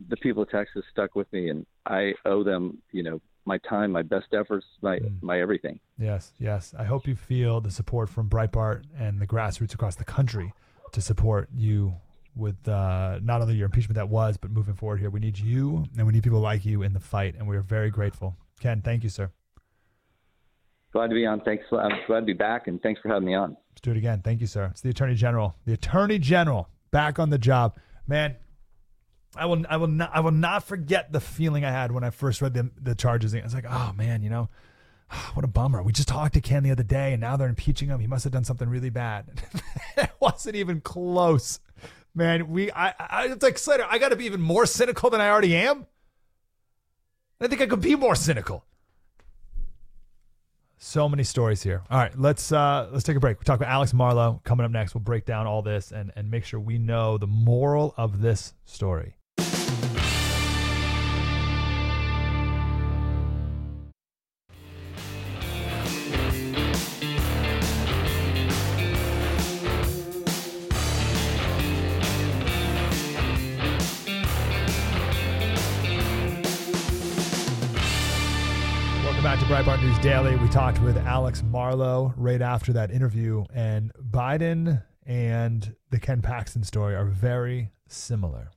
the 0.09 0.17
people 0.17 0.43
of 0.43 0.49
Texas 0.49 0.83
stuck 0.91 1.15
with 1.15 1.31
me, 1.31 1.49
and 1.49 1.65
I 1.85 2.13
owe 2.25 2.43
them, 2.43 2.79
you 2.91 3.03
know, 3.03 3.21
my 3.45 3.57
time, 3.59 3.91
my 3.91 4.01
best 4.01 4.27
efforts, 4.33 4.65
my 4.81 4.99
mm. 4.99 5.23
my 5.23 5.39
everything. 5.39 5.79
Yes, 5.97 6.33
yes. 6.37 6.75
I 6.77 6.83
hope 6.83 7.07
you 7.07 7.15
feel 7.15 7.61
the 7.61 7.71
support 7.71 8.09
from 8.09 8.29
Breitbart 8.29 8.83
and 8.99 9.21
the 9.21 9.27
grassroots 9.27 9.73
across 9.73 9.95
the 9.95 10.03
country 10.03 10.53
to 10.91 11.01
support 11.01 11.49
you 11.55 11.95
with 12.35 12.67
uh, 12.67 13.19
not 13.23 13.41
only 13.41 13.55
your 13.55 13.65
impeachment 13.65 13.95
that 13.95 14.09
was, 14.09 14.37
but 14.37 14.51
moving 14.51 14.75
forward 14.75 14.99
here. 14.99 15.09
We 15.09 15.19
need 15.19 15.39
you, 15.39 15.85
and 15.97 16.05
we 16.05 16.13
need 16.13 16.23
people 16.23 16.39
like 16.39 16.65
you 16.65 16.83
in 16.83 16.93
the 16.93 16.99
fight, 16.99 17.35
and 17.35 17.47
we 17.47 17.57
are 17.57 17.61
very 17.61 17.89
grateful. 17.89 18.35
Ken, 18.59 18.81
thank 18.81 19.03
you, 19.03 19.09
sir. 19.09 19.31
Glad 20.93 21.07
to 21.09 21.15
be 21.15 21.25
on. 21.25 21.41
Thanks. 21.41 21.65
I'm 21.71 21.91
glad 22.07 22.21
to 22.21 22.25
be 22.25 22.33
back, 22.33 22.67
and 22.67 22.81
thanks 22.81 23.01
for 23.01 23.09
having 23.09 23.25
me 23.25 23.35
on. 23.35 23.57
Let's 23.71 23.81
do 23.81 23.91
it 23.91 23.97
again. 23.97 24.21
Thank 24.23 24.41
you, 24.41 24.47
sir. 24.47 24.69
It's 24.71 24.81
the 24.81 24.89
Attorney 24.89 25.15
General. 25.15 25.55
The 25.65 25.73
Attorney 25.73 26.19
General 26.19 26.69
back 26.91 27.19
on 27.19 27.29
the 27.29 27.37
job, 27.37 27.77
man. 28.07 28.35
I 29.35 29.45
will. 29.45 29.63
I 29.69 29.77
will 29.77 29.87
not. 29.87 30.11
I 30.13 30.21
will 30.21 30.31
not 30.31 30.63
forget 30.63 31.11
the 31.11 31.19
feeling 31.19 31.65
I 31.65 31.71
had 31.71 31.91
when 31.91 32.03
I 32.03 32.09
first 32.09 32.41
read 32.41 32.53
the 32.53 32.71
the 32.81 32.95
charges. 32.95 33.35
I 33.35 33.41
was 33.41 33.53
like, 33.53 33.65
oh 33.69 33.93
man, 33.95 34.23
you 34.23 34.29
know, 34.29 34.49
what 35.33 35.43
a 35.43 35.47
bummer. 35.47 35.83
We 35.83 35.91
just 35.91 36.07
talked 36.07 36.33
to 36.35 36.41
Ken 36.41 36.63
the 36.63 36.71
other 36.71 36.83
day, 36.83 37.13
and 37.13 37.21
now 37.21 37.37
they're 37.37 37.49
impeaching 37.49 37.89
him. 37.89 37.99
He 37.99 38.07
must 38.07 38.23
have 38.23 38.33
done 38.33 38.45
something 38.45 38.69
really 38.69 38.89
bad. 38.89 39.41
it 39.97 40.11
wasn't 40.19 40.55
even 40.55 40.81
close, 40.81 41.59
man. 42.15 42.49
We. 42.49 42.71
I. 42.71 42.93
I 42.99 43.25
it's 43.27 43.43
like 43.43 43.57
Slater. 43.57 43.85
I 43.89 43.97
got 43.97 44.09
to 44.09 44.15
be 44.15 44.25
even 44.25 44.41
more 44.41 44.65
cynical 44.65 45.09
than 45.09 45.21
I 45.21 45.29
already 45.29 45.55
am. 45.55 45.85
I 47.39 47.47
think 47.47 47.61
I 47.61 47.67
could 47.67 47.81
be 47.81 47.95
more 47.95 48.15
cynical. 48.15 48.65
So 50.79 51.09
many 51.09 51.23
stories 51.23 51.63
here. 51.63 51.81
All 51.89 51.97
right, 51.97 52.17
let's 52.17 52.51
uh, 52.51 52.87
let's 52.91 53.03
take 53.03 53.17
a 53.17 53.19
break. 53.19 53.39
We 53.39 53.45
talk 53.45 53.57
about 53.59 53.69
Alex 53.71 53.93
Marlow 53.93 54.41
coming 54.43 54.63
up 54.63 54.71
next. 54.71 54.93
We'll 54.93 55.01
break 55.01 55.25
down 55.25 55.47
all 55.47 55.61
this 55.61 55.91
and 55.91 56.11
and 56.15 56.29
make 56.29 56.45
sure 56.45 56.59
we 56.59 56.77
know 56.77 57.17
the 57.17 57.27
moral 57.27 57.93
of 57.97 58.21
this 58.21 58.53
story. 58.65 59.16
News 79.97 80.03
Daily. 80.03 80.35
We 80.35 80.47
talked 80.49 80.81
with 80.81 80.97
Alex 80.97 81.41
Marlow 81.41 82.13
right 82.17 82.41
after 82.41 82.71
that 82.73 82.91
interview, 82.91 83.45
and 83.53 83.91
Biden 84.11 84.83
and 85.07 85.75
the 85.89 85.99
Ken 85.99 86.21
Paxton 86.21 86.63
story 86.63 86.93
are 86.93 87.05
very 87.05 87.71
similar. 87.87 88.51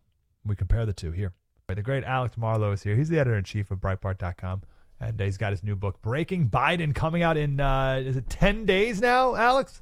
We 0.44 0.54
compare 0.54 0.84
the 0.84 0.92
two 0.92 1.12
here. 1.12 1.32
The 1.68 1.82
great 1.82 2.04
Alex 2.04 2.36
Marlow 2.36 2.72
is 2.72 2.82
here. 2.82 2.94
He's 2.94 3.08
the 3.08 3.18
editor 3.18 3.38
in 3.38 3.44
chief 3.44 3.70
of 3.70 3.78
Breitbart.com, 3.78 4.62
and 5.00 5.18
he's 5.18 5.38
got 5.38 5.52
his 5.52 5.62
new 5.62 5.76
book, 5.76 6.02
Breaking 6.02 6.50
Biden, 6.50 6.94
coming 6.94 7.22
out 7.22 7.36
in 7.36 7.58
uh, 7.58 8.02
is 8.04 8.16
it 8.16 8.28
ten 8.28 8.66
days 8.66 9.00
now, 9.00 9.34
Alex? 9.34 9.80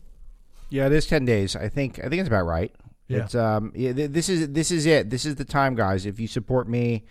Yeah, 0.70 0.86
it 0.86 0.92
is 0.92 1.06
ten 1.06 1.24
days. 1.24 1.56
I 1.56 1.68
think. 1.68 1.98
I 1.98 2.08
think 2.08 2.20
it's 2.20 2.28
about 2.28 2.46
right. 2.46 2.72
Yeah. 3.08 3.24
It's 3.24 3.34
um. 3.34 3.72
Yeah, 3.74 3.92
this 3.92 4.28
is 4.28 4.50
this 4.50 4.70
is 4.70 4.86
it. 4.86 5.10
This 5.10 5.24
is 5.24 5.36
the 5.36 5.44
time, 5.44 5.74
guys. 5.74 6.06
If 6.06 6.20
you 6.20 6.28
support 6.28 6.68
me 6.68 7.04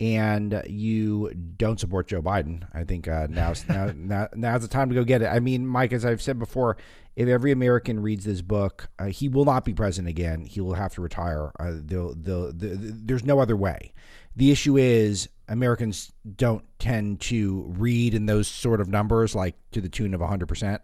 and 0.00 0.62
you 0.66 1.30
don't 1.58 1.78
support 1.78 2.08
Joe 2.08 2.22
Biden, 2.22 2.66
I 2.72 2.84
think 2.84 3.06
uh, 3.06 3.26
now's 3.28 3.64
now, 3.68 3.92
now 3.94 4.28
now's 4.34 4.62
the 4.62 4.68
time 4.68 4.88
to 4.88 4.94
go 4.94 5.04
get 5.04 5.22
it. 5.22 5.26
I 5.26 5.40
mean, 5.40 5.66
Mike, 5.66 5.92
as 5.92 6.04
I've 6.04 6.22
said 6.22 6.38
before, 6.38 6.78
if 7.16 7.28
every 7.28 7.52
American 7.52 8.00
reads 8.00 8.24
this 8.24 8.40
book, 8.40 8.88
uh, 8.98 9.06
he 9.06 9.28
will 9.28 9.44
not 9.44 9.64
be 9.64 9.74
president 9.74 10.08
again. 10.08 10.46
He 10.46 10.60
will 10.60 10.74
have 10.74 10.94
to 10.94 11.02
retire. 11.02 11.52
Uh, 11.60 11.72
they'll, 11.74 12.14
they'll, 12.14 12.52
they'll, 12.52 12.78
there's 12.78 13.24
no 13.24 13.40
other 13.40 13.56
way. 13.56 13.92
The 14.34 14.50
issue 14.50 14.78
is 14.78 15.28
Americans 15.48 16.12
don't 16.36 16.64
tend 16.78 17.20
to 17.22 17.66
read 17.76 18.14
in 18.14 18.26
those 18.26 18.48
sort 18.48 18.80
of 18.80 18.88
numbers, 18.88 19.34
like 19.34 19.56
to 19.72 19.80
the 19.80 19.88
tune 19.88 20.14
of 20.14 20.20
100%. 20.20 20.80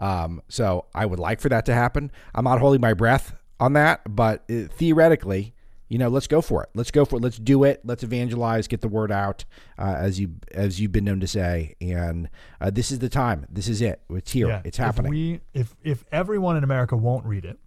Um, 0.00 0.42
so 0.48 0.86
I 0.94 1.06
would 1.06 1.18
like 1.18 1.40
for 1.40 1.48
that 1.50 1.66
to 1.66 1.74
happen. 1.74 2.10
I'm 2.34 2.44
not 2.44 2.60
holding 2.60 2.80
my 2.80 2.94
breath 2.94 3.34
on 3.60 3.74
that, 3.74 4.00
but 4.08 4.44
uh, 4.50 4.62
theoretically, 4.70 5.54
you 5.88 5.98
know, 5.98 6.08
let's 6.08 6.26
go 6.26 6.40
for 6.40 6.62
it. 6.62 6.68
Let's 6.74 6.90
go 6.90 7.04
for 7.04 7.16
it. 7.16 7.22
Let's 7.22 7.38
do 7.38 7.64
it. 7.64 7.80
Let's 7.84 8.02
evangelize, 8.02 8.68
get 8.68 8.80
the 8.80 8.88
word 8.88 9.10
out, 9.10 9.44
uh, 9.78 9.94
as 9.98 10.20
you 10.20 10.32
as 10.52 10.80
you've 10.80 10.92
been 10.92 11.04
known 11.04 11.20
to 11.20 11.26
say. 11.26 11.74
And 11.80 12.28
uh, 12.60 12.70
this 12.70 12.90
is 12.90 12.98
the 12.98 13.08
time. 13.08 13.46
This 13.48 13.68
is 13.68 13.80
it. 13.80 14.00
It's 14.10 14.32
here. 14.32 14.48
Yeah, 14.48 14.62
it's 14.64 14.76
happening. 14.76 15.40
If 15.54 15.54
we, 15.54 15.60
if 15.60 15.76
if 15.82 16.04
everyone 16.12 16.56
in 16.56 16.64
America 16.64 16.96
won't 16.96 17.24
read 17.24 17.44
it, 17.44 17.58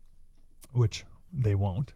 which 0.72 1.04
they 1.34 1.56
won't, 1.56 1.94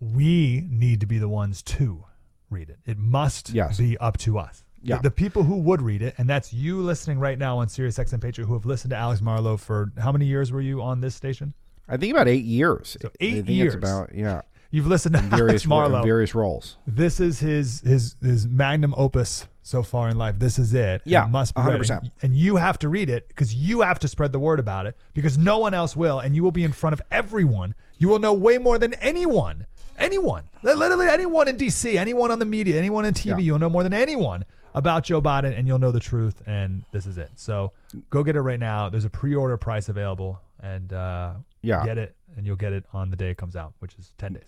we 0.00 0.66
need 0.70 1.00
to 1.00 1.06
be 1.06 1.18
the 1.18 1.28
ones 1.28 1.62
to 1.62 2.04
read 2.50 2.68
it. 2.68 2.78
It 2.84 2.98
must 2.98 3.50
yes. 3.50 3.78
be 3.78 3.96
up 3.98 4.18
to 4.18 4.38
us. 4.38 4.64
Yeah. 4.82 4.96
The, 4.96 5.04
the, 5.04 5.10
people 5.10 5.44
who 5.44 5.56
would 5.60 5.80
read 5.80 6.02
it, 6.02 6.14
and 6.18 6.28
that's 6.28 6.52
you 6.52 6.82
listening 6.82 7.18
right 7.18 7.38
now 7.38 7.58
on 7.58 7.68
Sirius 7.68 7.96
XM 7.96 8.20
Patriot, 8.20 8.46
who 8.46 8.52
have 8.52 8.66
listened 8.66 8.90
to 8.90 8.96
Alex 8.96 9.22
Marlow 9.22 9.56
for 9.56 9.90
how 9.98 10.12
many 10.12 10.26
years 10.26 10.52
were 10.52 10.60
you 10.60 10.82
on 10.82 11.00
this 11.00 11.14
station? 11.14 11.54
I 11.88 11.96
think 11.96 12.12
about 12.12 12.28
eight 12.28 12.44
years. 12.44 12.98
So 13.00 13.10
eight 13.18 13.48
years. 13.48 13.74
about 13.74 14.14
yeah. 14.14 14.42
You've 14.74 14.88
listened 14.88 15.14
to 15.14 15.20
various 15.20 15.64
Marlow. 15.66 16.02
various 16.02 16.34
roles. 16.34 16.78
This 16.84 17.20
is 17.20 17.38
his 17.38 17.80
his 17.82 18.16
his 18.20 18.48
magnum 18.48 18.92
opus 18.96 19.46
so 19.62 19.84
far 19.84 20.08
in 20.08 20.18
life. 20.18 20.40
This 20.40 20.58
is 20.58 20.74
it. 20.74 21.00
Yeah, 21.04 21.26
it 21.26 21.30
must 21.30 21.54
be 21.54 21.60
100%. 21.60 21.90
And, 22.00 22.10
and 22.22 22.34
you 22.34 22.56
have 22.56 22.80
to 22.80 22.88
read 22.88 23.08
it 23.08 23.28
because 23.28 23.54
you 23.54 23.82
have 23.82 24.00
to 24.00 24.08
spread 24.08 24.32
the 24.32 24.40
word 24.40 24.58
about 24.58 24.86
it 24.86 24.96
because 25.12 25.38
no 25.38 25.58
one 25.58 25.74
else 25.74 25.94
will, 25.94 26.18
and 26.18 26.34
you 26.34 26.42
will 26.42 26.50
be 26.50 26.64
in 26.64 26.72
front 26.72 26.92
of 26.92 27.00
everyone. 27.12 27.76
You 27.98 28.08
will 28.08 28.18
know 28.18 28.34
way 28.34 28.58
more 28.58 28.78
than 28.78 28.94
anyone. 28.94 29.66
Anyone, 29.96 30.42
literally 30.64 31.06
anyone 31.06 31.46
in 31.46 31.56
DC, 31.56 31.94
anyone 31.94 32.32
on 32.32 32.40
the 32.40 32.44
media, 32.44 32.76
anyone 32.76 33.04
in 33.04 33.14
TV, 33.14 33.26
yeah. 33.26 33.38
you'll 33.38 33.60
know 33.60 33.70
more 33.70 33.84
than 33.84 33.94
anyone 33.94 34.44
about 34.74 35.04
Joe 35.04 35.22
Biden, 35.22 35.56
and 35.56 35.68
you'll 35.68 35.78
know 35.78 35.92
the 35.92 36.00
truth. 36.00 36.42
And 36.48 36.82
this 36.90 37.06
is 37.06 37.16
it. 37.16 37.30
So 37.36 37.70
go 38.10 38.24
get 38.24 38.34
it 38.34 38.40
right 38.40 38.58
now. 38.58 38.88
There's 38.88 39.04
a 39.04 39.10
pre-order 39.10 39.56
price 39.56 39.88
available, 39.88 40.40
and 40.60 40.92
uh, 40.92 41.34
yeah, 41.62 41.86
get 41.86 41.96
it, 41.96 42.16
and 42.36 42.44
you'll 42.44 42.56
get 42.56 42.72
it 42.72 42.84
on 42.92 43.10
the 43.10 43.16
day 43.16 43.30
it 43.30 43.36
comes 43.36 43.54
out, 43.54 43.72
which 43.78 43.94
is 44.00 44.10
ten 44.18 44.32
days. 44.32 44.42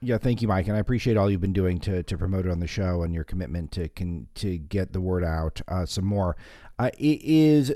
Yeah, 0.00 0.18
thank 0.18 0.42
you, 0.42 0.48
Mike, 0.48 0.68
and 0.68 0.76
I 0.76 0.80
appreciate 0.80 1.16
all 1.16 1.28
you've 1.28 1.40
been 1.40 1.52
doing 1.52 1.80
to, 1.80 2.04
to 2.04 2.18
promote 2.18 2.46
it 2.46 2.52
on 2.52 2.60
the 2.60 2.68
show 2.68 3.02
and 3.02 3.12
your 3.12 3.24
commitment 3.24 3.72
to 3.72 3.88
can 3.88 4.28
to 4.36 4.56
get 4.56 4.92
the 4.92 5.00
word 5.00 5.24
out 5.24 5.60
uh, 5.66 5.86
some 5.86 6.04
more. 6.04 6.36
Uh, 6.78 6.90
it 6.98 7.20
is 7.22 7.74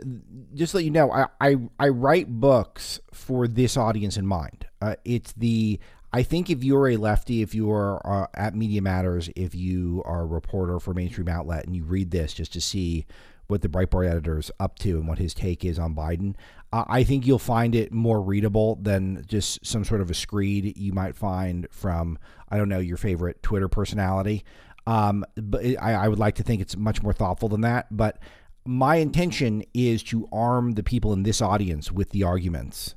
just 0.55 0.71
to 0.71 0.77
let 0.77 0.85
you 0.85 0.93
know, 0.93 1.11
I, 1.11 1.27
I, 1.41 1.57
I 1.81 1.89
write 1.89 2.29
books 2.29 3.01
for 3.13 3.49
this 3.49 3.77
audience 3.77 4.17
in 4.17 4.27
mind. 4.27 4.67
Uh, 4.81 4.95
it's 5.05 5.33
the 5.33 5.81
I 6.13 6.23
think 6.23 6.51
if 6.51 6.63
you're 6.63 6.91
a 6.91 6.97
lefty, 6.99 7.41
if 7.41 7.55
you 7.55 7.73
are 7.73 8.07
uh, 8.07 8.27
at 8.35 8.55
Media 8.55 8.83
Matters, 8.83 9.31
if 9.35 9.55
you 9.55 10.03
are 10.05 10.21
a 10.21 10.27
reporter 10.27 10.79
for 10.79 10.93
mainstream 10.93 11.29
outlet, 11.29 11.65
and 11.65 11.75
you 11.75 11.85
read 11.85 12.11
this 12.11 12.35
just 12.35 12.53
to 12.53 12.61
see 12.61 13.07
what 13.47 13.63
the 13.63 13.69
Breitbart 13.69 14.09
editor 14.09 14.39
is 14.39 14.51
up 14.61 14.79
to 14.81 14.99
and 14.99 15.09
what 15.09 15.19
his 15.19 15.33
take 15.33 15.65
is 15.65 15.79
on 15.79 15.95
Biden, 15.95 16.35
I 16.73 17.05
think 17.05 17.27
you'll 17.27 17.39
find 17.39 17.75
it 17.75 17.93
more 17.93 18.21
readable 18.21 18.77
than 18.77 19.25
just 19.27 19.65
some 19.65 19.85
sort 19.85 20.01
of 20.01 20.11
a 20.11 20.15
screed 20.15 20.77
you 20.79 20.93
might 20.93 21.15
find 21.15 21.67
from, 21.71 22.19
I 22.49 22.57
don't 22.57 22.71
know, 22.71 22.79
your 22.79 22.97
favorite 22.97 23.43
Twitter 23.43 23.69
personality. 23.69 24.45
Um, 24.87 25.25
but 25.37 25.65
I, 25.81 25.95
I 25.95 26.09
would 26.09 26.19
like 26.19 26.37
to 26.37 26.43
think 26.43 26.63
it's 26.63 26.77
much 26.77 27.03
more 27.03 27.13
thoughtful 27.13 27.49
than 27.49 27.61
that. 27.61 27.95
But 27.95 28.19
my 28.65 28.97
intention 28.97 29.65
is 29.75 30.03
to 30.05 30.29
arm 30.33 30.73
the 30.73 30.83
people 30.83 31.13
in 31.13 31.25
this 31.25 31.43
audience 31.43 31.93
with 31.93 32.11
the 32.11 32.23
arguments 32.23 32.95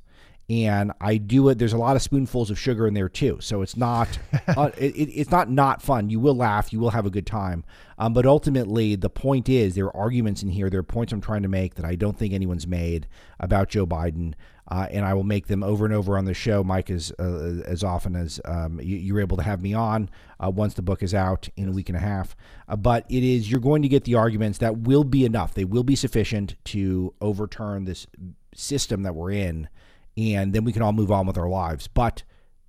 and 0.49 0.91
I 1.01 1.17
do 1.17 1.49
it. 1.49 1.57
There's 1.57 1.73
a 1.73 1.77
lot 1.77 1.95
of 1.95 2.01
spoonfuls 2.01 2.51
of 2.51 2.59
sugar 2.59 2.87
in 2.87 2.93
there 2.93 3.09
too, 3.09 3.37
so 3.41 3.61
it's 3.61 3.75
not 3.75 4.19
uh, 4.47 4.71
it, 4.77 4.93
it's 4.93 5.31
not 5.31 5.49
not 5.49 5.81
fun. 5.81 6.09
You 6.09 6.19
will 6.19 6.35
laugh, 6.35 6.71
you 6.71 6.79
will 6.79 6.91
have 6.91 7.05
a 7.05 7.09
good 7.09 7.25
time, 7.25 7.63
um, 7.97 8.13
but 8.13 8.25
ultimately 8.25 8.95
the 8.95 9.09
point 9.09 9.49
is 9.49 9.73
there 9.73 9.85
are 9.85 9.97
arguments 9.97 10.43
in 10.43 10.49
here. 10.49 10.69
There 10.69 10.79
are 10.79 10.83
points 10.83 11.13
I'm 11.13 11.21
trying 11.21 11.43
to 11.43 11.47
make 11.47 11.75
that 11.75 11.85
I 11.85 11.95
don't 11.95 12.17
think 12.17 12.33
anyone's 12.33 12.67
made 12.67 13.07
about 13.39 13.69
Joe 13.69 13.87
Biden, 13.87 14.35
uh, 14.67 14.87
and 14.91 15.03
I 15.03 15.15
will 15.15 15.23
make 15.23 15.47
them 15.47 15.63
over 15.63 15.83
and 15.83 15.93
over 15.93 16.15
on 16.15 16.25
the 16.25 16.33
show, 16.35 16.63
Mike, 16.63 16.91
as 16.91 17.11
uh, 17.17 17.61
as 17.65 17.83
often 17.83 18.15
as 18.15 18.39
um, 18.45 18.79
you, 18.79 19.15
are 19.15 19.21
able 19.21 19.37
to 19.37 19.43
have 19.43 19.61
me 19.61 19.73
on 19.73 20.11
uh, 20.39 20.51
once 20.51 20.75
the 20.75 20.83
book 20.83 21.01
is 21.01 21.15
out 21.15 21.49
in 21.55 21.69
a 21.69 21.71
week 21.71 21.89
and 21.89 21.97
a 21.97 22.01
half. 22.01 22.35
Uh, 22.67 22.75
but 22.75 23.05
it 23.09 23.23
is 23.23 23.49
you're 23.49 23.59
going 23.59 23.81
to 23.81 23.87
get 23.87 24.03
the 24.03 24.13
arguments 24.13 24.59
that 24.59 24.77
will 24.77 25.03
be 25.03 25.25
enough. 25.25 25.55
They 25.55 25.65
will 25.65 25.83
be 25.83 25.95
sufficient 25.95 26.55
to 26.65 27.15
overturn 27.19 27.85
this 27.85 28.05
system 28.53 29.01
that 29.03 29.15
we're 29.15 29.31
in 29.31 29.69
and 30.17 30.53
then 30.53 30.63
we 30.63 30.71
can 30.71 30.81
all 30.81 30.93
move 30.93 31.11
on 31.11 31.25
with 31.27 31.37
our 31.37 31.49
lives. 31.49 31.87
But 31.87 32.23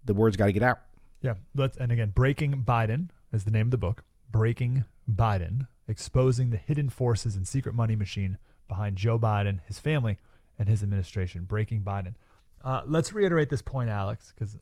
the 0.05 0.14
word's 0.14 0.36
got 0.36 0.47
to 0.47 0.53
get 0.53 0.62
out. 0.62 0.80
Yeah. 1.20 1.34
Let's, 1.55 1.76
and 1.76 1.92
again, 1.92 2.12
Breaking 2.14 2.62
Biden 2.66 3.09
is 3.32 3.44
the 3.44 3.51
name 3.51 3.68
of 3.68 3.70
the 3.70 3.78
book. 3.78 4.05
Breaking 4.30 4.84
Biden, 5.11 5.68
exposing 5.88 6.51
the 6.51 6.57
hidden 6.57 6.88
forces 6.90 7.36
and 7.36 7.47
secret 7.47 7.74
money 7.74 7.97
machine 7.97 8.38
behind 8.68 8.97
Joe 8.97 9.18
Biden, 9.18 9.61
his 9.66 9.78
family, 9.78 10.18
and 10.59 10.68
his 10.68 10.82
administration. 10.82 11.44
Breaking 11.44 11.82
Biden. 11.82 12.14
Uh, 12.64 12.82
let's 12.86 13.12
reiterate 13.12 13.49
this 13.51 13.62
point, 13.62 13.88
Alex, 13.90 14.32
because 14.34 14.57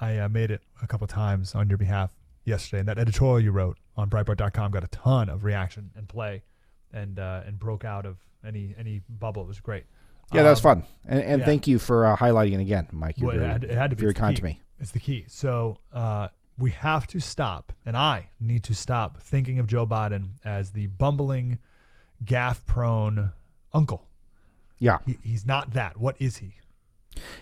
I 0.00 0.18
uh, 0.18 0.28
made 0.28 0.50
it 0.50 0.62
a 0.82 0.86
couple 0.86 1.06
times 1.06 1.54
on 1.54 1.68
your 1.68 1.76
behalf. 1.78 2.10
yesterday, 2.44 2.80
and 2.80 2.88
that 2.88 2.98
editorial 2.98 3.40
you 3.40 3.50
wrote 3.52 3.78
on 3.96 4.08
Breitbart.com 4.08 4.72
got 4.72 4.82
a 4.84 4.88
ton 4.88 5.28
of 5.28 5.44
reaction 5.44 5.90
and 5.94 6.08
play, 6.08 6.42
and 6.92 7.18
uh, 7.18 7.42
and 7.46 7.58
broke 7.58 7.84
out 7.84 8.06
of 8.06 8.16
any 8.46 8.74
any 8.78 9.02
bubble. 9.08 9.42
It 9.42 9.48
was 9.48 9.60
great. 9.60 9.84
Yeah, 10.32 10.42
that 10.44 10.50
was 10.50 10.58
Um, 10.60 10.82
fun, 10.82 10.84
and, 11.06 11.20
and 11.22 11.40
yeah. 11.40 11.46
thank 11.46 11.66
you 11.66 11.78
for 11.78 12.06
uh, 12.06 12.16
highlighting 12.16 12.54
it 12.54 12.60
again, 12.60 12.86
Mike. 12.92 13.16
Well, 13.20 13.32
very, 13.32 13.44
it, 13.44 13.48
had, 13.50 13.64
it 13.64 13.76
had 13.76 13.90
to 13.90 13.96
be 13.96 14.00
very 14.02 14.14
kind 14.14 14.34
key. 14.36 14.40
to 14.40 14.44
me. 14.44 14.60
It's 14.78 14.92
the 14.92 15.00
key. 15.00 15.24
So 15.28 15.78
uh, 15.92 16.28
we 16.58 16.70
have 16.70 17.06
to 17.08 17.20
stop, 17.20 17.72
and 17.84 17.96
I 17.96 18.30
need 18.40 18.62
to 18.64 18.74
stop 18.74 19.20
thinking 19.20 19.58
of 19.58 19.66
Joe 19.66 19.86
Biden 19.86 20.30
as 20.44 20.70
the 20.70 20.86
bumbling, 20.86 21.58
gaff-prone 22.24 23.32
uncle. 23.72 24.06
Yeah, 24.78 24.98
He, 25.04 25.18
he's 25.22 25.44
not 25.46 25.72
that. 25.72 25.98
What 25.98 26.16
is 26.18 26.38
he? 26.38 26.54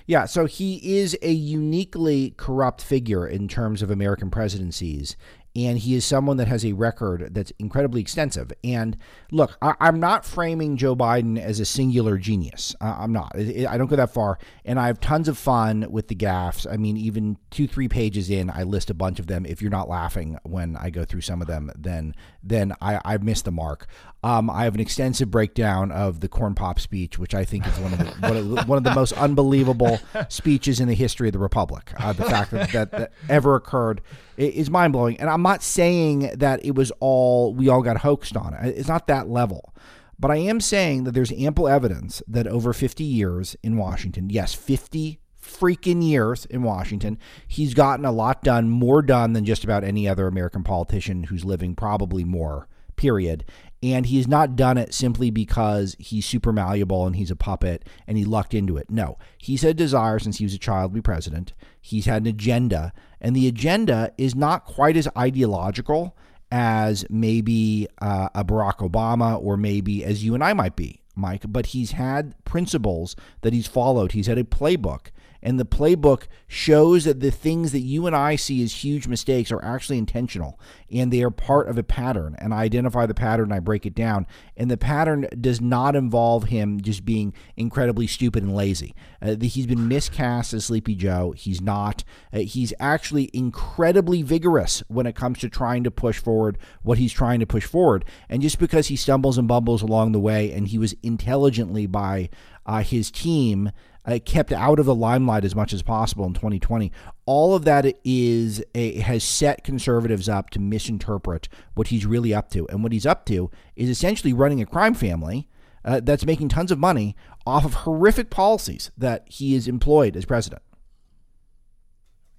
Yeah, 0.07 0.25
so 0.25 0.47
he 0.47 0.99
is 0.99 1.17
a 1.23 1.31
uniquely 1.31 2.35
corrupt 2.37 2.83
figure 2.83 3.27
in 3.29 3.47
terms 3.49 3.83
of 3.83 3.91
American 3.91 4.31
presidencies. 4.31 5.17
And 5.59 5.77
he 5.77 5.97
is 5.97 6.05
someone 6.05 6.37
that 6.37 6.47
has 6.47 6.65
a 6.65 6.73
record 6.73 7.35
that's 7.35 7.51
incredibly 7.59 8.01
extensive. 8.01 8.53
And 8.63 8.97
look, 9.33 9.59
I, 9.61 9.75
I'm 9.81 9.99
not 9.99 10.25
framing 10.25 10.77
Joe 10.77 10.95
Biden 10.95 11.37
as 11.37 11.59
a 11.59 11.65
singular 11.65 12.17
genius. 12.17 12.77
I'm 12.81 13.13
not. 13.13 13.33
I 13.37 13.77
don't 13.77 13.89
go 13.89 13.97
that 13.97 14.15
far. 14.15 14.39
And 14.65 14.79
I 14.79 14.87
have 14.87 15.01
tons 15.01 15.27
of 15.27 15.37
fun 15.37 15.89
with 15.91 16.07
the 16.07 16.15
gaffes. 16.15 16.65
I 16.71 16.77
mean, 16.77 16.97
even 16.97 17.39
two, 17.51 17.67
three 17.67 17.89
pages 17.89 18.31
in, 18.31 18.51
I 18.51 18.63
list 18.63 18.89
a 18.89 18.95
bunch 18.95 19.19
of 19.19 19.27
them. 19.27 19.45
If 19.47 19.61
you're 19.61 19.71
not 19.71 19.89
laughing 19.89 20.39
when 20.45 20.77
I 20.77 20.91
go 20.91 21.05
through 21.05 21.23
some 21.23 21.43
of 21.43 21.49
them, 21.49 21.73
then 21.77 22.15
then 22.49 22.75
I, 22.81 23.01
I've 23.05 23.23
missed 23.23 23.45
the 23.45 23.51
mark. 23.51 23.87
Um, 24.23 24.51
I 24.51 24.65
have 24.65 24.75
an 24.75 24.81
extensive 24.81 25.31
breakdown 25.31 25.93
of 25.93 26.21
the 26.21 26.29
corn 26.29 26.55
pop 26.55 26.81
speech, 26.81 27.19
which 27.19 27.35
I 27.35 27.45
think 27.45 27.67
is 27.67 27.79
one 27.79 27.93
of 27.93 27.99
the 27.99 28.65
one 28.65 28.79
of 28.79 28.85
the, 28.85 28.95
most 28.99 29.13
unbelievable 29.13 30.01
speeches 30.29 30.81
in 30.81 30.89
the 30.89 30.95
history 30.95 31.29
of 31.29 31.33
the 31.33 31.39
republic. 31.39 31.93
Uh, 31.97 32.13
the 32.13 32.25
fact 32.25 32.51
that, 32.51 32.73
that 32.73 32.91
that 32.91 33.13
ever 33.29 33.55
occurred 33.55 34.01
is 34.37 34.71
mind 34.71 34.93
blowing. 34.93 35.21
And 35.21 35.31
I'm 35.31 35.43
not 35.43 35.63
saying 35.63 36.31
that 36.37 36.65
it 36.65 36.75
was 36.75 36.91
all 37.01 37.55
we 37.55 37.69
all 37.69 37.83
got 37.83 37.99
hoaxed 37.99 38.37
on. 38.37 38.55
it. 38.55 38.77
It's 38.77 38.89
not 38.89 39.07
that 39.07 39.29
level. 39.29 39.75
But 40.19 40.33
I 40.33 40.37
am 40.37 40.61
saying 40.61 41.05
that 41.05 41.13
there's 41.13 41.31
ample 41.31 41.69
evidence 41.69 42.23
that 42.27 42.49
over 42.49 42.73
50 42.73 43.05
years 43.05 43.57
in 43.63 43.77
Washington, 43.77 44.31
yes, 44.31 44.53
50 44.53 45.21
freaking 45.49 46.07
years 46.07 46.45
in 46.47 46.63
Washington, 46.63 47.19
he's 47.47 47.75
gotten 47.75 48.05
a 48.05 48.13
lot 48.13 48.43
done, 48.43 48.69
more 48.69 49.03
done 49.03 49.33
than 49.33 49.45
just 49.45 49.65
about 49.65 49.85
any 49.85 50.09
other 50.09 50.27
American 50.27 50.63
politician 50.63 51.25
who's 51.25 51.45
living, 51.45 51.75
probably 51.75 52.25
more, 52.25 52.69
period. 52.97 53.45
And 53.83 54.07
he's 54.07 54.27
not 54.27 54.57
done 54.57 54.77
it 54.77 54.93
simply 54.93 55.31
because 55.31 55.95
he's 55.99 56.27
super 56.27 56.53
malleable 56.53 57.07
and 57.07 57.15
he's 57.15 57.31
a 57.31 57.37
puppet 57.37 57.85
and 58.07 58.19
he 58.19 58.25
lucked 58.25 58.53
into 58.53 58.77
it. 58.77 58.91
No, 58.91 59.19
he's 59.39 59.63
had 59.63 59.71
a 59.71 59.75
desire 59.75 60.19
since 60.19 60.39
he 60.39 60.45
was 60.45 60.55
a 60.55 60.59
child 60.59 60.91
to 60.91 60.97
be 60.97 61.03
president. 61.03 61.53
He's 61.81 62.07
had 62.07 62.23
an 62.23 62.29
agenda, 62.29 62.93
and 63.21 63.35
the 63.37 63.47
agenda 63.47 64.13
is 64.19 64.35
not 64.35 64.65
quite 64.65 64.97
as 64.97 65.09
ideological 65.17 66.17
as 66.51 67.05
maybe 67.11 67.87
uh, 68.01 68.29
a 68.35 68.45
Barack 68.45 68.79
Obama 68.79 69.41
or 69.43 69.57
maybe 69.57 70.05
as 70.05 70.25
you 70.25 70.35
and 70.35 70.43
I 70.43 70.55
might 70.55 70.77
be, 70.77 71.03
Mike, 71.15 71.45
but 71.47 71.67
he's 71.67 71.93
had 71.93 72.35
principles 72.45 73.17
that 73.43 73.53
he's 73.53 73.67
followed. 73.67 74.13
He's 74.13 74.27
had 74.27 74.39
a 74.39 74.45
playbook. 74.45 75.09
And 75.43 75.59
the 75.59 75.65
playbook 75.65 76.25
shows 76.47 77.05
that 77.05 77.21
the 77.21 77.31
things 77.31 77.73
that 77.73 77.81
you 77.81 78.07
and 78.07 78.17
I 78.17 78.37
see 78.37 78.63
as 78.63 78.85
huge 78.85 79.07
mistakes 79.07 79.53
are 79.53 79.63
actually 79.63 79.99
intentional 79.99 80.59
and 80.91 81.13
they 81.13 81.23
are 81.23 81.31
part 81.31 81.69
of 81.69 81.79
a 81.79 81.83
pattern. 81.83 82.35
And 82.39 82.53
I 82.53 82.63
identify 82.63 83.07
the 83.07 83.15
pattern 83.15 83.45
and 83.45 83.55
I 83.55 83.61
break 83.61 83.87
it 83.87 83.95
down. 83.95 84.27
And 84.57 84.71
the 84.71 84.77
pattern 84.77 85.29
does 85.41 85.61
not 85.61 85.95
involve 85.95 86.45
him 86.45 86.81
just 86.81 87.05
being 87.05 87.35
incredibly 87.57 88.07
stupid 88.07 88.43
and 88.43 88.55
lazy. 88.55 88.95
Uh, 89.23 89.37
he's 89.41 89.67
been 89.67 89.87
miscast 89.87 90.53
as 90.55 90.65
Sleepy 90.65 90.95
Joe. 90.95 91.33
He's 91.37 91.61
not. 91.61 92.03
Uh, 92.33 92.41
he's 92.41 92.73
actually 92.81 93.31
incredibly 93.33 94.23
vigorous 94.23 94.83
when 94.89 95.07
it 95.07 95.15
comes 95.15 95.39
to 95.39 95.49
trying 95.49 95.85
to 95.85 95.91
push 95.91 96.19
forward 96.19 96.59
what 96.83 96.99
he's 96.99 97.13
trying 97.13 97.41
to 97.41 97.47
push 97.47 97.65
forward. 97.65 98.05
And 98.29 98.43
just 98.43 98.59
because 98.59 98.89
he 98.89 98.97
stumbles 98.97 99.39
and 99.39 99.47
bumbles 99.47 99.83
along 99.83 100.13
the 100.13 100.21
way 100.21 100.53
and 100.53 100.67
he 100.67 100.79
was 100.79 100.97
intelligently 101.03 101.87
by 101.87 102.31
uh, 102.67 102.83
his 102.83 103.11
team 103.11 103.71
uh, 104.09 104.19
kept 104.25 104.53
out 104.53 104.79
of 104.79 104.87
the 104.87 104.95
limelight 104.95 105.45
as 105.45 105.55
much 105.55 105.73
as 105.73 105.83
possible 105.83 106.25
in 106.25 106.33
2020. 106.33 106.91
All 107.27 107.55
of 107.55 107.65
that 107.67 107.85
is 108.05 108.65
a, 108.75 108.99
has 109.01 109.23
set 109.23 109.63
conservatives 109.65 110.29
up 110.29 110.51
to 110.51 110.59
misinterpret 110.59 111.49
what 111.75 111.89
he's 111.89 112.07
really 112.07 112.33
up 112.33 112.51
to, 112.51 112.67
and 112.69 112.83
what 112.83 112.93
he's 112.93 113.07
up 113.07 113.27
to 113.27 113.51
is 113.77 113.89
essentially 113.91 114.33
running 114.33 114.61
a 114.61 114.67
crime 114.67 114.95
family 114.95 115.49
uh, 115.85 116.01
that's 116.03 116.25
making 116.25 116.49
tons 116.49 116.73
of 116.73 116.79
money 116.79 117.15
off 117.47 117.65
of 117.65 117.75
horrific 117.75 118.31
policies 118.31 118.91
that 118.97 119.25
he 119.27 119.55
is 119.55 119.69
employed 119.69 120.17
as 120.17 120.25
president. 120.25 120.63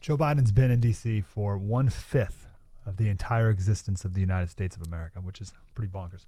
Joe 0.02 0.18
Biden's 0.18 0.52
been 0.52 0.72
in 0.72 0.80
D.C. 0.80 1.22
for 1.22 1.58
one 1.58 1.90
fifth 1.90 2.48
of 2.86 2.98
the 2.98 3.10
entire 3.10 3.50
existence 3.50 4.06
of 4.06 4.14
the 4.14 4.22
United 4.22 4.50
States 4.50 4.76
of 4.76 4.82
America, 4.88 5.20
which 5.20 5.42
is 5.42 5.54
pretty 5.76 5.92
bonkers. 5.92 6.26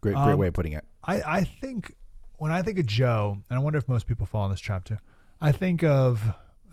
Great, 0.00 0.14
great 0.14 0.32
Um, 0.32 0.38
way 0.38 0.48
of 0.48 0.54
putting 0.54 0.72
it. 0.72 0.84
I, 1.04 1.22
I 1.22 1.44
think 1.44 1.94
when 2.38 2.50
I 2.52 2.62
think 2.62 2.78
of 2.78 2.86
Joe, 2.86 3.38
and 3.48 3.58
I 3.58 3.62
wonder 3.62 3.78
if 3.78 3.88
most 3.88 4.06
people 4.06 4.26
fall 4.26 4.44
in 4.46 4.50
this 4.50 4.60
trap 4.60 4.84
too, 4.84 4.98
I 5.40 5.52
think 5.52 5.82
of 5.82 6.20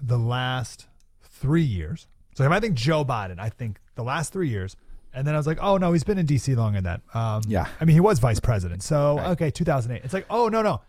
the 0.01 0.17
last 0.17 0.87
three 1.21 1.61
years. 1.63 2.07
So 2.35 2.43
if 2.45 2.51
I 2.51 2.59
think 2.59 2.75
Joe 2.75 3.03
Biden, 3.05 3.39
I 3.39 3.49
think 3.49 3.79
the 3.95 4.03
last 4.03 4.31
three 4.33 4.49
years, 4.49 4.75
and 5.13 5.27
then 5.27 5.33
I 5.33 5.37
was 5.37 5.45
like, 5.47 5.57
oh 5.61 5.77
no, 5.77 5.91
he's 5.91 6.03
been 6.05 6.17
in 6.17 6.25
D.C. 6.25 6.55
longer 6.55 6.81
than 6.81 6.83
that. 7.13 7.17
Um, 7.19 7.41
Yeah. 7.47 7.67
I 7.79 7.85
mean, 7.85 7.93
he 7.95 7.99
was 7.99 8.19
vice 8.19 8.39
president. 8.39 8.81
So 8.83 9.17
Right. 9.17 9.27
okay, 9.31 9.51
2008. 9.51 10.03
It's 10.05 10.13
like, 10.13 10.25
oh 10.29 10.47
no, 10.47 10.61
no, 10.61 10.81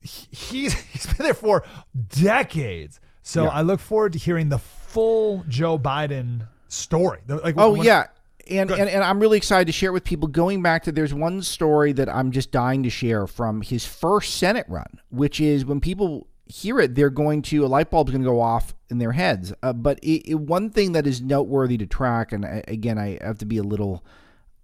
He- 0.00 0.28
he's 0.30 0.72
he's 0.92 1.06
been 1.06 1.24
there 1.24 1.34
for 1.34 1.64
decades. 2.08 3.00
So 3.22 3.44
Yeah. 3.44 3.50
I 3.50 3.62
look 3.62 3.80
forward 3.80 4.12
to 4.12 4.18
hearing 4.18 4.48
the 4.48 4.58
full 4.58 5.44
Joe 5.48 5.78
Biden 5.78 6.46
story. 6.68 7.20
Like, 7.26 7.54
Oh 7.58 7.74
yeah. 7.74 8.06
And, 8.50 8.70
and 8.70 8.88
and 8.88 9.02
I'm 9.02 9.20
really 9.20 9.36
excited 9.36 9.66
to 9.66 9.72
share 9.72 9.90
it 9.90 9.92
with 9.92 10.04
people. 10.04 10.28
Going 10.28 10.62
back 10.62 10.84
to 10.84 10.92
there's 10.92 11.14
one 11.14 11.42
story 11.42 11.92
that 11.92 12.08
I'm 12.08 12.30
just 12.30 12.50
dying 12.50 12.82
to 12.82 12.90
share 12.90 13.26
from 13.26 13.62
his 13.62 13.86
first 13.86 14.36
Senate 14.36 14.66
run, 14.68 15.00
which 15.10 15.40
is 15.40 15.64
when 15.64 15.80
people 15.80 16.26
hear 16.46 16.78
it, 16.80 16.94
they're 16.94 17.10
going 17.10 17.42
to 17.42 17.64
a 17.64 17.68
light 17.68 17.90
bulb's 17.90 18.12
going 18.12 18.22
to 18.22 18.28
go 18.28 18.40
off 18.40 18.74
in 18.90 18.98
their 18.98 19.12
heads. 19.12 19.52
Uh, 19.62 19.72
but 19.72 19.98
it, 20.00 20.30
it, 20.30 20.34
one 20.34 20.70
thing 20.70 20.92
that 20.92 21.06
is 21.06 21.22
noteworthy 21.22 21.78
to 21.78 21.86
track, 21.86 22.32
and 22.32 22.44
I, 22.44 22.62
again, 22.68 22.98
I 22.98 23.18
have 23.22 23.38
to 23.38 23.46
be 23.46 23.58
a 23.58 23.62
little 23.62 24.04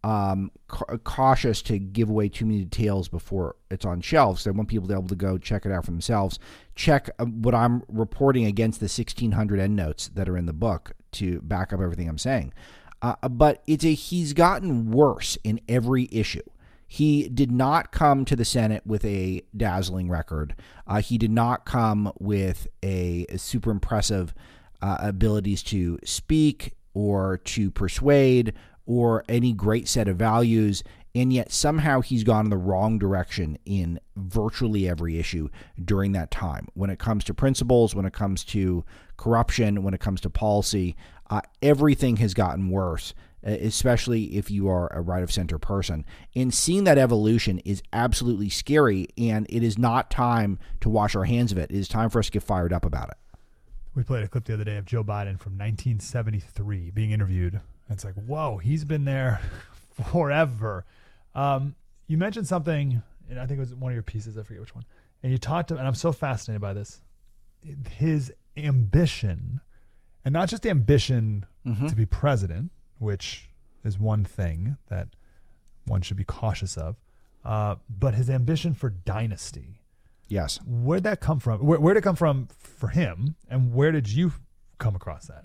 um, 0.03 0.51
ca- 0.69 0.99
cautious 0.99 1.63
to 1.63 1.79
give 1.79 2.09
away 2.09 2.29
too 2.29 2.47
many 2.47 2.65
details 2.65 3.09
before 3.09 3.57
it's 3.71 3.85
on 3.85 4.01
shelves. 4.01 4.47
I 4.47 4.51
want 4.51 4.69
people 4.69 4.89
to 4.89 4.95
be 4.95 4.99
able 4.99 5.09
to 5.09 5.17
go 5.17 5.39
check 5.39 5.67
it 5.67 5.73
out 5.73 5.85
for 5.85 5.91
themselves. 5.91 6.39
Check 6.75 7.11
uh, 7.19 7.27
what 7.27 7.55
I'm 7.55 7.83
reporting 7.89 8.47
against 8.47 8.81
the 8.81 8.85
1600 8.85 9.61
endnotes 9.61 10.09
that 10.09 10.29
are 10.29 10.37
in 10.37 10.47
the 10.47 10.53
book 10.53 10.93
to 11.13 11.41
back 11.43 11.73
up 11.73 11.81
everything 11.81 12.09
I'm 12.09 12.19
saying. 12.19 12.53
Uh, 13.03 13.29
but 13.29 13.63
it's 13.67 13.85
a 13.85 13.95
he's 13.95 14.33
gotten 14.33 14.91
worse 14.91 15.39
in 15.43 15.61
every 15.69 16.09
issue. 16.13 16.43
He 16.87 17.29
did 17.29 17.53
not 17.53 17.93
come 17.93 18.25
to 18.25 18.35
the 18.35 18.45
Senate 18.45 18.85
with 18.85 19.05
a 19.05 19.43
dazzling 19.57 20.09
record. 20.09 20.57
Uh, 20.89 21.01
he 21.01 21.19
did 21.19 21.31
not 21.31 21.65
come 21.65 22.13
with 22.19 22.67
a, 22.83 23.27
super 23.37 23.71
impressive 23.71 24.35
uh, 24.83 24.97
abilities 24.99 25.63
to 25.65 26.01
speak 26.03 26.75
or 26.93 27.39
to 27.39 27.71
persuade 27.71 28.55
or 28.87 29.25
any 29.29 29.53
great 29.53 29.87
set 29.87 30.09
of 30.09 30.17
values. 30.17 30.83
And 31.15 31.33
yet 31.33 31.53
somehow 31.53 32.01
he's 32.01 32.25
gone 32.25 32.47
in 32.47 32.51
the 32.51 32.57
wrong 32.57 32.99
direction 32.99 33.57
in 33.65 34.01
virtually 34.17 34.89
every 34.89 35.17
issue 35.17 35.49
during 35.85 36.11
that 36.13 36.33
time. 36.33 36.67
When 36.75 36.91
it 36.91 36.99
comes 36.99 37.23
to 37.25 37.35
principles, 37.35 37.95
when 37.95 38.05
it 38.05 38.13
comes 38.13 38.43
to 38.47 38.85
corruption, 39.17 39.85
when 39.85 39.95
it 39.95 40.01
comes 40.01 40.21
to 40.23 40.31
policy, 40.31 40.97
uh, 41.31 41.41
everything 41.63 42.17
has 42.17 42.35
gotten 42.35 42.69
worse 42.69 43.15
especially 43.43 44.37
if 44.37 44.51
you 44.51 44.69
are 44.69 44.89
a 44.93 45.01
right 45.01 45.23
of 45.23 45.33
center 45.33 45.59
person. 45.59 46.05
And 46.35 46.53
seeing 46.53 46.85
that 46.85 46.99
evolution 46.99 47.59
is 47.61 47.83
absolutely 47.93 48.51
scary, 48.51 49.09
and 49.17 49.47
it 49.49 49.63
is 49.63 49.79
not 49.79 50.11
time 50.11 50.59
to 50.81 50.89
wash 50.89 51.15
our 51.15 51.25
hands 51.25 51.53
of 51.53 51.59
it. 51.59 51.71
It 51.71 51.77
is 51.77 51.89
time 51.89 52.11
for 52.11 52.19
us 52.19 52.27
to 52.27 52.33
get 52.33 52.43
fired 52.43 52.73
up 52.73 52.85
about 52.85 53.09
it. 53.09 53.17
We 53.95 54.03
played 54.03 54.23
a 54.23 54.29
clip 54.29 54.45
the 54.45 54.55
other 54.55 54.65
day 54.65 54.77
of 54.77 54.85
Joe 54.85 55.03
Biden 55.03 55.39
from 55.39 55.59
1973 55.59 56.91
being 56.91 57.11
interviewed. 57.11 57.61
It's 57.89 58.05
like, 58.05 58.15
whoa, 58.15 58.59
he's 58.59 58.85
been 58.85 59.05
there 59.05 59.41
forever. 60.11 60.85
Um, 61.35 61.75
you 62.07 62.17
mentioned 62.17 62.47
something, 62.47 63.03
and 63.29 63.41
I 63.41 63.47
think 63.47 63.59
it 63.59 63.61
was 63.61 63.75
one 63.75 63.91
of 63.91 63.95
your 63.95 64.03
pieces. 64.03 64.39
I 64.39 64.43
forget 64.43 64.61
which 64.61 64.75
one. 64.75 64.85
And 65.23 65.33
you 65.33 65.39
talked, 65.39 65.69
to, 65.69 65.77
and 65.77 65.87
I'm 65.87 65.95
so 65.95 66.13
fascinated 66.13 66.61
by 66.61 66.73
this. 66.73 67.01
His 67.91 68.33
ambition, 68.57 69.61
and 70.25 70.33
not 70.33 70.49
just 70.49 70.67
ambition 70.67 71.47
to 71.89 71.95
be 71.95 72.07
president, 72.07 72.71
which 72.99 73.49
is 73.85 73.99
one 73.99 74.25
thing 74.25 74.77
that 74.89 75.09
one 75.87 76.01
should 76.03 76.17
be 76.17 76.25
cautious 76.25 76.77
of, 76.77 76.97
uh, 77.45 77.77
but 77.89 78.15
his 78.15 78.29
ambition 78.31 78.75
for 78.75 78.91
dynasty 78.91 79.81
Yes. 80.29 80.59
where'd 80.67 81.03
that 81.05 81.21
come 81.21 81.39
from? 81.41 81.61
Where, 81.61 81.79
where'd 81.81 81.97
it 81.97 82.03
come 82.03 82.17
from 82.17 82.49
for 82.59 82.89
him, 82.89 83.35
and 83.49 83.75
where 83.75 83.91
did 83.93 84.09
you 84.09 84.33
come 84.79 84.95
across 84.95 85.27
that? 85.27 85.45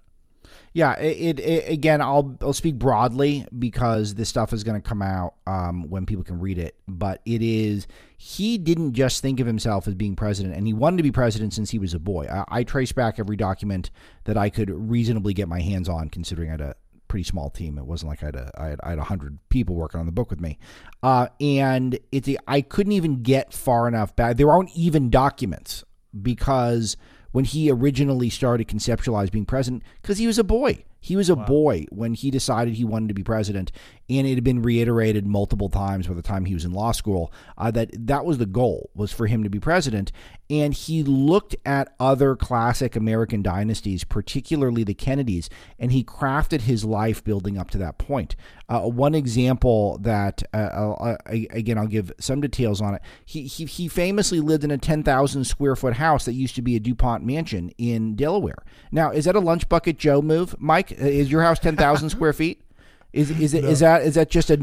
Yeah, 0.75 0.99
it, 0.99 1.39
it, 1.39 1.69
again. 1.69 2.01
I'll 2.01 2.37
I'll 2.41 2.51
speak 2.51 2.75
broadly 2.75 3.47
because 3.57 4.15
this 4.15 4.27
stuff 4.27 4.51
is 4.51 4.65
going 4.65 4.79
to 4.79 4.85
come 4.85 5.01
out 5.01 5.35
um, 5.47 5.89
when 5.89 6.05
people 6.05 6.25
can 6.25 6.37
read 6.37 6.57
it. 6.57 6.75
But 6.85 7.21
it 7.23 7.41
is 7.41 7.87
he 8.17 8.57
didn't 8.57 8.91
just 8.91 9.21
think 9.21 9.39
of 9.39 9.47
himself 9.47 9.87
as 9.87 9.95
being 9.95 10.17
president, 10.17 10.53
and 10.53 10.67
he 10.67 10.73
wanted 10.73 10.97
to 10.97 11.03
be 11.03 11.13
president 11.13 11.53
since 11.53 11.69
he 11.69 11.79
was 11.79 11.93
a 11.93 11.99
boy. 11.99 12.27
I, 12.29 12.59
I 12.59 12.63
trace 12.65 12.91
back 12.91 13.19
every 13.19 13.37
document 13.37 13.89
that 14.25 14.35
I 14.35 14.49
could 14.49 14.69
reasonably 14.69 15.33
get 15.33 15.47
my 15.47 15.61
hands 15.61 15.87
on, 15.87 16.09
considering 16.09 16.49
I 16.49 16.51
had 16.51 16.61
a 16.61 16.75
pretty 17.07 17.23
small 17.23 17.49
team. 17.49 17.77
It 17.77 17.85
wasn't 17.85 18.09
like 18.09 18.21
I 18.21 18.25
had 18.25 18.35
a, 18.35 18.51
I 18.57 18.65
had, 18.67 18.79
I 18.83 18.89
had 18.89 18.97
100 18.97 19.39
people 19.47 19.75
working 19.75 20.01
on 20.01 20.05
the 20.05 20.11
book 20.11 20.29
with 20.29 20.41
me. 20.41 20.59
Uh, 21.01 21.27
and 21.39 21.97
it's 22.11 22.27
I 22.49 22.59
couldn't 22.59 22.91
even 22.91 23.23
get 23.23 23.53
far 23.53 23.87
enough 23.87 24.13
back. 24.17 24.35
There 24.35 24.51
aren't 24.51 24.75
even 24.75 25.09
documents 25.09 25.85
because 26.21 26.97
when 27.35 27.43
he 27.43 27.69
originally 27.69 28.29
started 28.29 28.65
conceptualize 28.65 29.29
being 29.29 29.43
president, 29.43 29.83
because 30.01 30.19
he 30.19 30.25
was 30.25 30.39
a 30.39 30.43
boy. 30.43 30.85
He 31.01 31.17
was 31.17 31.29
a 31.29 31.35
wow. 31.35 31.45
boy 31.45 31.85
when 31.89 32.13
he 32.13 32.31
decided 32.31 32.75
he 32.75 32.85
wanted 32.85 33.09
to 33.09 33.13
be 33.13 33.23
president, 33.23 33.73
and 34.09 34.27
it 34.27 34.35
had 34.35 34.43
been 34.43 34.61
reiterated 34.61 35.25
multiple 35.25 35.69
times 35.69 36.07
by 36.07 36.13
the 36.13 36.21
time 36.21 36.45
he 36.45 36.53
was 36.53 36.65
in 36.65 36.71
law 36.71 36.91
school 36.91 37.33
uh, 37.57 37.71
that 37.71 37.89
that 37.93 38.25
was 38.25 38.37
the 38.37 38.45
goal 38.45 38.89
was 38.93 39.11
for 39.11 39.27
him 39.27 39.43
to 39.43 39.49
be 39.49 39.59
president. 39.59 40.11
And 40.47 40.75
he 40.75 41.01
looked 41.03 41.55
at 41.65 41.95
other 41.99 42.35
classic 42.35 42.95
American 42.95 43.41
dynasties, 43.41 44.03
particularly 44.03 44.83
the 44.83 44.93
Kennedys, 44.93 45.49
and 45.79 45.91
he 45.91 46.03
crafted 46.03 46.61
his 46.61 46.85
life 46.85 47.23
building 47.23 47.57
up 47.57 47.71
to 47.71 47.79
that 47.79 47.97
point. 47.97 48.35
Uh, 48.69 48.81
one 48.81 49.15
example 49.15 49.97
that 49.99 50.43
uh, 50.53 50.57
uh 50.57 51.17
again 51.27 51.77
I'll 51.77 51.87
give 51.87 52.11
some 52.19 52.41
details 52.41 52.81
on 52.81 52.95
it. 52.95 53.01
He 53.25 53.43
he, 53.43 53.65
he 53.65 53.87
famously 53.87 54.39
lived 54.39 54.63
in 54.63 54.71
a 54.71 54.77
ten 54.77 55.03
thousand 55.03 55.45
square 55.45 55.75
foot 55.75 55.95
house 55.95 56.25
that 56.25 56.33
used 56.33 56.55
to 56.55 56.61
be 56.61 56.75
a 56.75 56.79
Dupont 56.79 57.23
mansion 57.23 57.71
in 57.77 58.15
Delaware. 58.15 58.63
Now, 58.91 59.11
is 59.11 59.25
that 59.25 59.35
a 59.35 59.39
lunch 59.39 59.67
bucket 59.67 59.97
Joe 59.97 60.21
move, 60.21 60.55
Mike? 60.59 60.91
Is 60.91 61.31
your 61.31 61.41
house 61.41 61.59
ten 61.59 61.75
thousand 61.75 62.09
square 62.09 62.33
feet? 62.33 62.61
Is 63.15 63.31
is 63.31 63.53
it 63.53 63.63
no. 63.63 63.69
is 63.69 63.79
that 63.79 64.01
is 64.01 64.15
that 64.15 64.29
just 64.29 64.49
a 64.49 64.57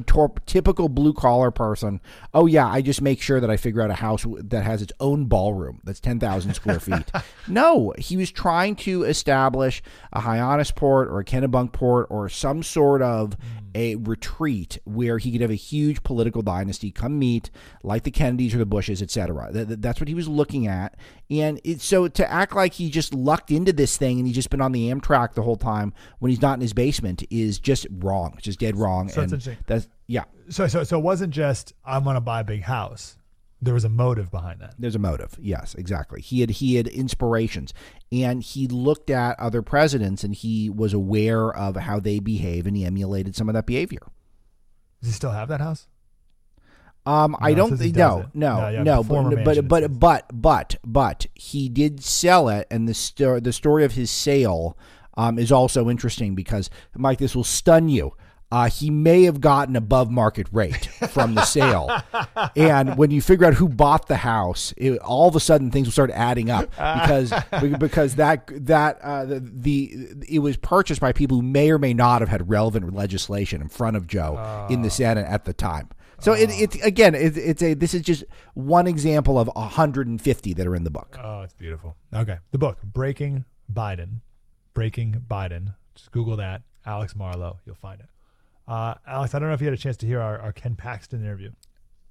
typical 0.44 0.90
blue 0.90 1.14
collar 1.14 1.50
person? 1.50 2.03
Oh 2.34 2.44
yeah, 2.44 2.68
I 2.68 2.82
just 2.82 3.00
make 3.00 3.22
sure 3.22 3.40
that 3.40 3.48
I 3.50 3.57
figure 3.57 3.80
out 3.80 3.90
a 3.90 3.94
house 3.94 4.26
that 4.28 4.62
has 4.62 4.82
its 4.82 4.92
own 5.00 5.24
ballroom 5.24 5.80
that's 5.84 6.00
ten 6.00 6.20
thousand 6.20 6.53
square 6.53 6.78
feet. 6.80 7.11
no, 7.48 7.94
he 7.96 8.18
was 8.18 8.30
trying 8.30 8.76
to 8.76 9.05
establish 9.05 9.82
a 10.12 10.20
Hyannis 10.20 10.70
port 10.70 11.09
or 11.09 11.20
a 11.20 11.24
Kennebunkport 11.24 12.07
or 12.11 12.28
some 12.28 12.62
sort 12.62 13.00
of. 13.00 13.36
A 13.75 13.97
retreat 13.97 14.79
where 14.85 15.18
he 15.18 15.33
could 15.33 15.41
have 15.41 15.51
a 15.51 15.55
huge 15.55 16.03
political 16.03 16.43
dynasty 16.43 16.91
come 16.91 17.18
meet, 17.18 17.51
like 17.83 18.03
the 18.03 18.11
Kennedys 18.11 18.55
or 18.55 18.59
the 18.59 18.66
Bushes, 18.66 19.03
etc. 19.03 19.49
That, 19.53 19.83
that's 19.83 20.01
what 20.01 20.09
he 20.09 20.14
was 20.14 20.29
looking 20.29 20.66
at, 20.66 20.97
and 21.31 21.61
it, 21.64 21.81
so 21.81 22.09
to 22.09 22.31
act 22.31 22.55
like 22.55 22.75
he 22.75 22.91
just 22.91 23.14
lucked 23.14 23.51
into 23.51 23.73
this 23.73 23.97
thing 23.97 24.18
and 24.18 24.27
he's 24.27 24.37
just 24.37 24.51
been 24.51 24.61
on 24.61 24.73
the 24.73 24.91
Amtrak 24.91 25.35
the 25.35 25.43
whole 25.43 25.57
time 25.57 25.93
when 26.18 26.31
he's 26.31 26.43
not 26.43 26.55
in 26.55 26.61
his 26.61 26.73
basement 26.73 27.25
is 27.31 27.59
just 27.59 27.87
wrong, 27.91 28.37
just 28.41 28.59
dead 28.59 28.77
wrong. 28.77 29.09
So 29.09 29.23
and 29.23 29.31
that's 29.31 29.47
interesting. 29.47 29.64
That's 29.66 29.89
yeah. 30.07 30.25
So 30.49 30.66
so 30.66 30.85
so 30.85 30.99
it 30.99 31.03
wasn't 31.03 31.33
just 31.33 31.73
I'm 31.85 32.05
going 32.05 32.14
to 32.14 32.20
buy 32.20 32.41
a 32.41 32.45
big 32.45 32.62
house. 32.62 33.16
There 33.62 33.74
was 33.74 33.84
a 33.84 33.88
motive 33.88 34.30
behind 34.32 34.60
that. 34.60 34.74
There's 34.76 34.96
a 34.96 34.98
motive. 34.98 35.36
Yes, 35.40 35.76
exactly. 35.76 36.20
He 36.20 36.40
had 36.40 36.50
he 36.50 36.74
had 36.74 36.88
inspirations 36.88 37.72
and 38.10 38.42
he 38.42 38.66
looked 38.66 39.08
at 39.08 39.38
other 39.38 39.62
presidents 39.62 40.24
and 40.24 40.34
he 40.34 40.68
was 40.68 40.92
aware 40.92 41.54
of 41.54 41.76
how 41.76 42.00
they 42.00 42.18
behave 42.18 42.66
and 42.66 42.76
he 42.76 42.84
emulated 42.84 43.36
some 43.36 43.48
of 43.48 43.54
that 43.54 43.66
behavior. 43.66 44.02
Does 45.00 45.10
he 45.10 45.14
still 45.14 45.30
have 45.30 45.48
that 45.48 45.60
house? 45.60 45.86
Um, 47.06 47.32
no, 47.32 47.38
I 47.40 47.54
don't 47.54 47.76
think 47.76 47.96
no, 47.96 48.30
no, 48.34 48.60
no, 48.60 48.68
yeah, 48.68 48.82
no, 48.82 49.02
but 49.02 49.44
but 49.44 49.68
but, 49.68 49.98
but 49.98 50.26
but 50.32 50.76
but 50.84 51.26
he 51.34 51.68
did 51.68 52.02
sell 52.02 52.48
it, 52.48 52.68
and 52.70 52.88
the 52.88 52.94
story 52.94 53.40
the 53.40 53.52
story 53.52 53.84
of 53.84 53.92
his 53.92 54.08
sale 54.08 54.78
um, 55.16 55.38
is 55.38 55.50
also 55.50 55.90
interesting 55.90 56.34
because 56.34 56.70
Mike, 56.96 57.18
this 57.18 57.34
will 57.34 57.44
stun 57.44 57.88
you. 57.88 58.12
Uh, 58.53 58.68
he 58.68 58.90
may 58.90 59.22
have 59.22 59.40
gotten 59.40 59.76
above 59.76 60.11
market 60.11 60.46
rate 60.53 60.84
from 61.09 61.34
the 61.34 61.42
sale, 61.42 61.90
and 62.55 62.98
when 62.98 63.11
you 63.11 63.22
figure 63.22 63.46
out 63.46 63.55
who 63.55 63.66
bought 63.66 64.09
the 64.09 64.16
house, 64.16 64.74
it, 64.76 64.98
all 64.98 65.26
of 65.26 65.34
a 65.34 65.40
sudden 65.40 65.70
things 65.70 65.86
will 65.86 65.92
start 65.92 66.11
adding 66.11 66.50
up 66.50 66.68
because 66.70 67.32
because 67.78 68.16
that 68.16 68.46
that 68.66 69.00
uh, 69.00 69.24
the, 69.24 69.40
the, 69.40 70.07
it 70.28 70.40
was 70.40 70.59
purchased 70.59 71.00
by 71.00 71.12
people 71.12 71.38
who 71.38 71.42
may 71.42 71.70
or 71.70 71.78
may 71.78 71.94
not 71.94 72.20
have 72.20 72.28
had 72.28 72.50
relevant 72.50 72.94
legislation 72.94 73.62
in 73.62 73.70
front 73.70 73.96
of 73.96 74.07
Joe 74.07 74.36
uh. 74.36 74.66
in 74.68 74.82
the 74.82 74.88
ah. 74.88 74.90
Senate 74.90 75.26
at 75.26 75.46
the 75.46 75.55
time. 75.55 75.88
So 76.20 76.34
it, 76.34 76.50
it 76.50 76.84
again, 76.84 77.14
it, 77.14 77.38
it's 77.38 77.62
a 77.62 77.72
this 77.72 77.94
is 77.94 78.03
just 78.03 78.22
one 78.53 78.86
example 78.86 79.38
of 79.38 79.48
150 79.55 80.53
that 80.53 80.66
are 80.66 80.76
in 80.76 80.84
the 80.84 80.90
book. 80.90 81.18
Oh, 81.18 81.40
it's 81.40 81.55
beautiful. 81.55 81.96
Okay, 82.12 82.36
the 82.50 82.59
book 82.59 82.82
Breaking 82.84 83.46
Biden, 83.72 84.20
Breaking 84.74 85.24
Biden. 85.26 85.74
Just 85.94 86.12
Google 86.12 86.36
that, 86.36 86.61
Alex 86.84 87.16
Marlow. 87.16 87.59
You'll 87.64 87.76
find 87.76 87.98
it. 87.98 88.07
Uh, 88.66 88.94
Alex, 89.06 89.34
I 89.34 89.38
don't 89.38 89.48
know 89.48 89.54
if 89.54 89.60
you 89.60 89.66
had 89.66 89.74
a 89.74 89.78
chance 89.78 89.96
to 89.98 90.06
hear 90.06 90.20
our, 90.20 90.38
our 90.38 90.52
Ken 90.52 90.74
Paxton 90.74 91.20
interview. 91.20 91.50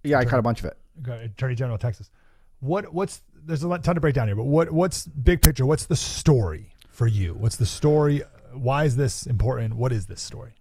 Yeah, 0.04 0.18
Attorney, 0.18 0.28
I 0.28 0.30
caught 0.30 0.40
a 0.40 0.44
bunch 0.44 0.60
of 0.60 0.66
it. 0.66 0.78
Attorney 1.08 1.56
General 1.56 1.76
of 1.76 1.82
Texas. 1.82 2.10
What 2.60 2.94
what's 2.94 3.22
there's 3.44 3.64
a 3.64 3.78
ton 3.80 3.96
to 3.96 4.02
break 4.02 4.14
down 4.14 4.28
here, 4.28 4.36
but 4.36 4.44
what 4.46 4.72
what's 4.72 5.06
big 5.08 5.42
picture? 5.42 5.66
What's 5.66 5.86
the 5.86 5.96
story 5.96 6.74
for 6.90 7.08
you? 7.08 7.34
What's 7.34 7.56
the 7.56 7.66
story? 7.66 8.22
Why 8.54 8.84
is 8.86 8.96
this 8.96 9.26
important? 9.26 9.76
What 9.76 9.92
is 9.92 10.06
this 10.08 10.22
story? 10.22 10.54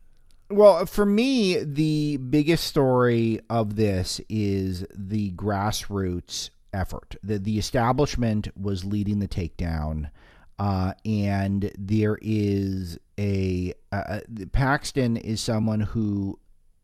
Well, 0.48 0.86
for 0.86 1.06
me, 1.06 1.62
the 1.62 2.16
biggest 2.16 2.64
story 2.64 3.40
of 3.48 3.76
this 3.76 4.20
is 4.28 4.84
the 4.94 5.30
grassroots 5.32 6.50
effort. 6.72 7.16
The 7.22 7.38
the 7.38 7.58
establishment 7.58 8.48
was 8.60 8.84
leading 8.84 9.18
the 9.18 9.28
takedown, 9.28 10.10
uh, 10.58 10.94
and 11.04 11.70
there 11.78 12.18
is 12.22 12.98
a 13.20 13.74
uh, 13.92 14.20
Paxton 14.52 15.16
is 15.16 15.40
someone 15.40 15.80
who 15.80 16.38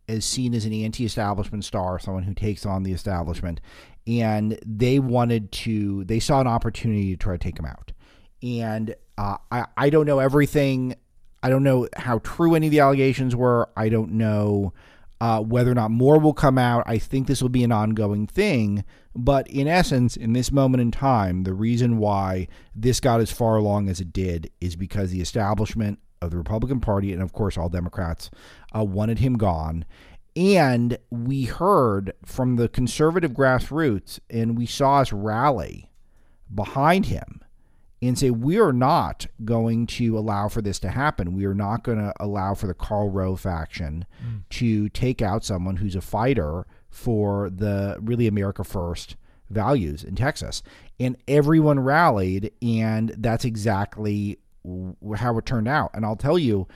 is 0.07 0.25
seen 0.25 0.55
as 0.55 0.65
an 0.65 0.73
anti-establishment 0.73 1.65
star, 1.65 1.99
someone 1.99 2.23
who 2.23 2.35
takes 2.35 2.65
on 2.65 2.83
the 2.83 2.93
establishment, 2.93 3.61
and 4.07 4.59
they 4.65 4.99
wanted 4.99 5.51
to. 5.53 6.05
They 6.05 6.21
saw 6.21 6.41
an 6.41 6.47
opportunity 6.47 7.11
to 7.13 7.17
try 7.17 7.35
to 7.35 7.39
take 7.39 7.59
him 7.59 7.65
out, 7.65 7.93
and 8.43 8.95
uh, 9.17 9.39
I 9.51 9.65
I 9.77 9.91
don't 9.91 10.07
know 10.07 10.19
everything 10.19 10.95
I 11.47 11.49
don't 11.49 11.63
know 11.63 11.87
how 11.97 12.19
true 12.19 12.57
any 12.57 12.67
of 12.67 12.71
the 12.73 12.81
allegations 12.81 13.37
were. 13.37 13.69
I 13.77 13.89
don't 13.89 14.13
know 14.13 14.73
uh, 15.21 15.41
whether 15.41 15.71
or 15.71 15.75
not 15.75 15.93
more 15.93 16.19
will 16.19 16.35
come 16.35 16.59
out. 16.59 16.83
I 16.87 16.99
think 16.99 17.29
this 17.29 17.41
will 17.41 17.49
be 17.49 17.63
an 17.63 17.71
ongoing 17.71 18.27
thing. 18.27 18.85
But 19.15 19.47
in 19.49 19.69
essence, 19.69 20.17
in 20.17 20.33
this 20.33 20.51
moment 20.51 20.81
in 20.81 20.91
time, 20.91 21.45
the 21.45 21.55
reason 21.55 21.99
why 21.99 22.49
this 22.75 22.99
got 22.99 23.21
as 23.21 23.31
far 23.31 23.57
along 23.57 23.89
as 23.89 24.01
it 24.01 24.13
did 24.13 24.51
is 24.61 24.75
because 24.75 25.13
the 25.13 25.21
establishment 25.21 26.01
of 26.21 26.31
the 26.31 26.39
Republican 26.39 26.81
Party, 26.81 27.13
and 27.13 27.23
of 27.23 27.33
course 27.33 27.57
all 27.57 27.69
Democrats, 27.69 28.31
uh, 28.75 28.85
wanted 28.85 29.19
him 29.19 29.37
gone. 29.37 29.85
And 30.35 30.99
we 31.11 31.45
heard 31.45 32.13
from 32.25 32.57
the 32.57 32.69
conservative 32.69 33.33
grassroots, 33.33 34.21
and 34.29 34.57
we 34.57 34.67
saw 34.67 34.99
us 34.99 35.13
rally 35.13 35.91
behind 36.55 37.07
him 37.07 37.43
and 38.03 38.19
say 38.19 38.31
we 38.31 38.59
are 38.59 38.73
not 38.73 39.27
going 39.45 39.87
to 39.87 40.19
allow 40.19 40.49
for 40.49 40.61
this 40.61 40.79
to 40.81 40.91
happen. 40.91 41.35
We 41.35 41.47
are 41.47 41.55
not 41.55 41.83
going 41.83 41.99
to 41.99 42.13
allow 42.21 42.55
for 42.55 42.67
the 42.67 42.75
Karl 42.75 43.11
Rove 43.11 43.41
faction 43.41 44.05
mm. 44.23 44.43
to 44.51 44.89
take 44.91 45.23
out 45.23 45.45
someone 45.45 45.77
who's 45.77 45.97
a 45.97 46.03
fighter 46.03 46.67
for 46.91 47.51
the 47.51 47.99
really 48.01 48.27
America 48.27 48.65
First 48.65 49.17
values 49.49 50.05
in 50.05 50.15
Texas. 50.15 50.63
And 51.01 51.17
everyone 51.27 51.81
rallied, 51.81 52.53
and 52.61 53.15
that's 53.17 53.45
exactly 53.45 54.39
how 55.17 55.37
it 55.39 55.47
turned 55.47 55.69
out. 55.69 55.91
And 55.95 56.05
I'll 56.05 56.17
tell 56.17 56.39
you, 56.39 56.67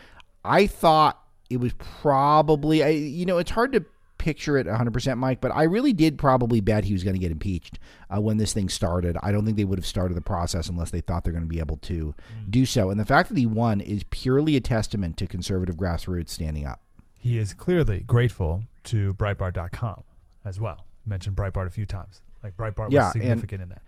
I 0.44 0.66
thought 0.66 1.22
it 1.48 1.58
was 1.58 1.72
probably, 1.74 2.82
I, 2.82 2.88
you 2.88 3.26
know, 3.26 3.38
it's 3.38 3.50
hard 3.50 3.72
to 3.72 3.84
picture 4.18 4.58
it 4.58 4.66
100%, 4.66 5.16
Mike, 5.16 5.40
but 5.40 5.50
I 5.54 5.62
really 5.62 5.92
did 5.92 6.18
probably 6.18 6.60
bet 6.60 6.84
he 6.84 6.92
was 6.92 7.02
going 7.02 7.14
to 7.14 7.20
get 7.20 7.32
impeached 7.32 7.78
uh, 8.14 8.20
when 8.20 8.36
this 8.36 8.52
thing 8.52 8.68
started. 8.68 9.16
I 9.22 9.32
don't 9.32 9.44
think 9.44 9.56
they 9.56 9.64
would 9.64 9.78
have 9.78 9.86
started 9.86 10.14
the 10.14 10.20
process 10.20 10.68
unless 10.68 10.90
they 10.90 11.00
thought 11.00 11.24
they're 11.24 11.32
going 11.32 11.44
to 11.44 11.48
be 11.48 11.58
able 11.58 11.78
to 11.78 12.14
mm. 12.14 12.50
do 12.50 12.66
so. 12.66 12.90
And 12.90 13.00
the 13.00 13.06
fact 13.06 13.30
that 13.30 13.38
he 13.38 13.46
won 13.46 13.80
is 13.80 14.04
purely 14.10 14.56
a 14.56 14.60
testament 14.60 15.16
to 15.16 15.26
conservative 15.26 15.76
grassroots 15.76 16.28
standing 16.28 16.66
up. 16.66 16.82
He 17.16 17.38
is 17.38 17.54
clearly 17.54 18.00
grateful 18.00 18.64
to 18.84 19.14
Breitbart.com 19.14 20.04
as 20.44 20.60
well. 20.60 20.86
Mentioned 21.06 21.36
Breitbart 21.36 21.66
a 21.66 21.70
few 21.70 21.86
times. 21.86 22.20
Like 22.42 22.56
Breitbart 22.56 22.92
yeah, 22.92 23.04
was 23.04 23.12
significant 23.12 23.62
in 23.62 23.68
that 23.70 23.82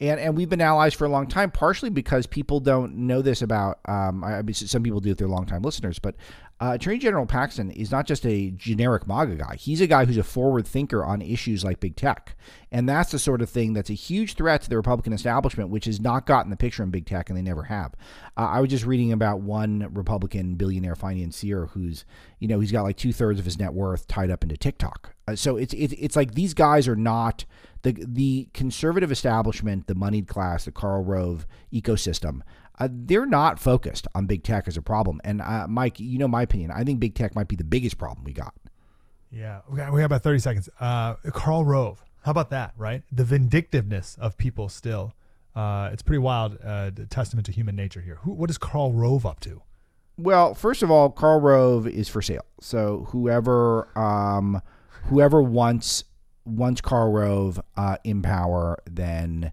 and 0.00 0.18
and 0.18 0.36
we've 0.36 0.48
been 0.48 0.60
allies 0.60 0.94
for 0.94 1.04
a 1.04 1.08
long 1.08 1.26
time, 1.26 1.50
partially 1.50 1.90
because 1.90 2.26
people 2.26 2.60
don't 2.60 2.96
know 2.96 3.22
this 3.22 3.42
about. 3.42 3.78
Um, 3.86 4.24
I, 4.24 4.42
some 4.52 4.82
people 4.82 5.00
do 5.00 5.12
if 5.12 5.18
they're 5.18 5.28
longtime 5.28 5.62
listeners, 5.62 5.98
but 5.98 6.16
uh, 6.60 6.72
Attorney 6.74 6.98
General 6.98 7.26
Paxton 7.26 7.70
is 7.70 7.90
not 7.90 8.06
just 8.06 8.24
a 8.24 8.50
generic 8.52 9.06
MAGA 9.06 9.36
guy. 9.36 9.56
He's 9.56 9.80
a 9.80 9.86
guy 9.86 10.04
who's 10.04 10.16
a 10.16 10.22
forward 10.22 10.66
thinker 10.66 11.04
on 11.04 11.20
issues 11.20 11.64
like 11.64 11.80
big 11.80 11.96
tech, 11.96 12.36
and 12.72 12.88
that's 12.88 13.12
the 13.12 13.18
sort 13.18 13.42
of 13.42 13.50
thing 13.50 13.72
that's 13.72 13.90
a 13.90 13.94
huge 13.94 14.34
threat 14.34 14.62
to 14.62 14.70
the 14.70 14.76
Republican 14.76 15.12
establishment, 15.12 15.70
which 15.70 15.84
has 15.84 16.00
not 16.00 16.26
gotten 16.26 16.50
the 16.50 16.56
picture 16.56 16.82
in 16.82 16.90
big 16.90 17.06
tech, 17.06 17.28
and 17.28 17.36
they 17.36 17.42
never 17.42 17.64
have. 17.64 17.94
Uh, 18.36 18.46
I 18.46 18.60
was 18.60 18.70
just 18.70 18.86
reading 18.86 19.12
about 19.12 19.40
one 19.40 19.88
Republican 19.92 20.54
billionaire 20.54 20.96
financier 20.96 21.66
who's, 21.66 22.04
you 22.38 22.48
know, 22.48 22.60
he's 22.60 22.72
got 22.72 22.82
like 22.82 22.96
two 22.96 23.12
thirds 23.12 23.38
of 23.38 23.44
his 23.44 23.58
net 23.58 23.74
worth 23.74 24.06
tied 24.06 24.30
up 24.30 24.42
into 24.42 24.56
TikTok. 24.56 25.14
Uh, 25.26 25.36
so 25.36 25.56
it's 25.56 25.74
it's 25.74 25.94
it's 25.98 26.16
like 26.16 26.34
these 26.34 26.54
guys 26.54 26.86
are 26.86 26.96
not 26.96 27.44
the 27.84 27.92
the 28.06 28.48
conservative 28.52 29.12
establishment, 29.12 29.86
the 29.86 29.94
moneyed 29.94 30.26
class, 30.26 30.64
the 30.64 30.72
Karl 30.72 31.04
Rove 31.04 31.46
ecosystem. 31.72 32.40
Uh, 32.80 32.88
they're 32.90 33.26
not 33.26 33.60
focused 33.60 34.08
on 34.16 34.26
big 34.26 34.42
tech 34.42 34.66
as 34.66 34.76
a 34.76 34.82
problem. 34.82 35.20
And 35.22 35.40
uh, 35.40 35.68
Mike, 35.68 36.00
you 36.00 36.18
know 36.18 36.26
my 36.26 36.42
opinion. 36.42 36.72
I 36.72 36.82
think 36.82 36.98
big 36.98 37.14
tech 37.14 37.36
might 37.36 37.46
be 37.46 37.54
the 37.54 37.62
biggest 37.62 37.96
problem 37.98 38.24
we 38.24 38.32
got. 38.32 38.52
Yeah, 39.30 39.60
we 39.70 39.76
got, 39.76 39.92
we 39.92 40.00
got 40.00 40.06
about 40.06 40.24
thirty 40.24 40.40
seconds. 40.40 40.68
Uh, 40.80 41.14
Karl 41.32 41.64
Rove, 41.64 42.02
how 42.24 42.32
about 42.32 42.50
that? 42.50 42.74
Right, 42.76 43.02
the 43.12 43.24
vindictiveness 43.24 44.16
of 44.20 44.36
people 44.36 44.68
still. 44.68 45.14
Uh, 45.54 45.90
it's 45.92 46.02
pretty 46.02 46.18
wild. 46.18 46.58
Uh, 46.64 46.90
testament 47.10 47.46
to 47.46 47.52
human 47.52 47.76
nature 47.76 48.00
here. 48.00 48.18
Who, 48.22 48.32
what 48.32 48.50
is 48.50 48.58
Karl 48.58 48.92
Rove 48.92 49.24
up 49.24 49.38
to? 49.40 49.62
Well, 50.16 50.54
first 50.54 50.82
of 50.82 50.90
all, 50.90 51.10
Karl 51.10 51.40
Rove 51.40 51.86
is 51.86 52.08
for 52.08 52.22
sale. 52.22 52.46
So 52.60 53.06
whoever 53.10 53.88
um, 53.96 54.62
whoever 55.04 55.42
wants 55.42 56.04
wants 56.44 56.80
Karl 56.80 57.10
Rove 57.10 57.60
uh, 57.76 57.96
in 58.04 58.22
power, 58.22 58.78
then 58.90 59.52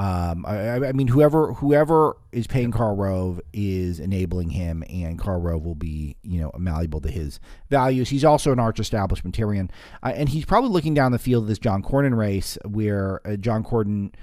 um, 0.00 0.46
I, 0.46 0.76
I 0.86 0.92
mean 0.92 1.08
whoever 1.08 1.52
whoever 1.52 2.16
is 2.32 2.46
paying 2.46 2.70
Karl 2.70 2.96
Rove 2.96 3.38
is 3.52 4.00
enabling 4.00 4.48
him, 4.48 4.82
and 4.88 5.18
Karl 5.18 5.42
Rove 5.42 5.66
will 5.66 5.74
be 5.74 6.16
you 6.22 6.40
know 6.40 6.50
malleable 6.56 7.02
to 7.02 7.10
his 7.10 7.38
values. 7.68 8.08
He's 8.08 8.24
also 8.24 8.50
an 8.50 8.58
arch 8.58 8.78
establishmentarian, 8.78 9.70
uh, 10.02 10.12
and 10.14 10.30
he's 10.30 10.46
probably 10.46 10.70
looking 10.70 10.94
down 10.94 11.12
the 11.12 11.18
field 11.18 11.44
of 11.44 11.48
this 11.48 11.58
John 11.58 11.82
Cornyn 11.82 12.16
race, 12.16 12.56
where 12.64 13.20
uh, 13.26 13.36
John 13.36 13.62
Cornyn 13.62 14.14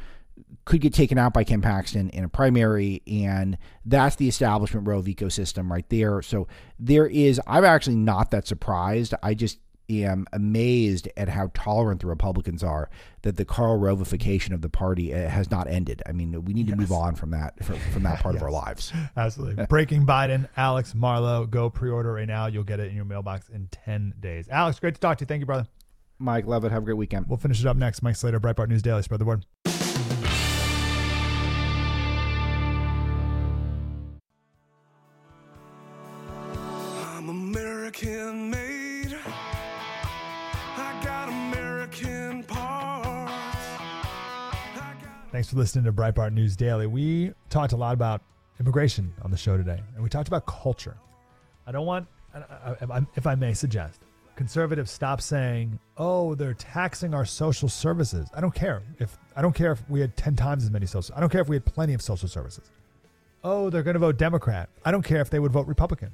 could 0.66 0.82
get 0.82 0.96
taken 0.96 1.20
out 1.20 1.34
by 1.34 1.44
Ken 1.44 1.62
Paxton 1.62 2.10
in 2.10 2.24
a 2.24 2.30
primary, 2.30 3.04
and 3.06 3.56
that's 3.86 4.16
the 4.16 4.28
establishment 4.28 4.88
Rove 4.88 5.06
ecosystem 5.06 5.70
right 5.70 5.88
there. 5.90 6.24
So 6.24 6.48
there 6.80 7.06
is. 7.06 7.40
I'm 7.46 7.66
actually 7.66 7.98
not 7.98 8.32
that 8.32 8.48
surprised. 8.48 9.14
I 9.22 9.36
just 9.36 9.60
am 9.90 10.28
amazed 10.34 11.08
at 11.16 11.30
how 11.30 11.52
tolerant 11.54 12.02
the 12.02 12.08
Republicans 12.08 12.64
are 12.64 12.90
that 13.22 13.38
the 13.38 13.46
Karl 13.46 13.80
Rovification 13.80 14.54
of 14.54 14.62
the 14.62 14.70
party 14.70 15.14
uh, 15.14 15.30
has 15.30 15.50
not 15.50 15.68
ended. 15.68 16.02
I 16.06 16.12
mean, 16.12 16.44
we 16.46 16.54
need 16.54 16.68
to 16.68 16.76
move 16.76 16.92
on 16.92 17.16
from 17.16 17.32
that 17.32 17.64
from, 17.64 17.78
from 17.92 18.04
that 18.04 18.20
part 18.20 18.36
yes. 18.36 18.42
of 18.42 18.46
our 18.46 18.52
lives. 18.66 18.92
Absolutely. 19.16 19.66
Breaking 19.70 20.06
Biden, 20.06 20.48
Alex 20.58 20.94
Marlow. 20.94 21.46
Go 21.46 21.70
pre-order 21.70 22.14
right 22.14 22.28
now. 22.28 22.48
You'll 22.48 22.64
get 22.64 22.80
it 22.80 22.90
in 22.90 22.96
your 22.96 23.06
mailbox 23.06 23.50
in 23.50 23.68
10 23.72 24.16
days. 24.20 24.48
Alex, 24.50 24.80
great 24.80 24.96
to 24.96 25.02
talk 25.02 25.18
to 25.20 25.24
you. 25.24 25.28
Thank 25.28 25.42
you, 25.42 25.46
brother. 25.46 25.68
Mike, 26.20 26.48
love 26.48 26.66
it. 26.66 26.72
Have 26.72 26.84
a 26.84 26.86
great 26.86 26.98
weekend. 26.98 27.28
We'll 27.28 27.38
finish 27.38 27.60
it 27.60 27.68
up 27.68 27.78
next. 27.78 28.02
Mike 28.02 28.16
Slater, 28.16 28.40
Breitbart 28.40 28.70
News 28.70 28.82
Daily. 28.82 29.04
Spread 29.04 29.22
the 29.22 29.26
word. 29.26 29.46
Thanks 45.48 45.54
for 45.54 45.60
listening 45.60 45.86
to 45.86 45.94
Breitbart 45.94 46.34
News 46.34 46.58
Daily. 46.58 46.88
We 46.88 47.32
talked 47.50 47.72
a 47.72 47.78
lot 47.78 47.94
about 47.94 48.22
immigration 48.60 49.14
on 49.22 49.32
the 49.32 49.38
show 49.38 49.56
today, 49.56 49.80
and 49.96 50.04
we 50.04 50.10
talked 50.10 50.28
about 50.28 50.46
culture. 50.46 50.98
I 51.66 51.72
don't 51.72 51.86
want, 51.86 52.06
if 53.16 53.26
I 53.26 53.36
may 53.36 53.54
suggest, 53.54 54.02
conservatives 54.36 54.92
stop 54.92 55.22
saying, 55.22 55.80
"Oh, 55.96 56.36
they're 56.36 56.54
taxing 56.54 57.14
our 57.14 57.24
social 57.24 57.70
services." 57.70 58.28
I 58.36 58.42
don't 58.42 58.54
care 58.54 58.82
if 59.00 59.18
I 59.38 59.42
don't 59.42 59.56
care 59.56 59.72
if 59.72 59.90
we 59.90 60.02
had 60.02 60.18
ten 60.18 60.36
times 60.36 60.66
as 60.66 60.70
many 60.70 60.86
social. 60.86 61.16
I 61.16 61.22
don't 61.22 61.30
care 61.30 61.40
if 61.40 61.48
we 61.48 61.56
had 61.56 61.64
plenty 61.64 61.94
of 61.94 62.02
social 62.02 62.28
services. 62.28 62.70
Oh, 63.42 63.70
they're 63.70 63.84
going 63.84 63.94
to 63.94 64.00
vote 64.00 64.18
Democrat. 64.18 64.68
I 64.84 64.92
don't 64.92 65.04
care 65.04 65.22
if 65.22 65.30
they 65.30 65.40
would 65.40 65.54
vote 65.54 65.66
Republican. 65.66 66.12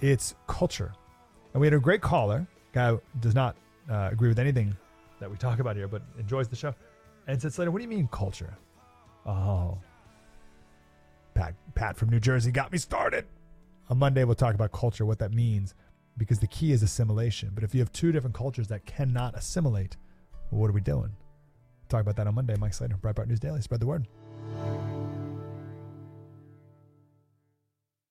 It's 0.00 0.34
culture, 0.46 0.94
and 1.52 1.60
we 1.60 1.66
had 1.66 1.74
a 1.74 1.78
great 1.78 2.00
caller. 2.00 2.46
Guy 2.72 2.96
does 3.20 3.34
not 3.34 3.56
uh, 3.90 4.08
agree 4.10 4.28
with 4.28 4.38
anything 4.38 4.74
that 5.18 5.30
we 5.30 5.36
talk 5.36 5.58
about 5.58 5.76
here, 5.76 5.86
but 5.86 6.00
enjoys 6.18 6.48
the 6.48 6.56
show. 6.56 6.74
And 7.30 7.40
said 7.40 7.52
Slater, 7.52 7.70
what 7.70 7.78
do 7.78 7.84
you 7.84 7.88
mean 7.88 8.08
culture? 8.10 8.58
Oh. 9.24 9.78
Pat, 11.34 11.54
Pat 11.76 11.96
from 11.96 12.08
New 12.08 12.18
Jersey 12.18 12.50
got 12.50 12.72
me 12.72 12.78
started. 12.78 13.24
On 13.88 13.96
Monday, 13.96 14.24
we'll 14.24 14.34
talk 14.34 14.56
about 14.56 14.72
culture, 14.72 15.06
what 15.06 15.20
that 15.20 15.32
means, 15.32 15.74
because 16.18 16.40
the 16.40 16.48
key 16.48 16.72
is 16.72 16.82
assimilation. 16.82 17.52
But 17.54 17.62
if 17.62 17.72
you 17.72 17.78
have 17.82 17.92
two 17.92 18.10
different 18.10 18.34
cultures 18.34 18.66
that 18.68 18.84
cannot 18.84 19.36
assimilate, 19.36 19.96
well, 20.50 20.60
what 20.60 20.70
are 20.70 20.72
we 20.72 20.80
doing? 20.80 21.12
Talk 21.88 22.00
about 22.00 22.16
that 22.16 22.26
on 22.26 22.34
Monday. 22.34 22.56
Mike 22.58 22.74
Slater, 22.74 22.96
Breitbart 22.96 23.28
News 23.28 23.38
Daily. 23.38 23.60
Spread 23.60 23.80
the 23.80 23.86
word. 23.86 24.08